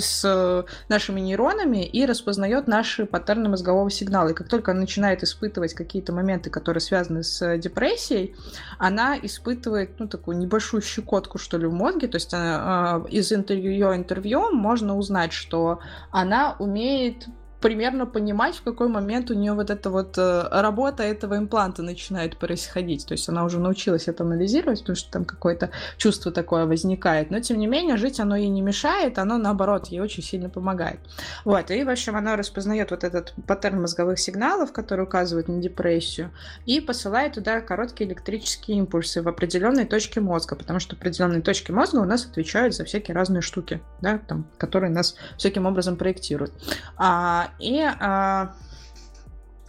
[0.01, 4.28] с нашими нейронами и распознает наши паттерны мозгового сигнала.
[4.28, 8.36] И как только она начинает испытывать какие-то моменты, которые связаны с депрессией,
[8.78, 12.06] она испытывает, ну, такую небольшую щекотку, что ли, в мозге.
[12.06, 15.80] То есть она, а, из интервью, ее интервью можно узнать, что
[16.12, 17.26] она умеет
[17.61, 22.39] примерно понимать, в какой момент у нее вот эта вот э, работа этого импланта начинает
[22.39, 23.07] происходить.
[23.07, 27.31] То есть она уже научилась это анализировать, потому что там какое-то чувство такое возникает.
[27.31, 31.01] Но тем не менее, жить оно ей не мешает, оно наоборот ей очень сильно помогает.
[31.45, 36.31] Вот, и в общем оно распознает вот этот паттерн мозговых сигналов, который указывает на депрессию,
[36.65, 41.99] и посылает туда короткие электрические импульсы в определенной точке мозга, потому что определенные точки мозга
[41.99, 46.53] у нас отвечают за всякие разные штуки, да, там, которые нас всяким образом проектируют.
[46.97, 48.55] А, и а,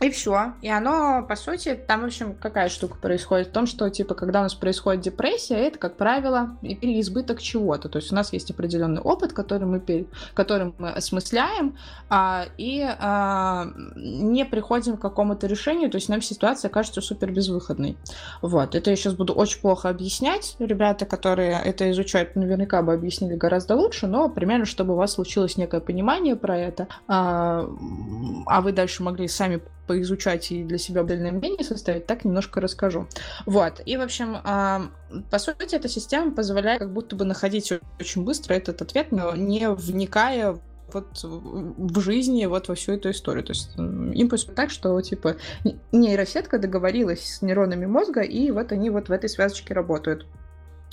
[0.02, 0.54] и все.
[0.62, 3.50] И оно, по сути, там, в общем, какая штука происходит?
[3.50, 7.88] В том, что, типа, когда у нас происходит депрессия, это, как правило, переизбыток чего-то.
[7.88, 10.08] То есть у нас есть определенный опыт, который мы, пере...
[10.34, 11.78] который мы осмысляем,
[12.10, 17.96] а, и а, не приходим к какому-то решению, то есть нам ситуация кажется супер безвыходной.
[18.42, 18.74] Вот.
[18.74, 20.56] Это я сейчас буду очень плохо объяснять.
[20.58, 25.58] Ребята, которые это изучают, наверняка бы объяснили гораздо лучше, но примерно, чтобы у вас случилось
[25.58, 27.70] некое понимание про это, а,
[28.48, 29.62] а вы дальше могли сами
[29.92, 33.08] поизучать и для себя отдельное мнение составить, так немножко расскажу.
[33.46, 33.82] Вот.
[33.86, 34.38] И, в общем,
[35.30, 39.70] по сути, эта система позволяет как будто бы находить очень быстро этот ответ, но не
[39.70, 40.58] вникая
[40.94, 43.44] вот в жизни вот во всю эту историю.
[43.44, 45.36] То есть импульс так, что типа
[45.92, 50.26] нейросетка договорилась с нейронами мозга, и вот они вот в этой связочке работают.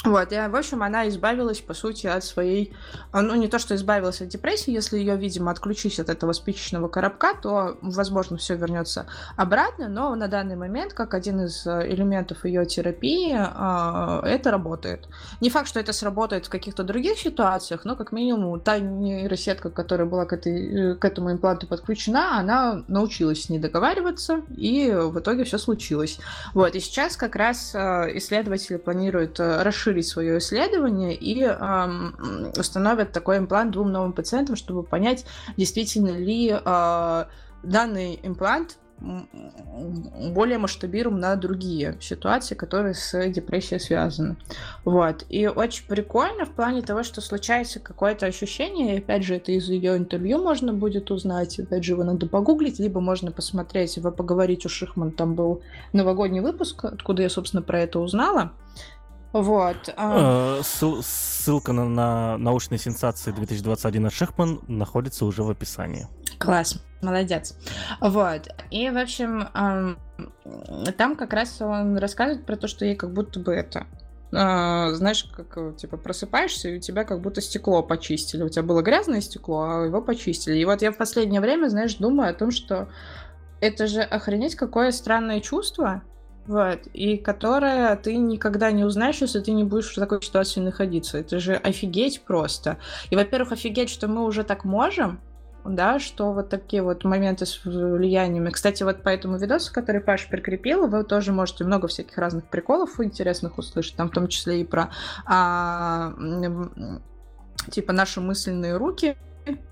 [0.05, 2.73] Вот, и, в общем, она избавилась, по сути, от своей...
[3.11, 6.87] А, ну, не то, что избавилась от депрессии, если ее, видимо, отключить от этого спичечного
[6.87, 9.07] коробка, то, возможно, все вернется
[9.37, 15.09] обратно, но на данный момент, как один из э, элементов ее терапии, а, это работает.
[15.41, 20.07] Не факт, что это сработает в каких-то других ситуациях, но, как минимум, та нейросетка, которая
[20.07, 25.19] была к, этой, э, к этому импланту подключена, она научилась с ней договариваться, и в
[25.19, 26.21] итоге все случилось.
[26.55, 33.13] Вот, и сейчас как раз э, исследователи планируют расширить расширить свое исследование и э, установят
[33.13, 35.25] такой имплант двум новым пациентам, чтобы понять,
[35.57, 37.25] действительно ли э,
[37.63, 44.37] данный имплант более масштабируем на другие ситуации, которые с депрессией связаны.
[44.85, 45.25] Вот.
[45.29, 49.69] И очень прикольно в плане того, что случается какое-то ощущение, и опять же, это из
[49.69, 54.67] ее интервью можно будет узнать, опять же, его надо погуглить, либо можно посмотреть, его поговорить
[54.67, 55.63] у Шихман, там был
[55.93, 58.51] новогодний выпуск, откуда я, собственно, про это узнала.
[59.33, 59.93] Вот.
[59.97, 60.61] А.
[60.61, 66.07] Э, ссылка на, на научные сенсации 2021 от Шихман находится уже в описании.
[66.39, 67.57] Класс, молодец.
[68.01, 68.49] Вот.
[68.71, 69.49] И, в общем,
[70.97, 73.87] там как раз он рассказывает про то, что ей как будто бы это
[74.31, 78.43] а, знаешь, как типа просыпаешься, и у тебя как будто стекло почистили.
[78.43, 80.59] У тебя было грязное стекло, а его почистили.
[80.59, 82.89] И вот я в последнее время, знаешь, думаю о том, что
[83.61, 86.03] это же охренеть какое странное чувство,
[86.49, 91.19] вот, и которое ты никогда не узнаешь, если ты не будешь в такой ситуации находиться.
[91.19, 92.79] Это же офигеть просто.
[93.11, 95.21] И, во-первых, офигеть, что мы уже так можем,
[95.67, 98.49] да, что вот такие вот моменты с влияниями.
[98.49, 102.99] Кстати, вот по этому видосу, который Паша прикрепила, вы тоже можете много всяких разных приколов
[102.99, 104.91] интересных услышать, там в том числе и про
[105.27, 106.15] а,
[107.71, 109.19] типа наши мысленные руки,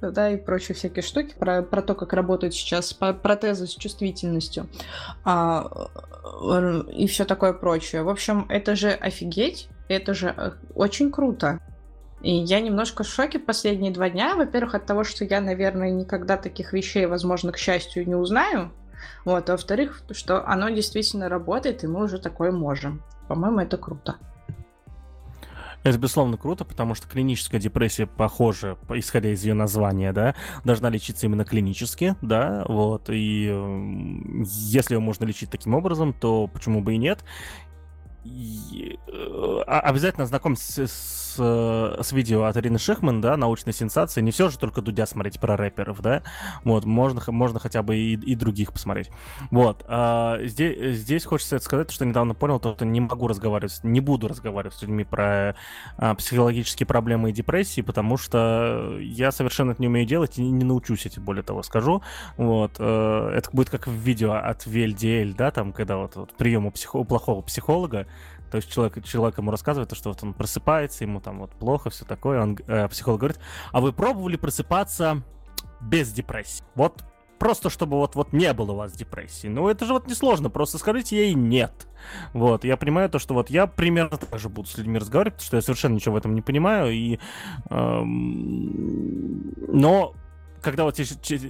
[0.01, 4.69] да, и прочие всякие штуки, про, про то, как работают сейчас протезы с чувствительностью
[5.25, 5.89] а,
[6.93, 8.03] и все такое прочее.
[8.03, 11.61] В общем, это же офигеть, это же э, очень круто.
[12.23, 14.35] И я немножко в шоке последние два дня.
[14.35, 18.73] Во-первых, от того, что я, наверное, никогда таких вещей, возможно, к счастью, не узнаю.
[19.25, 19.49] Вот.
[19.49, 23.03] А во-вторых, что оно действительно работает, и мы уже такое можем.
[23.29, 24.17] По-моему, это круто.
[25.87, 30.35] Это, безусловно, круто, потому что клиническая депрессия, похоже, исходя из ее названия, да,
[30.65, 33.45] должна лечиться именно клинически, да, вот, и
[34.45, 37.25] если ее можно лечить таким образом, то почему бы и нет.
[38.25, 44.21] И, э, обязательно знакомьтесь с с, с видео от Арины Шихман, да, научной сенсации.
[44.21, 46.23] Не все же только Дудя смотреть про рэперов, да.
[46.65, 49.11] Вот, можно, можно хотя бы и, и других посмотреть.
[49.51, 49.85] Вот.
[49.89, 54.29] А, здесь, здесь хочется сказать, что недавно понял, то, что не могу разговаривать, не буду
[54.29, 55.57] разговаривать с людьми про
[55.97, 60.65] а, психологические проблемы и депрессии, потому что я совершенно это не умею делать и не
[60.65, 62.03] научусь этим, более того, скажу.
[62.37, 62.73] Вот.
[62.79, 66.71] А, это будет как в видео от VLDL, да, там, когда вот, вот прием у,
[66.71, 68.07] психо- плохого психолога,
[68.57, 72.07] то есть человек, человек ему рассказывает, что вот он просыпается, ему там вот плохо, все
[72.07, 72.41] такое.
[72.41, 73.39] Он, э, психолог говорит,
[73.71, 75.23] а вы пробовали просыпаться
[75.83, 76.65] без депрессии?
[76.75, 77.05] Вот
[77.39, 79.49] просто чтобы вот, вот не было у вас депрессии.
[79.49, 81.87] Ну, это же вот несложно, просто скажите ей нет.
[82.33, 85.47] Вот, я понимаю то, что вот я примерно так же буду с людьми разговаривать, потому
[85.47, 87.19] что я совершенно ничего в этом не понимаю, и...
[87.69, 90.15] Эм, но
[90.63, 90.99] когда вот...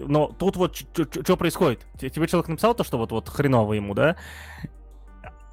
[0.08, 1.86] Но тут вот что происходит?
[2.00, 4.16] Тебе человек написал то, что вот, вот хреново ему, да?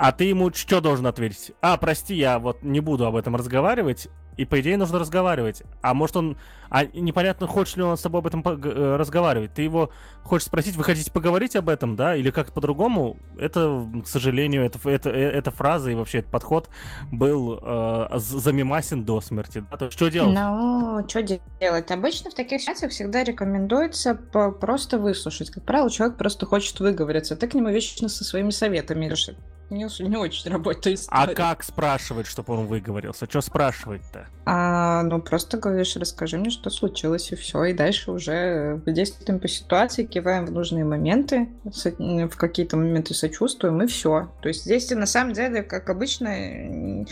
[0.03, 1.53] А ты ему что должен ответить?
[1.61, 4.09] А, прости, я вот не буду об этом разговаривать.
[4.35, 5.63] И по идее нужно разговаривать.
[5.81, 6.38] А может он...
[6.69, 9.53] А непонятно, хочет ли он с тобой об этом э, разговаривать.
[9.53, 9.91] Ты его
[10.23, 12.17] хочешь спросить, вы хотите поговорить об этом, да?
[12.17, 13.17] Или как-то по-другому?
[13.38, 16.67] Это, к сожалению, это, это, э, эта фраза и вообще этот подход
[17.09, 19.63] был э, замимасен до смерти.
[19.71, 19.77] Да?
[19.77, 20.35] То что делать?
[20.35, 21.91] Ну, что делать?
[21.91, 25.49] Обычно в таких ситуациях всегда рекомендуется просто выслушать.
[25.49, 27.38] Как правило, человек просто хочет выговориться.
[27.38, 29.35] Ты к нему вечно со своими советами решишь
[29.74, 33.26] не, не очень работает А как спрашивать, чтобы он выговорился?
[33.26, 34.28] Что спрашивать-то?
[34.45, 37.64] А, ну, просто говоришь, расскажи мне, что случилось, и все.
[37.66, 43.88] И дальше уже действуем по ситуации, киваем в нужные моменты, в какие-то моменты сочувствуем, и
[43.88, 44.32] все.
[44.41, 47.06] То есть здесь на самом деле, как обычно,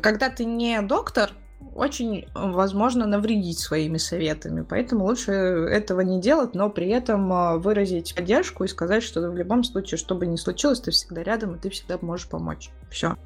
[0.00, 1.32] когда ты не доктор,
[1.74, 4.64] очень возможно навредить своими советами.
[4.68, 9.36] Поэтому лучше этого не делать, но при этом а, выразить поддержку и сказать, что в
[9.36, 12.70] любом случае, что бы ни случилось, ты всегда рядом, и ты всегда можешь помочь.
[12.90, 13.16] Все.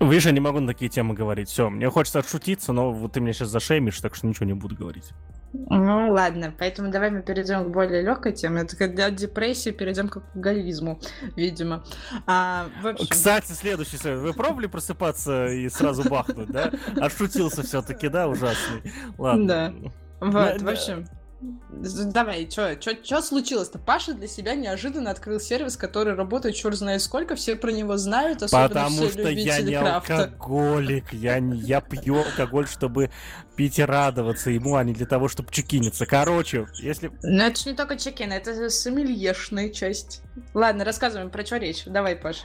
[0.00, 1.48] Видишь, я не могу на такие темы говорить.
[1.48, 4.74] Все, мне хочется отшутиться, но вот ты меня сейчас зашеймишь, так что ничего не буду
[4.74, 5.10] говорить.
[5.52, 8.62] Ну ладно, поэтому давай мы перейдем к более легкой теме.
[8.62, 11.00] Это когда от депрессии перейдем к алкоголизму,
[11.36, 11.84] видимо.
[12.26, 13.06] А, общем...
[13.08, 14.20] Кстати, следующий совет.
[14.20, 16.70] Вы пробовали просыпаться и сразу бахнуть, да?
[17.00, 18.92] Отшутился все-таки, да, ужасный.
[19.18, 19.46] Ладно.
[19.46, 19.90] Да.
[20.20, 21.06] Вот, в общем,
[21.40, 23.78] Давай, что случилось-то?
[23.78, 28.42] Паша для себя неожиданно открыл сервис, который работает черт знает сколько, все про него знают,
[28.42, 30.24] особенно Потому все что я не крафта.
[30.24, 33.10] алкоголик, я, не, я пью алкоголь, чтобы
[33.56, 36.04] пить и радоваться ему, а не для того, чтобы чекиниться.
[36.04, 37.10] Короче, если...
[37.22, 40.22] Ну это же не только чекин, это сомельешная часть.
[40.52, 41.84] Ладно, рассказываем, про что речь.
[41.86, 42.42] Давай, Паш.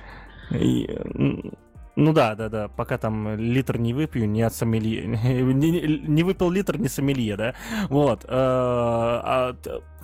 [0.52, 0.90] И,
[1.96, 2.68] ну да, да, да.
[2.68, 5.06] Пока там литр не выпью, не от сомелье.
[5.54, 7.56] не, выпил литр, не сомелье, да.
[7.90, 8.26] Вот.
[8.26, 9.56] Э, а,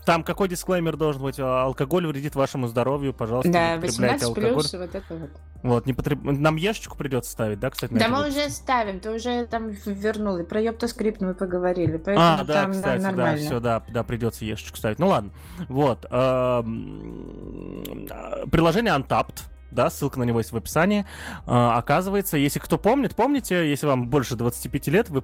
[0.06, 1.40] там какой дисклеймер должен быть?
[1.40, 4.54] А, алкоголь вредит вашему здоровью, пожалуйста, да, не потребляйте алкоголь.
[4.54, 5.30] Плюс, вот это вот.
[5.64, 6.20] Вот, не потреб...
[6.24, 7.94] Нам ешечку придется ставить, да, кстати?
[7.94, 12.44] Да, мы уже ставим, ты уже там вернул, и про ёптоскрипт мы поговорили, поэтому а,
[12.44, 13.38] да, там кстати, нормально.
[13.38, 14.98] да, все, да, да, придется ешечку ставить.
[14.98, 15.32] Ну ладно,
[15.68, 16.02] вот.
[18.50, 21.06] Приложение Untapped, да, ссылка на него есть в описании.
[21.46, 25.22] А, оказывается, если кто помнит, помните, если вам больше 25 лет, вы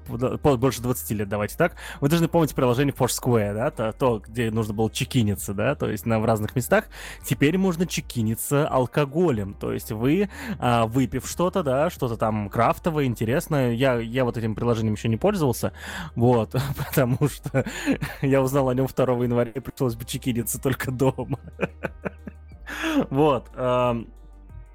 [0.57, 4.73] больше 20 лет, давайте так, вы должны помнить приложение Foursquare, да, то, то где нужно
[4.73, 6.85] было чекиниться, да, то есть на, в разных местах.
[7.23, 10.29] Теперь можно чекиниться алкоголем, то есть вы,
[10.59, 15.17] а, выпив что-то, да, что-то там крафтовое, интересное, я, я вот этим приложением еще не
[15.17, 15.73] пользовался,
[16.15, 17.65] вот, потому что
[18.21, 21.39] я узнал о нем 2 января, пришлось бы чекиниться только дома.
[23.09, 23.49] Вот.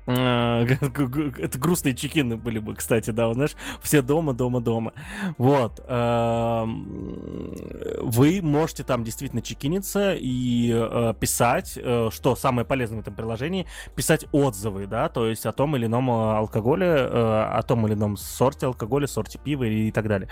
[0.14, 4.92] А, это грустные чекины были бы, кстати, да, знаешь, все дома, дома, дома.
[5.38, 5.80] Вот.
[8.02, 13.66] Вы можете там действительно чекиниться и э, писать, э, что самое полезное в этом приложении,
[13.94, 18.16] писать отзывы, да, то есть о том или ином э, алкоголе, о том или ином
[18.16, 20.28] сорте алкоголя, сорте пива и так далее.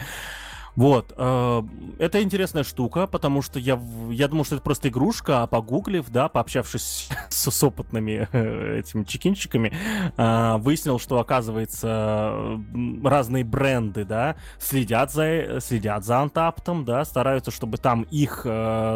[0.76, 1.12] Вот.
[1.16, 1.62] Э,
[1.98, 3.80] это интересная штука, потому что я,
[4.10, 9.04] я думал, что это просто игрушка, а погуглив, да, пообщавшись с, с опытными э, этими
[9.04, 9.72] чекинщиками,
[10.16, 12.60] э, выяснил, что, оказывается,
[13.04, 18.46] разные бренды, да, следят за, следят за антаптом, да, стараются, чтобы там их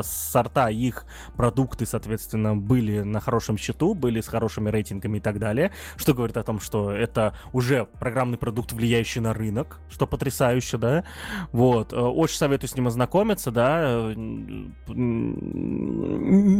[0.02, 1.06] сорта, их
[1.36, 6.36] продукты, соответственно, были на хорошем счету, были с хорошими рейтингами и так далее, что говорит
[6.36, 11.04] о том, что это уже программный продукт, влияющий на рынок, что потрясающе, да,
[11.52, 11.92] вот вот.
[11.92, 14.12] Э, очень советую с ним ознакомиться, да.
[14.14, 14.68] Не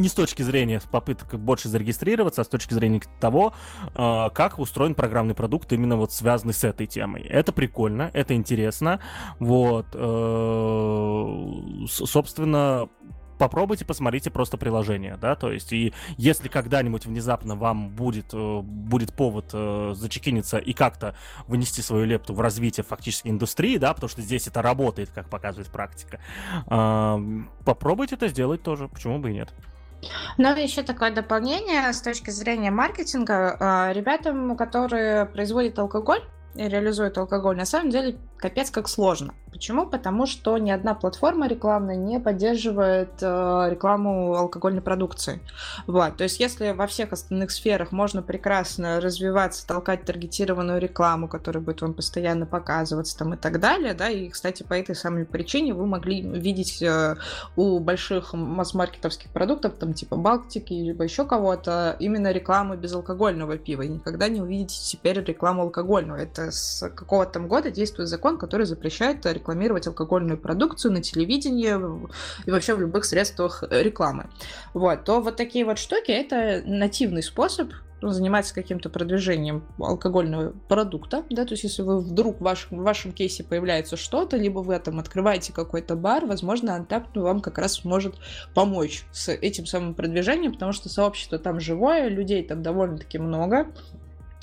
[0.08, 3.54] с точки зрения попыток больше зарегистрироваться, а с точки зрения того,
[3.94, 7.22] э, как устроен программный продукт, именно вот связанный с этой темой.
[7.22, 9.00] Это прикольно, это интересно.
[9.38, 9.86] Вот.
[9.94, 12.88] Э, собственно,
[13.38, 19.12] попробуйте, посмотрите просто приложение, да, то есть, и если когда-нибудь внезапно вам будет, э, будет
[19.12, 21.14] повод э, зачекиниться и как-то
[21.46, 25.68] вынести свою лепту в развитие фактически индустрии, да, потому что здесь это работает, как показывает
[25.68, 26.20] практика,
[26.66, 27.18] э,
[27.64, 29.52] попробуйте это сделать тоже, почему бы и нет.
[30.38, 33.56] Ну, еще такое дополнение с точки зрения маркетинга.
[33.58, 36.22] А, ребятам, которые производят алкоголь,
[36.54, 39.32] и реализуют алкоголь, на самом деле капец как сложно.
[39.50, 39.86] Почему?
[39.86, 45.40] Потому что ни одна платформа рекламная не поддерживает э, рекламу алкогольной продукции.
[45.86, 46.16] Вот.
[46.16, 51.80] То есть, если во всех остальных сферах можно прекрасно развиваться, толкать таргетированную рекламу, которая будет
[51.80, 55.86] вам постоянно показываться там и так далее, да, и, кстати, по этой самой причине вы
[55.86, 57.14] могли видеть э,
[57.54, 63.82] у больших масс-маркетовских продуктов, там типа Балтики, либо еще кого-то, именно рекламу безалкогольного пива.
[63.82, 66.18] И никогда не увидите теперь рекламу алкогольного.
[66.18, 71.74] Это с какого-то года действует закон, который запрещает рекламировать алкогольную продукцию на телевидении
[72.46, 74.28] и вообще в любых средствах рекламы.
[74.72, 77.70] Вот, то вот такие вот штуки— это нативный способ
[78.02, 83.12] заниматься каким-то продвижением алкогольного продукта, да, то есть если вы вдруг в вашем, в вашем
[83.12, 88.16] кейсе появляется что-то, либо вы там открываете какой-то бар, возможно, Антап вам как раз сможет
[88.54, 93.68] помочь с этим самым продвижением, потому что сообщество там живое, людей там довольно-таки много,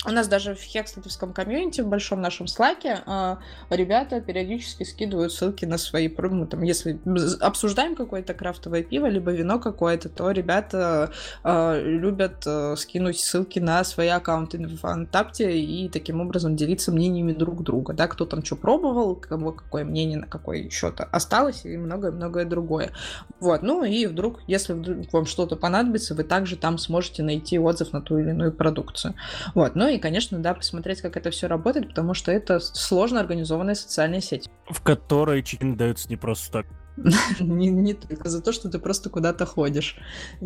[0.04, 3.38] у нас даже в хекслетовском комьюнити, в большом нашем слаке, а,
[3.70, 6.98] ребята периодически скидывают ссылки на свои, ну, там, если
[7.40, 11.12] обсуждаем какое-то крафтовое пиво, либо вино какое-то, то ребята
[11.44, 17.32] а, любят а, скинуть ссылки на свои аккаунты в Фантапте и таким образом делиться мнениями
[17.32, 21.76] друг друга, да, кто там что пробовал, кого какое мнение на какой счет осталось и
[21.76, 22.90] многое-многое другое.
[23.38, 27.92] Вот, ну и вдруг, если вдруг вам что-то понадобится, вы также там сможете найти отзыв
[27.92, 29.14] на ту или иную продукцию.
[29.54, 33.74] Вот, ну и, конечно, да, посмотреть, как это все работает, потому что это сложно организованная
[33.74, 34.48] социальная сеть.
[34.68, 36.66] В которой чекин даются не просто так.
[37.40, 39.96] не, не только за то, что ты просто куда-то ходишь.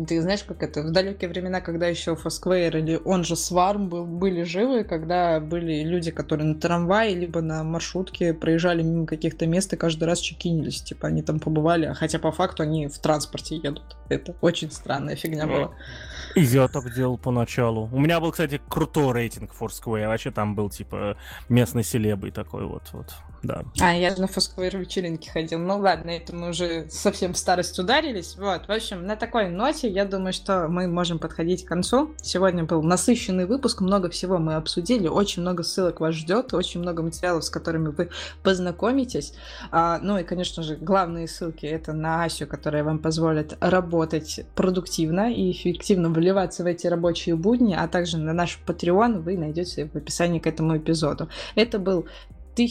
[0.07, 4.05] Ты знаешь, как это в далекие времена, когда еще Foursquare или он же Сварм был,
[4.05, 9.73] были живы, когда были люди, которые на трамвае либо на маршрутке проезжали мимо каких-то мест
[9.73, 10.81] и каждый раз чекинились.
[10.81, 13.97] Типа они там побывали, хотя по факту они в транспорте едут.
[14.09, 15.71] Это очень странная фигня была.
[16.35, 17.89] И я так делал поначалу.
[17.91, 20.07] У меня был, кстати, крутой рейтинг Foursquare.
[20.07, 21.17] Вообще там был, типа,
[21.49, 22.83] местный селебый такой вот.
[22.93, 23.63] вот да.
[23.79, 25.59] А, я же на Foursquare вечеринки ходил.
[25.59, 28.35] Ну ладно, это мы уже совсем в старость ударились.
[28.37, 32.11] Вот, в общем, на такой ноте я думаю, что мы можем подходить к концу.
[32.21, 37.01] Сегодня был насыщенный выпуск, много всего мы обсудили, очень много ссылок вас ждет, очень много
[37.03, 38.09] материалов, с которыми вы
[38.43, 39.33] познакомитесь.
[39.71, 45.33] А, ну и, конечно же, главные ссылки это на Асю, которая вам позволит работать продуктивно
[45.33, 49.95] и эффективно вливаться в эти рабочие будни, а также на наш Patreon вы найдете в
[49.95, 51.29] описании к этому эпизоду.
[51.55, 52.07] Это был
[52.57, 52.67] ты...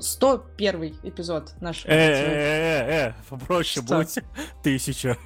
[0.00, 1.92] 101 эпизод нашего.
[1.92, 4.18] Э-э-э, попроще будь.
[4.62, 5.18] Тысяча.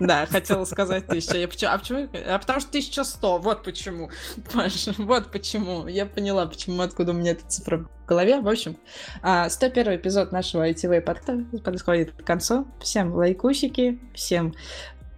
[0.00, 1.36] Да, хотела сказать тысяча.
[1.36, 1.70] Я почему...
[1.70, 2.08] А почему?
[2.26, 4.10] А потому что 1100, вот почему.
[4.54, 5.86] Маша, вот почему.
[5.86, 8.40] Я поняла, почему, откуда у меня эта цифра в голове.
[8.40, 8.78] В общем,
[9.20, 12.66] 101 а, эпизод нашего ITV подкаста подходит к концу.
[12.80, 14.54] Всем лайкусики, всем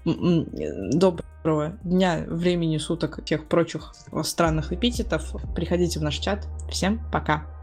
[0.05, 3.95] доброго дня, времени суток, тех прочих
[4.25, 5.35] странных эпитетов.
[5.55, 6.47] Приходите в наш чат.
[6.69, 7.54] Всем пока.